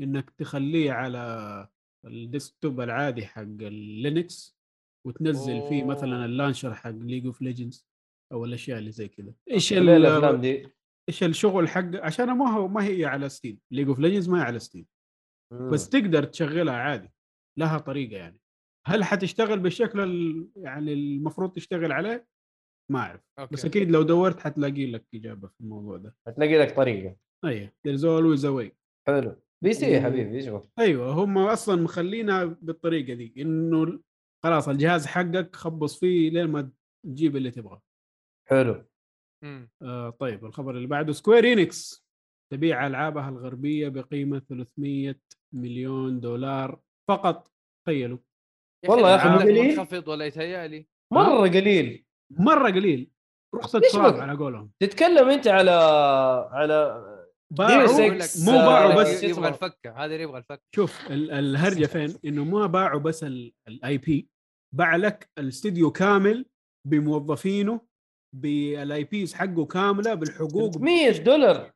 [0.00, 1.68] إنك تخليه على
[2.04, 4.58] ال desktop العادي حق ال Linux
[5.06, 6.24] وتنزل فيه مثلا أوه.
[6.24, 7.86] ال launcher حق League of Legends
[8.32, 10.68] أو الأشياء اللي زي كذا إيش الأفلام دي؟
[11.08, 14.42] إيش الشغل حق؟ عشان ما هو ما هي على Steam League of Legends ما هي
[14.42, 14.86] على Steam
[15.72, 17.10] بس تقدر تشغلها عادي
[17.58, 18.40] لها طريقة يعني.
[18.86, 22.26] هل حتشتغل بالشكل ال- يعني المفروض تشتغل عليه؟
[22.90, 23.20] ما أعرف.
[23.52, 26.16] بس أكيد لو دورت حتلاقي لك إجابة في الموضوع ده.
[26.26, 27.16] هتلاقي لك طريقة.
[27.44, 28.72] أيوه there's always a way.
[29.06, 29.36] حلو.
[29.64, 34.00] PC يا حبيبي إيش؟ أيوه هم أصلا مخلينها بالطريقة دي إنه
[34.44, 36.70] خلاص الجهاز حقك خبص فيه لين ما
[37.06, 37.82] تجيب اللي تبغاه
[38.48, 38.84] حلو.
[39.82, 42.06] آه طيب الخبر اللي بعده Square Enix
[42.52, 45.14] تبيع ألعابها الغربية بقيمة 300
[45.52, 47.52] مليون دولار فقط
[47.84, 48.18] تخيلوا
[48.88, 49.68] والله يا مو قليل.
[49.68, 53.10] منخفض ولا يتهيألي مرة قليل مرة قليل
[53.54, 55.70] رخصة تراب بك؟ على قولهم تتكلم أنت على
[56.50, 57.13] على
[57.52, 57.92] باعوا
[58.44, 60.62] مو آه، باعوا شو بس؟ يبغى الفكة هذا اللي يبغى الفكة.
[60.74, 63.24] شوف ال- الهرجة فين؟ إنه ما باعوا بس
[63.68, 64.28] الاي بي
[64.74, 66.46] باع لك الاستديو كامل
[66.88, 67.80] بموظفينه
[68.36, 71.72] بالآي بيز حقه كاملة بالحقوق 100 دولار.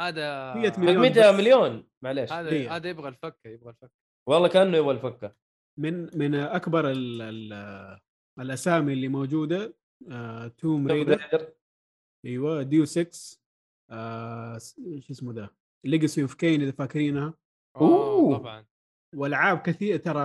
[0.00, 1.34] هذا 100 حق مليون 100 بس.
[1.38, 1.88] مليون.
[2.04, 2.70] معليش هذا.
[2.70, 3.90] هذا يبغى الفكة يبغى الفكة.
[4.28, 5.36] والله كأنه يبغى الفكة.
[5.78, 7.98] من من أكبر ال ال
[8.40, 9.76] الأسامي اللي موجودة
[10.10, 11.52] آه Tomb Raider
[12.26, 13.38] أيوه Deus Ex
[13.90, 14.58] آه
[14.98, 15.54] شو اسمه ده
[15.84, 17.34] Legacy of Kain إذا فاكرينها.
[17.76, 18.38] اوه أوه.
[18.38, 18.64] طبعا.
[19.14, 20.22] وألعاب كثير ترى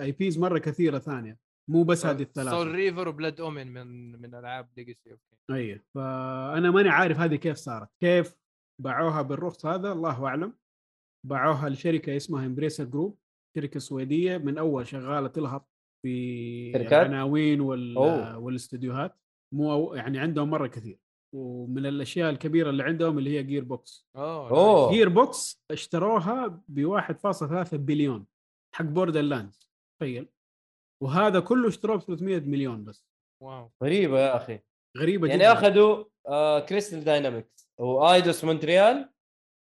[0.00, 1.38] IPs مرة كثيرة ثانية
[1.70, 2.62] مو بس هذه Soul الثلاثة.
[2.62, 7.56] Reaver و Blood Omen من من ألعاب Legacy okay أيوه فأنا ماني عارف هذه كيف
[7.56, 7.88] صارت.
[8.00, 8.36] كيف
[8.82, 10.52] باعوها بالرخص هذا؟ الله أعلم.
[11.26, 13.18] باعوها لشركة اسمها Embracer Group
[13.56, 15.70] شركة سويدية من أول شغالة تلهط
[16.02, 17.98] في؟ العناوين وال.
[18.36, 19.16] والاستديوهات
[19.54, 20.98] مو يعني عندهم مرة كثير.
[21.32, 24.90] ومن الأشياء الكبيرة اللي عندهم اللي هي Gearbox أوه.
[24.90, 28.26] Gearbox اشتروها ب 1.3 بليون
[28.74, 29.70] حق Borderlands
[30.00, 30.28] تخيل.
[31.02, 33.06] وهذا كله اشتروه ب 300 مليون بس.
[33.42, 33.70] wow.
[33.82, 34.60] غريبة يا أخي.
[34.98, 35.52] غريبة يعني جدا.
[35.52, 39.10] أخذوا آه Crystal Dynamics و Eidos Montreal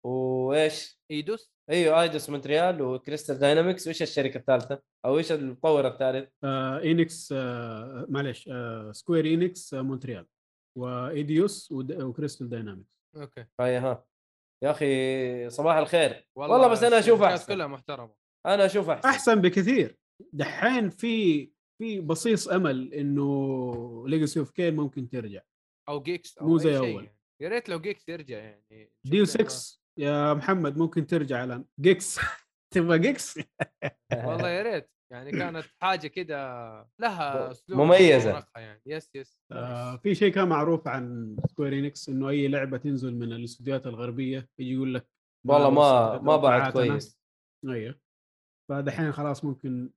[0.05, 6.29] وإيش؟ Eidos إيوه Eidos Montreal و Crystal Dynamics وإيش الشركة الثالثة؟ أو إيش المطور الثالث؟
[6.43, 10.25] آه Enix آه معلش آه Square Enix آه Montreal
[10.77, 13.45] و Eidos ود- و Crystal Dynamics okay.
[13.59, 14.05] هاي ها.
[14.63, 16.27] يا أخي صباح الخير.
[16.37, 17.53] والله بس أنا أشوف أحسن.
[17.53, 18.13] كلها محترمة.
[18.45, 19.09] أنا أشوف أحسن.
[19.09, 19.97] أحسن بكثير.
[20.33, 21.45] دحين في
[21.81, 25.41] في بصيص أمل إنه Legacy of Kain ممكن ترجع.
[25.89, 26.87] أو Gex أو مو زي أول.
[27.03, 27.17] يعني.
[27.41, 28.91] يا ريت لو Gex يرجع يعني.
[29.05, 31.65] Deus شوف لنا Ex يا محمد ممكن ترجع الآن.
[31.79, 32.19] Gex
[32.73, 33.39] تبغى Gex
[34.13, 34.89] والله يا ريت.
[35.11, 36.37] يعني كانت حاجة كده
[36.99, 37.79] لها أسلوب.
[37.79, 38.81] ورونقها يعني.
[38.85, 43.33] yes yes آه في شيء كان معروف عن Square Enix إنه أي لعبة تنزل من
[43.33, 45.07] الاستديوهات الغربية يجي يقول لك
[45.47, 46.73] والله ما ما باعت.
[46.73, 47.19] كويس.
[47.69, 47.99] أيوه.
[48.69, 49.89] فدحين خلاص ممكن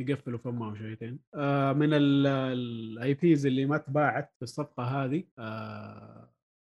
[0.00, 5.24] يقفلوا فمهم شويتين آه من ال IPs اللي ما تباعت في الصفقة هذه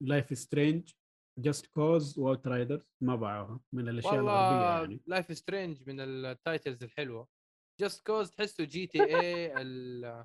[0.02, 0.90] Life Strange
[1.38, 3.60] Just Cause و Outriders ما باعوها.
[3.74, 5.00] من الأشياء الغربية يعني.
[5.06, 7.35] Life Strange من ال titles الحلوة.
[7.80, 10.24] Just Cause تحسه GTA ال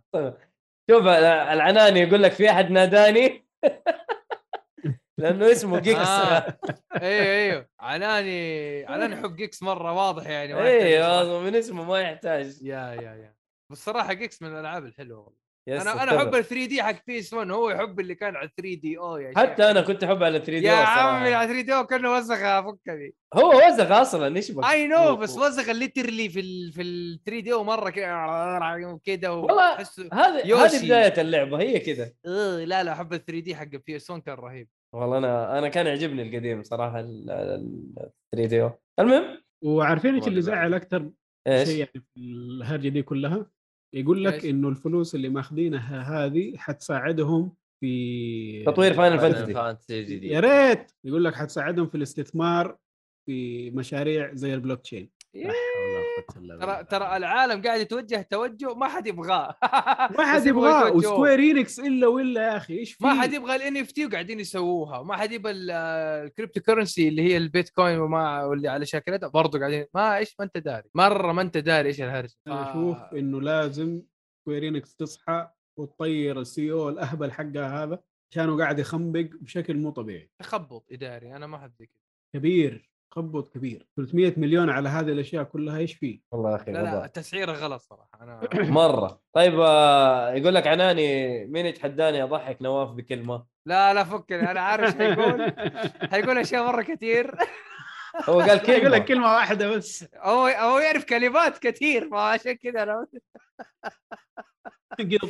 [0.92, 3.48] شوف العناني يقول لك في أحد ناداني؟
[5.18, 6.58] لأنه اسمه Gex آه.
[7.02, 7.70] أيوه أيوه.
[7.80, 10.56] عناني عناني حب Gex مرة واضح يعني.
[10.56, 12.62] أيوه من اسمه ما يحتاج.
[12.62, 13.36] يا يا يا.
[13.72, 15.51] بس صراحة Gex من الألعاب الحلوة والله.
[15.70, 16.36] يس أنا أنا أحب.
[16.36, 19.28] ال 3 دي حق بيس 1 هو يحب اللي كان على 3 دي أو يا
[19.30, 19.38] شيخ.
[19.40, 22.62] حتى أنا كنت أحب على 3 دي يا عمي على 3 دي أو كأنه وسخه
[22.62, 26.82] فكني هو وزغ أصلا إيش بك اي نو بس هو- وسخه ليترلي في ال في
[26.82, 29.78] ال 3 دي أو مرة كذا كذا والله
[30.14, 30.66] هذه.
[30.66, 32.12] هذه بداية اللعبة هي كذا.
[32.28, 34.68] إيه، لا لا أحب ال 3 دي حق بيس 1 كان رهيب.
[34.96, 37.26] والله أنا أنا كان يعجبني القديم صراحة ال
[38.32, 38.72] 3 دي أو.
[39.00, 40.42] المهم؟ وعارفين إيش اللي.
[40.42, 41.10] زعل أكثر
[41.48, 43.46] إيش؟ شيء يعني في الهرجة دي كلها؟
[43.94, 50.32] يقول لك؟ إنه الفلوس اللي ماخذينها هذه حتساعدهم في تطوير Final Fantasy يا جديد.
[50.36, 50.92] right!
[51.04, 52.78] يقول لك حتساعدهم في الاستثمار
[53.26, 55.10] في مشاريع زي البلوك تشين.
[56.62, 59.56] ترى ترى العالم قاعد يتوجه توجه ما حد يبغاه.
[60.18, 60.92] ما حد يبغاه.
[60.92, 64.40] و Square Enix إلا ولا يا أخي إيش في ما حد يبغى ال NFT وقاعدين
[64.40, 65.04] يسووها.
[65.04, 70.18] ما حد يبغى ال cryptocurrency اللي هي البيتكوين وما واللي على شاكلتها برضه قاعدين ما
[70.18, 70.90] إيش ما أنت داري.
[70.96, 72.36] مرة ما أنت داري إيش الهرجة.
[72.48, 74.02] أنا أشوف إنه لازم
[74.42, 75.48] Square Enix تصحى
[75.80, 78.00] وتطير ال CEO الأهبل حقها هذا
[78.32, 80.30] عشانه قاعد يخنبق بشكل مو طبيعي.
[80.40, 81.36] تخبط إداري.
[81.36, 81.88] أنا ما أحب
[82.36, 82.91] كبير.
[83.12, 83.88] تخبط كبير.
[83.98, 87.08] 300 مليون على هذه الأشياء كلها إيش فيه؟ والله يا أخي لا لا غباء.
[87.08, 88.10] تسعيره غلط صراحة.
[88.22, 88.40] أنا
[88.72, 89.22] مرة.
[89.34, 95.02] طيب آه، يقول لك عناني مين يتحداني أضحك نواف بكلمة؟ لا لا فكني أنا عارف
[95.02, 95.54] إيش حيقول
[96.12, 97.36] حيقول أشياء مرة كثير.
[98.30, 99.34] هو قال يقول كلمه لك كلمة.
[99.34, 100.06] واحدة بس.
[100.18, 103.08] هو هو يعرف كلمات كثير فعشان كذا أنا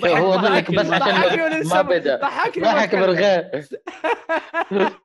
[0.05, 2.15] هو ضحك بس عشان ما بدا.
[2.21, 2.95] ضحكني ضحك.
[2.95, 3.65] بالغير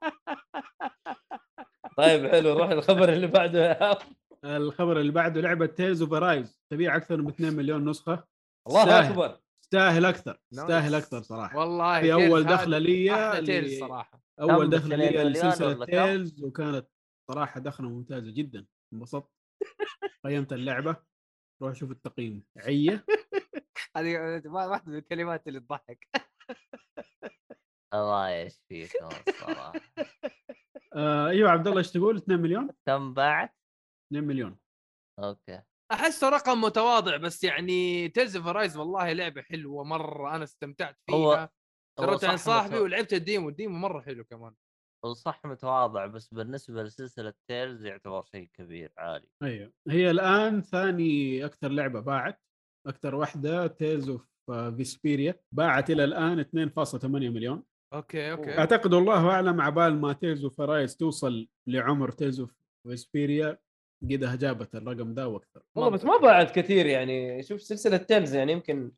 [1.97, 2.55] طيب حلو.
[2.55, 3.99] نروح الخبر اللي بعده يا.
[4.45, 8.25] الخبر اللي بعده لعبة Tales of Arise تبيع أكثر من 2 مليون نسخة.
[8.69, 9.11] الله تستاهل.
[9.13, 9.41] أكبر.
[9.63, 10.39] تستاهل أكثر.
[10.53, 11.59] تستاهل أكثر صراحة.
[11.59, 14.23] والله في أول دخلة لي Tales صراحة.
[14.41, 16.87] أول؟ دخلة لي لسلسلة؟ Tales وكانت
[17.31, 18.67] صراحة دخلة ممتازة جدا.
[18.93, 19.31] انبسطت.
[20.27, 20.97] قيمت اللعبة.
[21.63, 22.45] روح شوف التقييم.
[22.57, 23.05] عية.
[23.97, 26.09] هذه واحدة من الكلمات اللي تضحك.
[27.95, 29.73] الله يشفيكم الصراحه
[30.97, 33.57] آه أيوه عبد الله إيش تقول؟ 2 مليون؟ كم باعت؟
[34.13, 34.59] 2 مليون.
[35.19, 35.63] okay.
[35.93, 41.17] احسه رقم متواضع بس يعني Tales of Arise والله لعبة حلوة مرة أنا استمتعت فيها.
[41.17, 41.49] هو
[42.01, 44.55] جربت عن صاحبي ولعبت ال demo ال demo مرة حلو كمان.
[45.05, 49.29] هو صح متواضع بس بالنسبة لسلسلة Tales يعتبر شيء كبير عالي.
[49.43, 49.73] أيوه.
[49.89, 52.43] هي الآن ثاني أكثر لعبة باعت
[52.87, 54.27] أكثر واحدة Tales of
[54.77, 57.63] Vesperia باعت إلى الآن 2.8 مليون.
[57.97, 58.59] okay okay.
[58.59, 62.55] أعتقد والله أعلم عبال ما Tales of Arise توصل لعمر Tales of
[62.89, 63.59] Vesperia
[64.03, 65.63] قدها جابت الرقم ده وأكثر.
[65.75, 67.43] والله بس ما باعت كثير يعني.
[67.43, 68.93] شوف سلسلة Tales يعني يمكن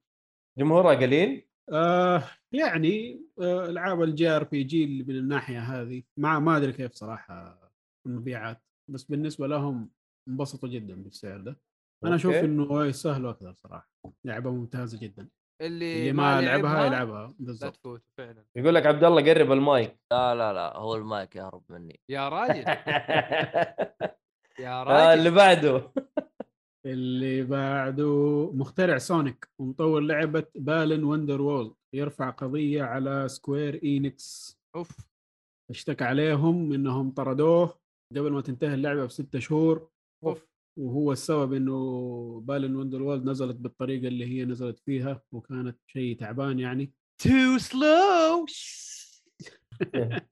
[0.59, 1.49] جمهورها قليل.
[1.73, 7.61] آه يعني آه العاب ال JRPG اللي من الناحية هذه ما ما أدري كيف صراحة
[8.07, 9.91] المبيعات بس بالنسبة لهم
[10.29, 11.61] انبسطوا جدا بالسعر ده.
[12.05, 12.35] أنا أشوف.
[12.35, 13.91] إنه يستاهلوا أكثر صراحة.
[14.25, 15.29] لعبة ممتازة جدا.
[15.61, 17.35] اللي, اللي ما لعبها لعبها يلعبها.
[17.39, 17.77] بالضبط.
[17.77, 18.45] تفوت فعلا.
[18.57, 19.99] يقول لك عبد الله قرب المايك.
[20.13, 22.01] لا لا لا هو المايك يهرب مني.
[22.09, 22.65] يا راجل.
[24.59, 25.93] يا آه، اللي راجل بعده.
[26.87, 34.97] اللي بعده مخترع Sonic ومطور لعبة Balan Wonderworld يرفع قضية على Square Enix أوف.
[35.71, 37.79] اشتكى عليهم إنهم طردوه.
[38.17, 39.91] قبل ما تنتهي اللعبة بستة شهور.
[40.25, 40.49] أوف.
[40.79, 46.93] وهو السبب إنه Balan Wonderworld نزلت بالطريقة اللي هي نزلت فيها وكانت شيء تعبان يعني.
[47.19, 48.47] too slow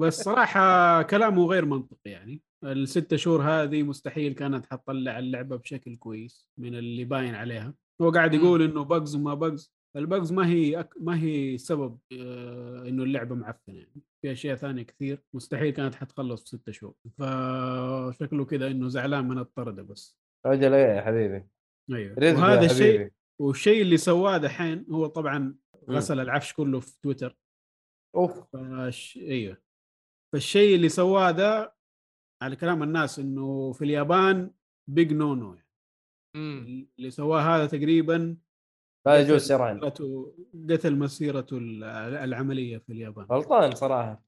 [0.00, 2.42] بس صراحة كلامه غير منطقي يعني.
[2.64, 7.74] الستة شهور هذه مستحيل كانت حتطلع اللعبة بشكل كويس من اللي باين عليها.
[8.02, 8.34] هو قاعد.
[8.34, 10.94] يقول إنه بجز وما بجز البجز ما هي أك...
[11.00, 14.02] ما هي سبب آه إنه اللعبة معفنة يعني.
[14.22, 16.94] في أشياء ثانية كثير مستحيل كانت حتخلص في ستة شهور.
[17.18, 20.18] فشكله كذا إنه زعلان من الطرد بس.
[20.46, 21.46] رجل إيه يا حبيبي.
[21.90, 22.14] أيوه.
[22.18, 25.56] وهذا الشيء والشيء اللي سواه دحين هو طبعا
[25.90, 27.36] غسل العفش كله في تويتر.
[28.16, 28.56] أوف.
[28.56, 29.16] فش...
[29.16, 29.56] أيوه.
[30.32, 31.74] فالشيء اللي سواه ده
[32.42, 34.50] على كلام الناس إنه في اليابان
[34.90, 36.88] big no no يعني.
[36.98, 38.36] اللي سواه هذا تقريبا
[39.06, 39.80] لا يجوز شرعا
[40.70, 41.84] قتل مسيرته ال-
[42.14, 44.22] العملية في اليابان غلطان صراحة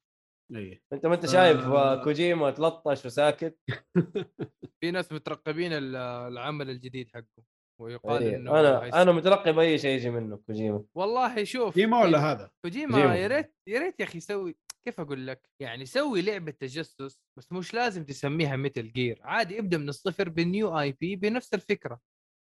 [0.54, 1.26] أيوه انت ما أنت.
[1.26, 3.58] شايف آه، كوجيما تلطش وساكت
[4.80, 5.96] في ناس مترقبين ال-
[6.32, 7.44] العمل الجديد حقه
[7.80, 8.36] ويقال إيه.
[8.36, 12.50] إنه أنا هيس- أنا مترقب أي شيء يجي منه كوجيما والله شوف ديما ولا هذا؟
[12.64, 13.16] كوجيما كوجيما.
[13.16, 14.56] يا ريت يا ريت يا أخي يسوي
[14.86, 19.78] كيف أقول لك؟ يعني سوي لعبة تجسس بس مش لازم تسميها Metal Gear، عادي ابدأ
[19.78, 22.00] من الصفر ب new IP بنفس الفكرة.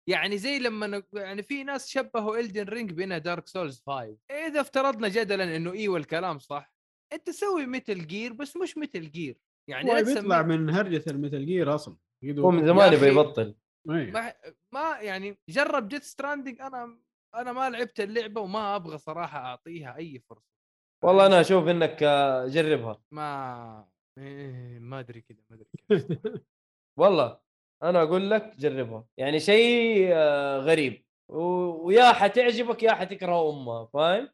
[0.08, 1.02] يعني زي لما ن...
[1.12, 5.96] يعني في ناس شبهوا Elden Ring بإنها Dark Souls 5 إذا افترضنا جدلا إنه أيوه
[5.96, 6.74] الكلام صح
[7.12, 9.38] أنت سوي Metal Gear بس مش Metal Gear
[9.70, 11.96] يعني هو بيطلع من هرجة ال Metal Gear أصلا.
[12.24, 13.08] هو من زمان أخي.
[13.08, 13.56] يبطل.
[13.90, 14.10] أيوة.
[14.10, 14.34] ما
[14.72, 16.98] ما يعني جرب Death Stranding أنا
[17.34, 20.50] أنا ما لعبت اللعبة وما أبغى صراحة أعطيها أي فرصة.
[21.04, 23.02] والله أنا أشوف إنك آه، جربها.
[23.10, 25.68] ما إيه ما أدري كذا ما أدري
[26.98, 27.40] والله.
[27.82, 29.04] أنا أقول لك جربها.
[29.18, 31.04] يعني شيء آه، غريب.
[31.28, 34.28] و- ويا حتعجبك يا حتكره أمها فاهم؟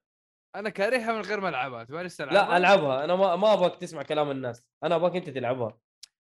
[0.57, 1.85] أنا كارهها من غير ما ألعبها.
[1.85, 3.05] تبغى لسه لا ألعبها.
[3.05, 4.63] أنا ما ما أبغاك تسمع كلام الناس.
[4.85, 5.79] أنا أبغاك أنت تلعبها.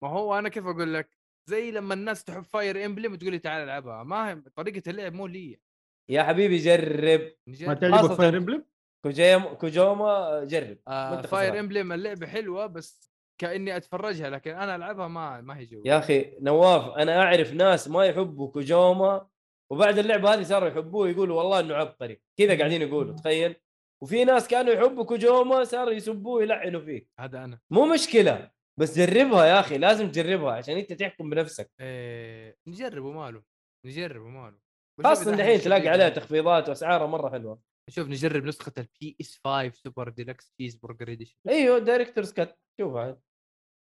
[0.04, 1.18] ما هو أنا كيف أقول لك؟
[1.50, 4.04] زي لما الناس تحب Fire Emblem وتقول لي تعال ألعبها.
[4.04, 5.60] ما هي طريقة اللعب مو لي
[6.10, 7.32] يا حبيبي جرب.
[7.62, 8.66] ما تعجبك Fire Emblem؟
[9.04, 10.78] كوجيما كوجوما جرب.
[10.88, 11.60] آه Fire.
[11.60, 16.38] امبلم اللعبة حلوة بس كأني أتفرجها لكن أنا ألعبها ما ما هي جو يا أخي
[16.40, 19.28] نواف أنا أعرف ناس ما يحبوا كوجوما
[19.72, 22.22] وبعد اللعبة هذه صاروا يحبوه يقولوا والله إنه عبقري.
[22.40, 23.56] كذا قاعدين يقولوا تخيل.
[24.04, 27.60] وفي ناس كانوا يحبوا كوجوما صاروا يسبوه يلعنوا فيه هذا أنا.
[27.70, 31.72] مو مشكلة بس جربها يا أخي لازم تجربها عشان أنت تحكم بنفسك.
[31.80, 33.44] إيه نجرب وماله
[33.86, 34.58] نجرب وماله
[35.04, 36.10] خاصة أحد تلاقي عليها.
[36.10, 37.60] تخفيضات وأسعارها مرة حلوة.
[37.90, 43.18] شوف نجرب نسخة ال PS 5 super deluxe cheeseburger edition أيوه Director's Cut شوفها.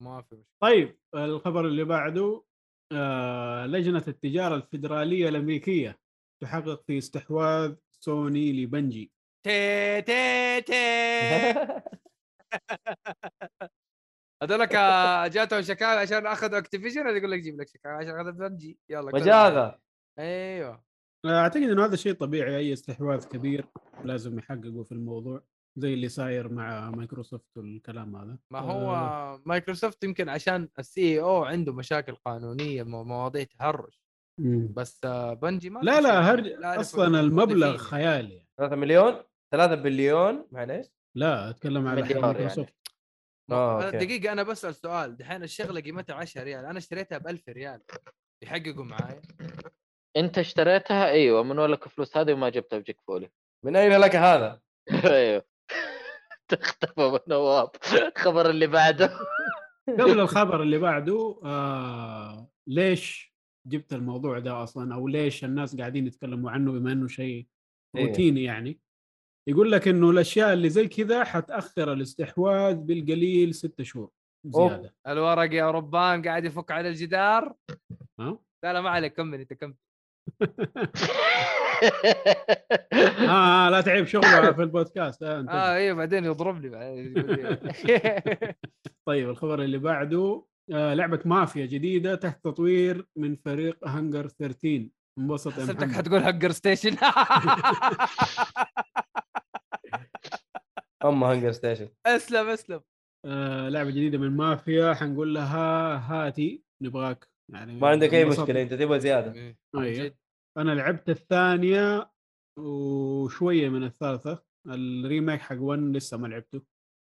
[0.02, 2.44] ما في مشكله طيب الخبر اللي بعده
[2.92, 6.00] آه لجنة التجارة الفيدرالية الأمريكية
[6.42, 9.12] تحقق في استحواذ سوني ل Bungie.
[9.46, 10.74] تي تي تي
[14.44, 14.72] هذولك
[15.34, 18.80] جاتهم شكاوى عشان أخذوا Activision ولا يقول لك جيب لك شكاوى عشان اخذ Bungie.
[18.90, 19.80] يلا كل مجاغة.
[20.20, 20.84] أيوه.
[21.26, 23.66] أعتقد انه هذا شيء طبيعي أي استحواذ كبير
[24.04, 25.44] لازم يحققوا في الموضوع.
[25.78, 28.38] زي اللي صاير مع مايكروسوفت والكلام هذا.
[28.52, 33.94] ما آه، هو مايكروسوفت يمكن عشان ال CEO عنده مشاكل قانونية مو- مواضيع تهرج.
[34.74, 36.02] بس آه، بنجي ما لا.
[36.02, 36.42] لا هر...
[36.42, 37.78] لا أعرف أصلا المبلغ.
[37.78, 39.24] خيالي 3 مليون؟
[39.54, 40.86] 3 بليون؟ معليش.
[41.18, 42.22] لا أتكلم على يعني.
[42.22, 42.74] مايكروسوفت.
[43.52, 43.98] آه، آه أوكي.
[43.98, 45.18] دقيقة أنا بسأل سؤال.
[45.18, 46.66] دحين الشغلة قيمتها 10 ريال.
[46.66, 47.82] أنا اشتريتها ب 1000 ريال.
[48.44, 49.22] يحققوا معاي.
[50.18, 53.30] أنت اشتريتها؟ إيوه من وين لك الفلوس هذه وما جبتها بجيك فولي.
[53.66, 54.62] من أين لك هذا؟
[55.06, 55.51] أيوه.
[56.56, 57.70] تختفى أبو نواف.
[57.94, 59.14] الخبر اللي بعده.
[59.90, 63.34] قبل الخبر اللي بعده آه ليش
[63.68, 67.48] جبت الموضوع ده أصلا؟ أو ليش الناس قاعدين يتكلموا عنه بما إنه شيء
[67.98, 68.06] إيه.
[68.08, 68.80] روتيني يعني؟
[69.50, 74.10] يقول لك إنه الأشياء اللي زي كذا حتأخر الاستحواذ بالقليل ستة شهور
[74.46, 74.96] زيادة.
[75.08, 77.56] الورق يا ربان قاعد يفك على الجدار؟
[78.20, 79.76] ها؟ لا لا ما عليك كمل أنت كمل.
[83.30, 85.24] آه لا تعيب شغله في البودكاست.
[85.24, 87.32] آه, آه إيه بعدين يضربني بعدين يقول
[87.86, 88.56] لي-
[89.08, 94.90] طيب الخبر اللي بعده آه لعبة مافيا جديدة تحت تطوير من فريق هانجر 13
[95.20, 95.96] انبسط يا حسبتك محمد.
[95.96, 96.98] حتقول هنجر ستيشن
[101.06, 102.82] ام هانجر ستيشن أسلم أسلم.
[103.26, 107.28] آه لعبة جديدة من مافيا حنقول لها هاتي نبغاك.
[107.54, 108.26] يعني ما عندك أي.
[108.26, 109.34] مشكلة أنت تبغى زيادة.
[109.34, 109.58] إيه،.
[109.76, 110.16] جد.
[110.58, 112.12] أنا لعبت الثانية
[112.60, 116.62] وشوية من الثالثة ال remake حق 1 لسه ما لعبته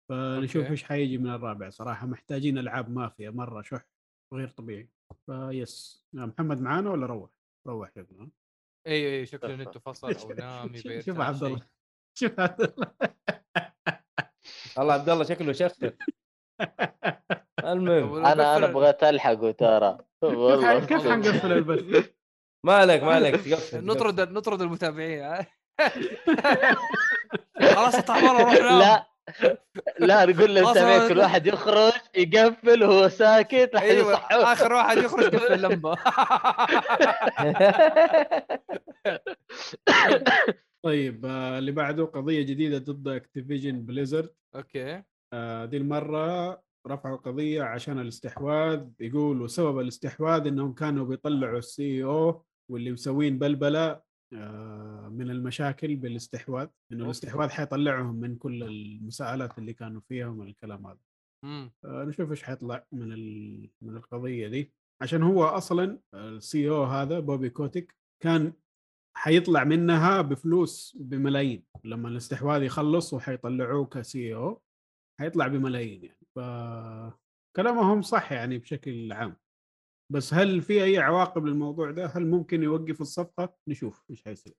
[0.09, 0.71] فنشوف.
[0.71, 1.69] إيش حيجي من الرابع.
[1.69, 3.85] صراحة محتاجين ألعاب مافيا مرة شح
[4.33, 4.89] غير طبيعي.
[5.25, 7.29] فيس محمد معانا ولا روح؟
[7.67, 8.29] روح شكله
[8.87, 11.67] أيوه أيوه شكله نت فصل أو نام شوف- عبد الله.
[12.17, 12.91] شوف عبد الله.
[14.79, 15.93] الله عبد الله شكله شخر
[17.73, 18.25] المهم.
[18.25, 19.97] أنا أنا بغيت ألحقه ترى.
[20.21, 20.85] والله.
[20.85, 22.13] كيف حنقفل البث؟
[22.65, 25.47] ما عليك ما عليك تقفل نطرد نطرد المتابعين ها؟
[27.75, 29.09] خلاص برا روح لا
[29.99, 35.53] لا نقول للمتابعين كل واحد يخرج يقفل وهو ساكت لحد أيوه آخر واحد يخرج قفل
[35.53, 35.95] اللمبه
[40.83, 45.03] طيب آه، اللي بعده قضية جديدة ضد Activision Blizzard okay.
[45.33, 52.45] آه، دي المرة رفعوا قضية عشان الاستحواذ يقولوا سبب الاستحواذ إنهم كانوا بيطلعوا ال CEO
[52.71, 54.01] واللي مسوين بلبلة
[54.33, 60.87] آه، من المشاكل بالاستحواذ إنه الاستحواذ حيطلعهم من كل المساءلات اللي كانوا فيها ومن الكلام
[60.87, 60.99] هذا.
[61.45, 61.71] مم.
[61.85, 63.09] آه، نشوف إيش حيطلع من
[63.81, 64.71] من القضية دي.
[65.01, 68.53] عشان هو أصلا ال CEO هذا بوبي كوتيك كان
[69.17, 71.63] حيطلع منها بفلوس بملايين.
[71.83, 74.61] لما الاستحواذ يخلص وحيطلعوه كسي أو
[75.19, 76.19] حيطلع بملايين يعني.
[76.35, 76.39] ف
[77.55, 79.35] كلامهم صح يعني بشكل عام.
[80.11, 84.53] بس هل في أي عواقب للموضوع ده؟ هل ممكن يوقفوا الصفقة؟ نشوف إيش حيصير.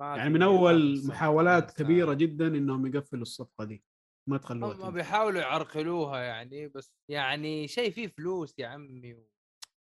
[0.00, 1.70] يعني من أول محاولات.
[1.82, 3.84] كبيرة جدا إنهم يقفلوا الصفقة دي
[4.28, 4.94] ما تخلوها هم.
[4.94, 9.28] بيحاولوا يعرقلوها يعني بس يعني شيء فيه فلوس يا عمي و...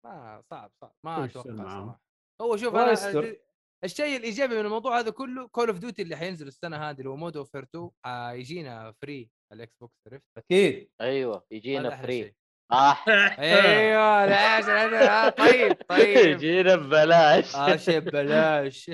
[0.05, 2.01] ما صعب صعب ما أتوقع؟ صراحة
[2.41, 3.35] هو شوف أنا يستر.
[3.83, 7.15] الشيء الإيجابي من الموضوع هذا كله Call of Duty اللي حينزل السنة هذه اللي هو
[7.15, 12.35] Modern Warfare 2 حيجينا free ال Xbox عرفت أكيد أيوه يجينا فري.
[12.71, 13.05] صح.
[13.39, 16.17] أيوه ليش أنا- آه، طيب طيب.
[16.27, 17.55] يجينا ببلاش.
[17.55, 18.89] آه شيء ببلاش.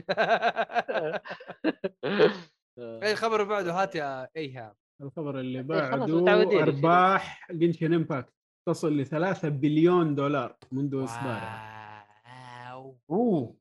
[2.79, 4.75] اي الخبر اللي بعده؟ هات يا إيهاب.
[5.01, 6.61] الخبر اللي إيه، بعده.
[6.63, 8.33] أرباح Genshin Impact
[8.67, 12.05] تصل ل 3 بليون دولار منذ اصدارها
[12.73, 12.97] wow.
[13.09, 13.55] أوه.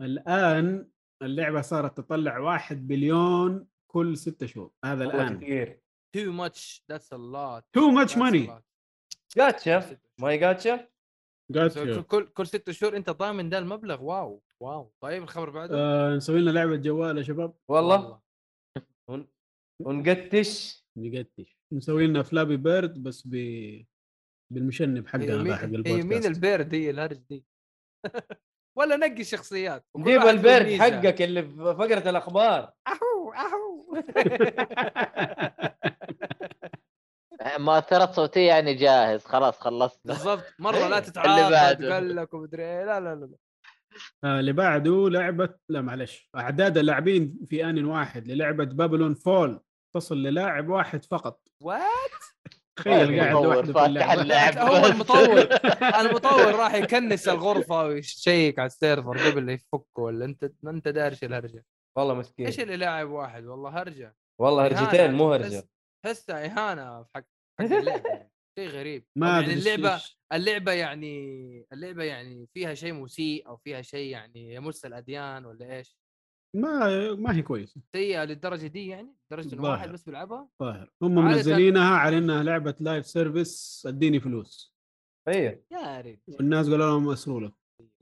[0.00, 0.88] الآن
[1.22, 4.70] اللعبة صارت تطلع 1 بليون كل ستة شهور.
[4.84, 5.40] هذا الآن.
[5.40, 5.80] كثير.
[6.14, 8.50] too much that's a lot too much money
[9.36, 10.88] جاتشا ما هي جاتشا
[11.52, 14.02] جاتشا كل كل ست شهور انت ضامن ده المبلغ.
[14.04, 14.92] wow wow.
[15.00, 15.76] طيب الخبر بعده.
[15.78, 17.54] آه نسوي لنا لعبة جوال يا شباب.
[17.70, 18.20] والله.
[19.10, 19.28] ون-
[19.82, 20.84] ونقتش.
[20.98, 21.58] نقتش.
[21.72, 23.32] نسوي لنا فلابي بيرد بس ب
[24.52, 27.44] بالمشنب ذا مين حق هي مين البودكاست البيرد هي الهرج دي.
[28.78, 30.80] ولا نقي الشخصيات وكل جيب البيرد.
[30.80, 32.72] حقك اللي في فقرة الأخبار.
[32.88, 33.96] أهو أهو.
[37.58, 39.24] ما اثرت صوتية يعني جاهز.
[39.24, 40.00] خلاص خلصت.
[40.04, 40.44] بالضبط.
[40.58, 41.94] مرة لا تتعاقد بعده.
[41.94, 42.84] قال لك ومدري إيه.
[42.84, 43.36] لا لا لا
[44.24, 49.60] آه، اللي بعده لعبة لا معلش أعداد اللاعبين في آن واحد للعبة Babylon's Fall.
[49.94, 51.40] تصل للاعب واحد فقط.
[51.62, 51.82] what
[52.76, 54.22] تخيل قاعد مطور لوحده في فاتح اللعبة.
[54.22, 54.86] اللعب هو.
[54.86, 55.48] المطور.
[56.00, 60.88] المطور راح يكنس الغرفة ويشيك على ال server قبل لا يفكه ولا أنت ما أنت
[60.88, 61.64] داري إيش الهرجة؟
[61.98, 62.46] والله مسكين.
[62.46, 64.16] إيش اللي لاعب واحد؟ والله هرجة.
[64.40, 64.78] والله إهانة.
[64.80, 65.62] هرجتين مو هرجة.
[66.04, 67.22] تحسها إهانة في حق
[67.60, 68.30] حق اللعبه يعني.
[68.58, 69.04] شيء غريب.
[69.16, 70.02] ما يعني اللعبة
[70.32, 75.98] اللعبة يعني اللعبة يعني فيها شيء مسيء أو فيها شيء يعني يمس الأديان ولا إيش؟
[76.56, 77.80] ما ما هي كويسة.
[77.92, 79.62] سيئة للدرجة دي يعني؟ لدرجه إنه.
[79.62, 80.90] واحد بس بيلعبها؟ ظاهر.
[81.02, 84.74] هم منزلينها على إنها لعبة live service اديني فلوس.
[85.28, 86.22] اي يا ريت.
[86.28, 87.52] والناس قالوا لهم مسروله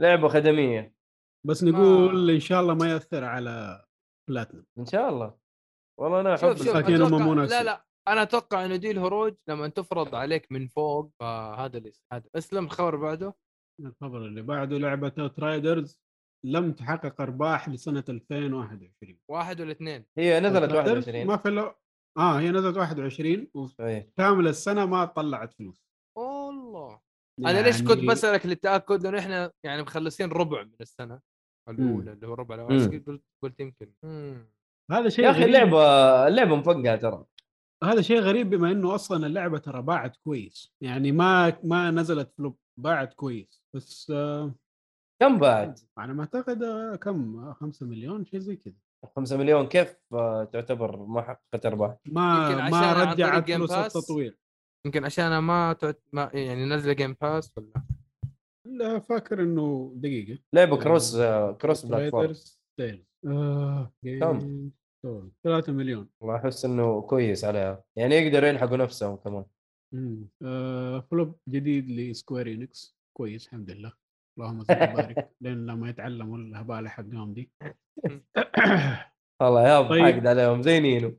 [0.00, 0.94] لعبة خدمية.
[1.46, 3.84] بس ما- نقول إن شاء الله ما يأثر على
[4.30, 5.38] بلاتنم إن شاء الله.
[6.00, 7.62] والله أنا أحب مساكين هم مو لا.
[7.62, 7.84] لا.
[8.08, 12.24] أنا أتوقع إنه دي الهروج لما تفرض عليك من فوق فهذا اللي هذا.
[12.36, 13.34] اسلم الخبر بعده.
[13.80, 16.00] الخبر اللي بعده لعبة Outriders
[16.46, 21.76] لم تحقق أرباح لسنة 2021 واحد ولا اثنين؟ هي نزلت Outriders 21 ما في الا
[22.18, 23.50] آه هي نزلت 21
[23.80, 25.84] اي وكامل السنة ما طلعت فلوس.
[26.18, 27.00] والله.
[27.38, 31.20] أنا ليش كنت يعني بسألك للتأكد؟ لأنه إحنا يعني مخلصين ربع من السنة
[31.68, 33.02] الأولى اللي هو ربع الأول.
[33.06, 33.92] قلت قلت يمكن.
[34.02, 34.50] مم.
[34.90, 35.44] هذا شيء يا أخي.
[35.44, 35.78] اللعبه
[36.28, 37.24] اللعبة مفقعه ترى.
[37.84, 40.72] هذا شيء غريب بما إنه أصلا اللعبة ترى باعت كويس.
[40.80, 43.62] يعني ما ما نزلت flop باعت كويس.
[43.74, 44.54] بس آه
[45.22, 48.74] كم بعد؟ على ما أعتقد آه كم؟ 5 مليون شيء زي كذا.
[49.16, 53.72] 5 مليون كيف آه، تعتبر ما حققت ارباح؟ ما ما رجعت فلوس.
[53.72, 54.38] التطوير.
[54.86, 56.02] يمكن عشان ما, تعت...
[56.12, 57.82] ما يعني نزل Game Pass ولا؟
[58.66, 60.38] لا فاكر إنه دقيقة.
[60.52, 61.16] لعبة cross
[61.60, 62.34] cross platform
[64.20, 64.70] كم؟
[65.04, 65.30] Game Store.
[65.44, 66.08] 3 مليون.
[66.20, 69.44] والله أحس إنه كويس عليها يعني يقدروا يلحقوا نفسهم كمان.
[69.94, 70.28] مم.
[70.42, 72.96] آه flop جديد ل Square Enix.
[73.16, 73.92] كويس الحمد لله.
[74.38, 75.30] اللهم زد وبارك.
[75.40, 77.50] لين لما يتعلموا الهبالة حقهم دي.
[79.42, 80.02] والله يا طيب.
[80.02, 81.16] حاقد عليهم زي نينو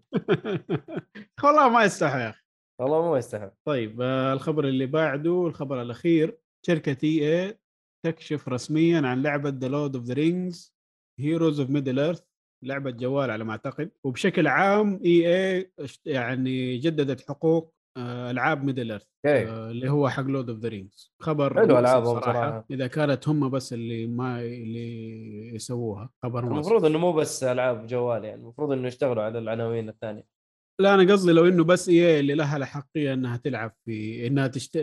[1.43, 2.19] والله ما يستحق.
[2.19, 2.41] يا أخي
[2.81, 3.53] والله ما يستحق.
[3.67, 6.37] طيب آه الخبر اللي بعده الخبر الأخير.
[6.65, 7.59] شركة EA
[8.05, 10.75] تكشف رسميا عن لعبة The Lord of the Rings
[11.19, 12.23] Heroes of Middle-earth
[12.65, 13.91] لعبة جوال على ما أعتقد.
[14.03, 15.71] وبشكل عام EA
[16.05, 21.53] يعني جددت حقوق آه، ألعاب Middle-earth آه، اللي هو حق Lord of the Rings خبر
[21.53, 22.65] حلو مؤسف ألعابهم صراحة.
[22.71, 28.23] إذا كانت هم بس اللي ما اللي يسووها خبر المفروض إنه مو بس ألعاب جوال
[28.23, 30.23] يعني المفروض إنه يشتغلوا على العناوين الثانية.
[30.79, 34.77] لا أنا قصدي لو إنه بس EA اللي لها الحقية إنها تلعب في إنها تشت...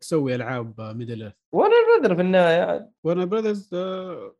[0.00, 1.34] تسوي ألعاب Middle-earth.
[1.54, 2.90] وأنا بدر في النهاية.
[3.04, 3.74] Warner Brothers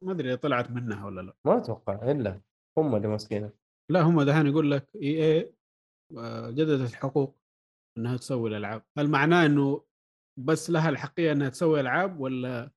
[0.03, 1.33] ما أدري طلعت منها ولا لا.
[1.45, 2.41] ما أتوقع إلا
[2.79, 3.53] هم اللي ماسكينها.
[3.91, 5.53] لا هم دحين يقول لك EA
[6.53, 7.39] جددت الحقوق
[7.99, 8.83] إنها تسوي الألعاب.
[8.99, 9.85] هل معناه إنه
[10.39, 12.71] بس لها الحقيه إنها تسوي ألعاب ولا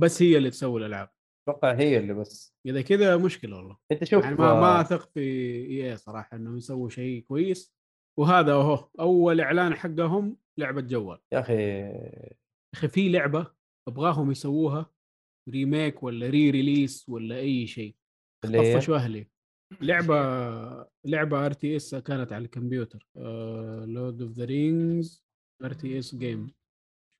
[0.00, 1.10] بس هي اللي تسوي الألعاب؟
[1.48, 2.56] أتوقع هي اللي بس.
[2.66, 3.76] إذا كذا مشكلة والله.
[3.92, 7.74] أنت شوف يعني ما ما آه، أثق في EA صراحة انه يسووا شيء كويس.
[8.18, 11.18] وهذا اهو أول إعلان حقهم لعبة جوال.
[11.32, 11.54] يا أخي.
[11.54, 12.34] يا
[12.74, 13.52] أخي في لعبة
[13.88, 14.90] أبغاهم يسووها
[15.48, 17.96] remake ولا re-release ولا أي شيء.
[18.44, 19.26] طفشوا أهلي
[19.80, 20.16] لعبة
[21.04, 23.06] لعبة RTS كانت على الكمبيوتر
[23.86, 25.24] Lord of the Rings
[25.64, 26.52] RTS game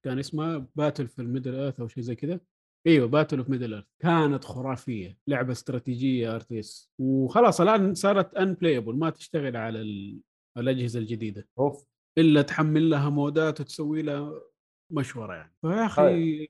[0.04, 2.40] كان اسمها Battle في ال Middle-earth أو شيء زي كذا.
[2.86, 9.56] أيوه Battle of Middle-earth كانت خرافية لعبة استراتيجية RTS وخلاص الآن صارت unplayable ما تشتغل
[9.56, 10.20] على ال-
[10.58, 11.48] الأجهزة الجديدة.
[11.58, 11.86] أوف.
[12.18, 14.40] إلا تحمل لها مودات وتسوي لها
[14.92, 15.54] مشورة يعني.
[15.62, 16.48] فيا أخي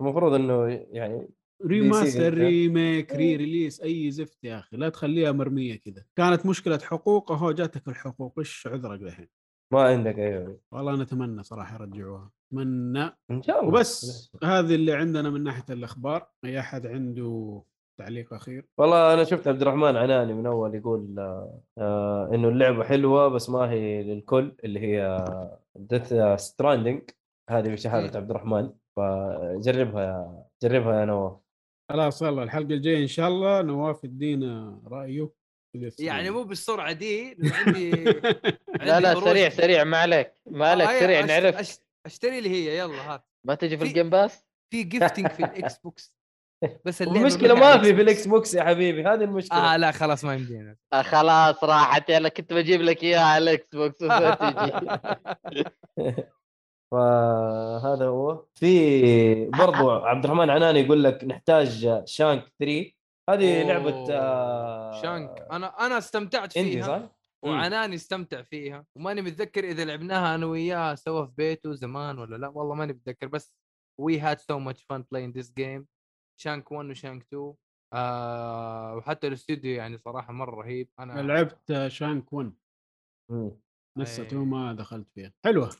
[0.00, 1.28] المفروض إنه يعني
[1.66, 2.34] remaster.
[2.34, 7.88] remake re-release أي زفت يا أخي لا تخليها مرمية كذا كانت مشكلة حقوق اهو جاتك
[7.88, 9.28] الحقوق إيش عذرك دحين
[9.72, 13.16] ما عندك أيوه والله أنا أتمنى صراحة يرجعوها أتمنى.
[13.30, 13.68] إن شاء الله.
[13.68, 16.26] وبس هذه اللي عندنا من ناحية الأخبار.
[16.44, 17.62] أي أحد عنده
[17.98, 21.18] تعليق أخير؟ والله أنا شفت عبد الرحمن عناني من أول يقول
[21.78, 25.24] آه إنه اللعبة حلوة بس ما هي للكل اللي هي
[25.76, 27.02] Death Stranding
[27.50, 28.16] هذه من شهادة مم.
[28.16, 28.70] عبد الرحمن.
[28.96, 31.45] فجربها يا جربها يا نواف.
[31.90, 35.30] خلاص والله الحلقة الجاية إن شاء الله نواف يدينا رأيه
[35.98, 36.30] يعني.
[36.30, 39.20] مو بالسرعة دي لأن عندي لا عندي لا.
[39.20, 41.56] سريع سريع ما عليك ما عليك آه، أيوة، سريع أشت- نعرف.
[41.56, 45.26] أشت- أشتري لي هي يلا هات ما تجي في في- ال Game Pass؟ في gifting
[45.28, 46.16] في ال Xbox
[46.84, 49.74] بس المشكلة ما في في ال Xbox يا حبيبي هذه المشكلة.
[49.74, 50.76] آه لا خلاص ما يمدينا.
[50.92, 54.02] آه خلاص راحت يلا كنت بجيب لك إياها على ال Xbox
[56.92, 58.46] فهذا هو.
[58.54, 62.92] في برضو عبد الرحمن عناني يقول لك نحتاج Shank 3
[63.30, 65.46] هذه لعبة أوه، آه، Shank.
[65.50, 68.86] أنا أنا استمتعت فيها صح؟ وعناني استمتع فيها.
[68.96, 72.48] وماني متذكر إذا لعبناها أنا وياه سوا في بيته زمان ولا لا.
[72.48, 73.26] والله ماني متذكر.
[73.26, 73.54] بس
[74.00, 75.86] we had so much fun playing this game
[76.40, 77.54] Shank 1 و Shank 2
[77.92, 80.88] آه وحتى الاستوديو يعني صراحة مرة رهيب.
[81.00, 82.52] أنا لعبت Shank 1
[83.30, 83.50] مم.
[83.98, 84.28] لسه أي.
[84.28, 85.32] two ما دخلت فيها.
[85.44, 85.70] حلوة.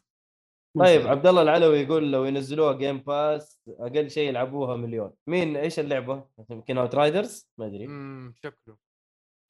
[0.79, 1.11] طيب منتهي.
[1.11, 6.25] عبد الله العلوي يقول لو ينزلوها Game Pass أقل شيء يلعبوها مليون مين إيش اللعبة؟
[6.51, 8.77] يمكن Outriders ما أدري امم شكله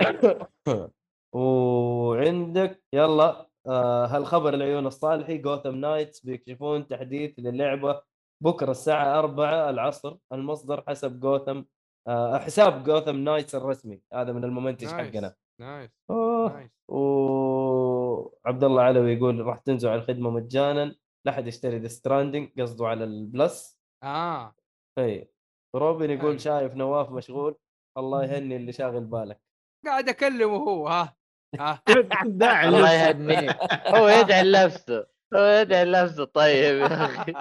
[1.32, 8.03] وعندك يلا آه هالخبر العيون الصالحي Gotham Knights بيكشفون تحديث للعبة
[8.43, 11.62] بكرة الساعة 4 العصر المصدر حسب جوثم
[12.09, 14.94] آه حساب Gotham Knights الرسمي هذا من المنتج nice.
[14.94, 15.90] حقنا nice.
[16.10, 20.94] nice وعبد الله علوي يقول راح تنزل على الخدمة مجانا
[21.27, 23.81] لا حد يشتري Death Stranding قصده على ال Plus.
[24.03, 24.55] آه.
[24.98, 25.31] إي.
[25.77, 26.39] روبن يقول أي.
[26.39, 27.57] شايف نواف مشغول
[27.98, 29.40] الله يهني اللي شاغل بالك.
[29.86, 31.16] قاعد أكلمه هو ها
[31.61, 31.82] ها.
[32.65, 32.93] الله.
[32.93, 33.51] يهنيه.
[33.97, 35.07] هو يدعي لنفسه.
[35.35, 36.24] هو يدعي لنفسه.
[36.24, 37.32] طيب يا أخي.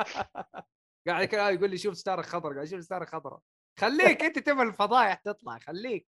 [1.07, 3.39] قاعد يقول لي شوف ستار خضر قاعد شوف ستار خضراء
[3.79, 6.07] خليك أنت تبغى الفضايح تطلع خليك.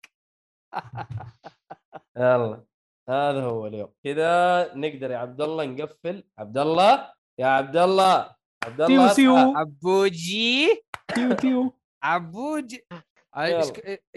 [2.17, 2.63] يلا
[3.09, 3.93] هذا هو اليوم.
[4.03, 6.23] كذا نقدر يا عبد الله نقفل.
[6.37, 9.53] عبد الله؟ يا عبد الله عبد تيو الله سيو اصحى.
[9.55, 10.83] عبوجي
[11.15, 11.73] تيو تيو.
[12.03, 12.85] عبوجي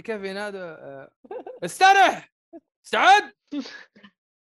[0.05, 1.11] كيف ينادوا آه،
[1.65, 2.33] استرح!
[2.87, 3.33] استعد!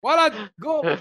[0.05, 0.85] ولد قوم!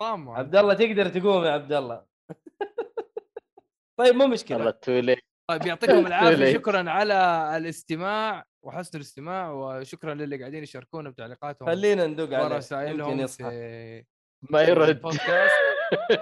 [0.00, 2.04] طامع عبد الله تقدر تقوم يا عبد الله.
[4.00, 4.70] طيب مو مشكلة.
[4.70, 5.16] تولي
[5.50, 6.52] طيب يعطيكم العافية.
[6.52, 7.14] شكرا على
[7.56, 13.50] الاستماع وحسن الاستماع وشكرا للي قاعدين يشاركونا بتعليقاتهم خلينا ندق عليه يمكن يصحى.
[13.50, 14.04] في
[14.50, 15.00] ما يرد.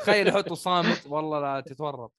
[0.00, 2.12] تخيل يحطوا صامت والله لا تتورط.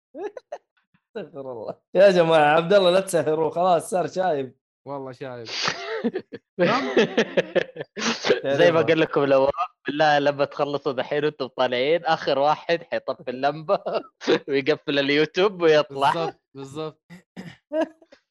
[1.18, 1.76] استغفر الله.
[1.96, 4.56] يا جماعة عبد الله لا تسهروه خلاص صار شايب.
[4.88, 5.48] والله شايب.
[8.46, 9.50] زي ما قال لكم لو
[9.88, 13.80] بالله لما تخلصوا دحين وأنتم طالعين آخر واحد حيطفي اللمبة
[14.48, 16.12] ويقفل اليوتيوب ويطلع.
[16.12, 17.02] بالضبط بالضبط.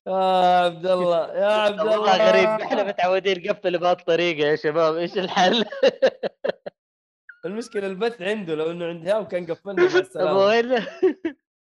[0.06, 2.00] يا عبد الله يا عبد الله.
[2.00, 5.64] والله غريب إحنا متعودين نقفل بهذه الطريقة يا شباب إيش الحل؟
[7.46, 10.86] المشكلة البث عنده لو إنه عند هاو كان قفلنا مع السلامة.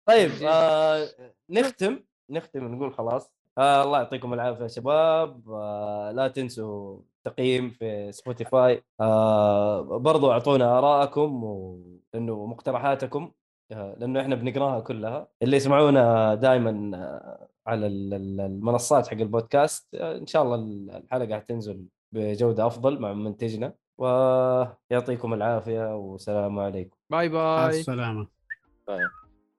[0.08, 1.08] طيب آه
[1.50, 2.00] نختم
[2.30, 3.30] نختم نقول خلاص.
[3.58, 5.50] آه الله يعطيكم العافية يا شباب.
[5.50, 13.32] آه لا تنسوا تقييم في سبوتيفاي آه برضو أعطونا ارائكم وإنه مقترحاتكم
[13.72, 15.28] آه لأنه إحنا بنقراها كلها.
[15.42, 20.54] اللي يسمعونا دائما آه على ال- ال- المنصات حق البودكاست آه إن شاء الله
[20.96, 23.72] الحلقة حتنزل بجودة أفضل مع منتجنا.
[23.98, 26.96] ويعطيكم العافية والسلام عليكم.
[27.10, 27.80] باي باي.
[27.80, 28.26] السلامة.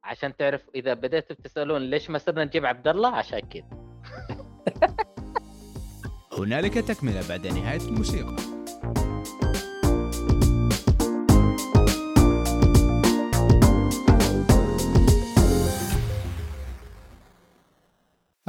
[0.04, 3.64] عشان تعرف إذا بديتوا تسألون ليش ما صرنا نجيب عبد الله عشان كذا
[6.38, 8.59] هنالك تكملة بعد نهاية الموسيقى.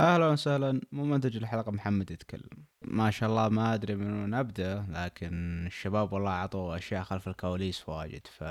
[0.00, 0.80] أهلا وسهلا.
[0.92, 2.64] ممنتج الحلقة محمد يتكلم.
[2.82, 7.88] ما شاء الله ما أدري من وين أبدأ لكن الشباب والله عطوا أشياء خلف الكواليس
[7.88, 8.26] واجد.
[8.26, 8.44] ف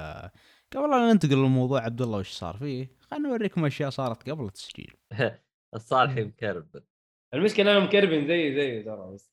[0.74, 4.94] قبل لا ننتقل لموضوع عبد الله وش صار فيه؟ خلينا نوريكم أشياء صارت قبل التسجيل.
[5.76, 6.84] الصالحي مكرب.
[7.34, 9.32] المشكلة أنا مكربن زي زي ترى بس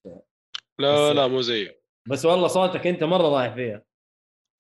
[0.79, 3.83] لا بس- لا مو زيه بس والله صوتك أنت مرة رايح فيها.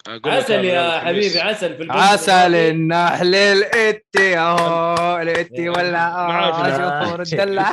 [0.09, 0.99] عسل يا.
[0.99, 2.55] حبيبي عسل في البث عسل.
[2.55, 7.73] النحل الإتي اهو الاتي ولا الدلع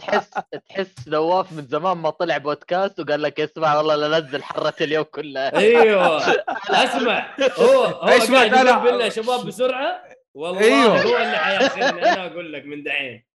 [0.00, 0.30] تحس
[0.68, 5.04] تحس نواف من زمان ما طلع بودكاست وقال لك اسمع والله لا نزل حرة اليوم
[5.04, 6.16] كلها أيوه.
[6.84, 7.26] اسمع
[7.58, 10.02] هو هو إيش قاعد يقول بالله شباب بسرعة
[10.34, 11.02] والله أيوه.
[11.02, 13.35] هو اللي حياخذني أنا أقول لك من دحين.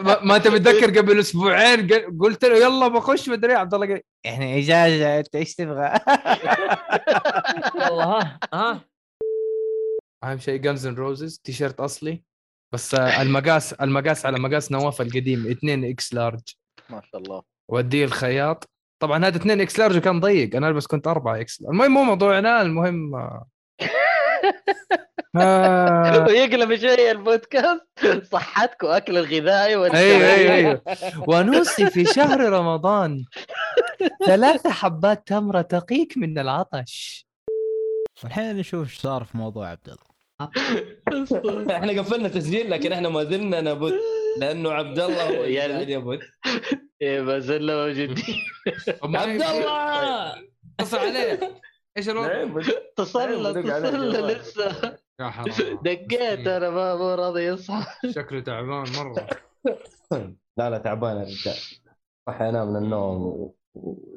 [0.00, 4.02] ما- ما انت متذكر قبل أسبوعين قل- قلت له يلا بخش مدري عبد الله قال
[4.26, 5.94] إحنا إجازة أنت إيش تبغى؟
[7.80, 8.80] والله ها ها.
[10.24, 12.22] أهم شيء Guns and Roses T-shirt أصلي
[12.74, 16.40] بس آه، المقاس المقاس على مقاس نواف القديم 2 X-large.
[16.90, 17.42] ما شاء الله.
[17.70, 18.70] وديه الخياط.
[19.02, 23.14] طبعا هذا 2 X-large وكان ضيق أنا بس كنت 4 X المهم مو موضوعنا المهم
[23.14, 23.46] آه،
[26.28, 27.86] ويقلب شوية البودكاست.
[28.32, 30.52] صحتك واكل الغذائي أيوه أيوه.
[30.54, 30.82] أيوه.
[31.28, 33.24] ونوصي في شهر رمضان.
[34.26, 37.26] ثلاث حبات تمرة تقيك من العطش.
[38.24, 40.10] والحين نشوف إيش صار في موضوع عبد الله.
[41.76, 43.94] إحنا قفلنا تسجيل لكن إحنا ما زلنا نبث
[44.38, 46.20] لأنه عبد الله هو اللي يعني- يبث
[47.02, 48.24] إيه، ما زلنا موجودين.
[49.02, 50.34] عبد الله!
[50.80, 51.60] اتصل عليه.
[51.96, 54.26] إيش الوضع؟ نعم، اتصل عليه اتصل جوال.
[54.26, 54.98] لسه.
[55.20, 57.84] يا حرام دقيت أنا ما مو راضي يصحى.
[58.16, 59.26] شكله تعبان مرة.
[60.58, 61.56] لا لا تعبان يا رجال
[62.26, 63.50] صحينا من النوم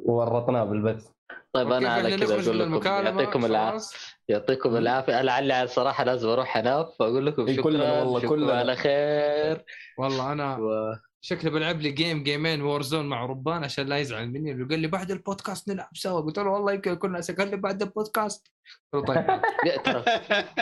[0.06, 1.08] وورطناه بالبث.
[1.54, 3.98] طيب أنا على كذا أقول لكم يعطيكم العافيه؟
[4.30, 5.20] يعطيكم العافية.
[5.20, 8.54] أنا لعلي الصراحه لازم أروح أنام فأقول لكم شكرا كلنا والله، كلنا.
[8.54, 9.66] على خير.
[9.98, 10.96] والله أنا و...
[11.26, 14.80] شكله بلعب لي game game ين Warzone مع ربان عشان لا يزعل مني اللي قال
[14.80, 16.22] لي بعد البودكاست نلعب سوا.
[16.22, 18.48] قلت له والله يمكن كنا قال لي بعد البودكاست.
[18.94, 19.42] قلت له طيب.
[19.72, 20.04] يا ترى.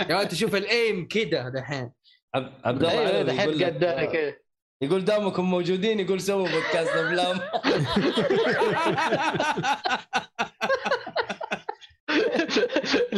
[0.10, 1.92] يا ولد تشوف ال aim كده دحين.
[2.36, 4.34] عب- عبد الله علي دحين قدامك كذا
[4.84, 7.40] يقول دامكم موجودين يقول سووا بودكاست افلام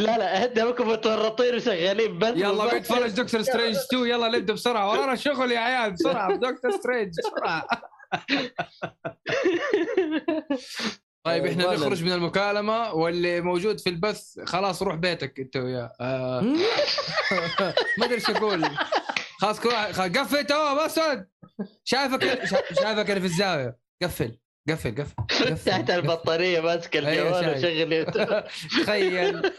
[0.04, 2.18] لا لا دامكم متورطين وشغالين.
[2.18, 4.90] بس يلا بيتفرج دكتور سترينج 2 يلا نبدا بسرعة.
[4.90, 6.36] ورانا شغل يا عيال بسرعة.
[6.36, 7.66] دكتور سترينج بسرعة.
[11.26, 11.74] طيب إحنا.
[11.74, 12.92] نخرج من المكالمة.
[12.94, 15.92] واللي موجود في البث خلاص روح بيتك أنت وياه.
[16.00, 16.40] آه،
[17.98, 18.64] ما أدري إيش أقول.
[19.40, 20.46] خلاص كل واحد قفل.
[20.46, 21.28] تو بس اقعد.
[21.84, 23.76] شايفك شا- شايفك أنا في الزاوية.
[24.02, 24.38] قفل.
[24.68, 25.14] قفل قفل
[25.52, 27.48] قفل تحت البطانية ماسك الجوال.
[27.58, 27.92] وشغل.
[27.92, 28.44] يوتيوب.
[28.82, 29.52] تخيل.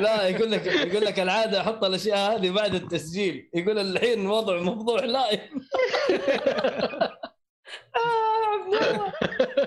[0.00, 3.50] لا يقول لك يقول لك العادة أحط الأشياء هذه بعد التسجيل.
[3.54, 5.40] يقول الحين وضع مفضوح لايف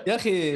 [0.06, 0.54] يا أخي.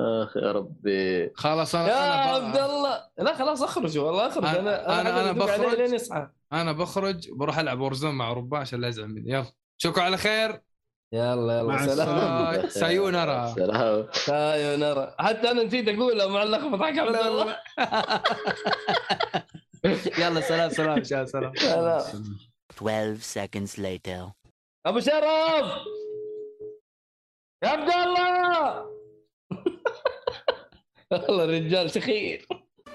[0.00, 1.30] آخ يا ربي.
[1.34, 2.14] خلاص أنا يا أنا
[2.46, 3.02] عبد الله.
[3.18, 4.44] لا خلاص أخرج والله أخرج.
[4.44, 5.78] أنا- أنا أنا أدق عليه بخرج.
[5.80, 6.28] لين يصحى.
[6.52, 9.30] أنا بخرج بروح ألعب ورزون مع ربان عشان لا يزعل مني.
[9.30, 9.46] يلا.
[9.80, 10.60] اشوفكم على خير.
[11.12, 11.62] يلا يلا.
[11.62, 12.68] مع سلام.
[12.80, 13.54] سايونارا.
[13.54, 14.06] سلام.
[14.12, 15.14] سايونارا.
[15.18, 17.56] حتى أنا نسيت اقولها مع اللخبطه حق عبد الله.
[20.18, 21.52] يلا سلام سلام شا- سلام.
[21.56, 22.38] سلام.
[22.78, 24.32] 12 seconds later.
[24.86, 25.66] أبو شرف!
[27.64, 28.86] يا عبد الله!
[31.12, 32.46] والله الرجال سخير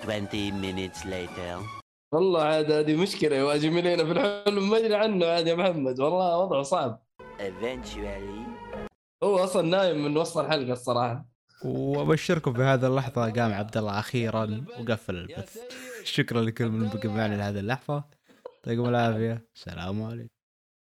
[0.03, 1.84] 20 minutes later.
[2.11, 5.99] والله عاد هذه مشكلة يواجه علينا في الحلم ما أدري عنه عاد يا محمد.
[5.99, 7.05] والله وضعه صعب.
[7.39, 8.45] Eventually.
[9.23, 11.25] هو أصلا نايم من وسط الحلقة الصراحة.
[11.65, 15.57] وأبشركم بهذه اللحظة قام عبد الله أخيرا وقفل البث.
[16.15, 18.03] شكرا لكل من بقي معنا لهذه اللحظة.
[18.55, 19.47] يعطيكم العافية.
[19.55, 20.34] السلام عليكم.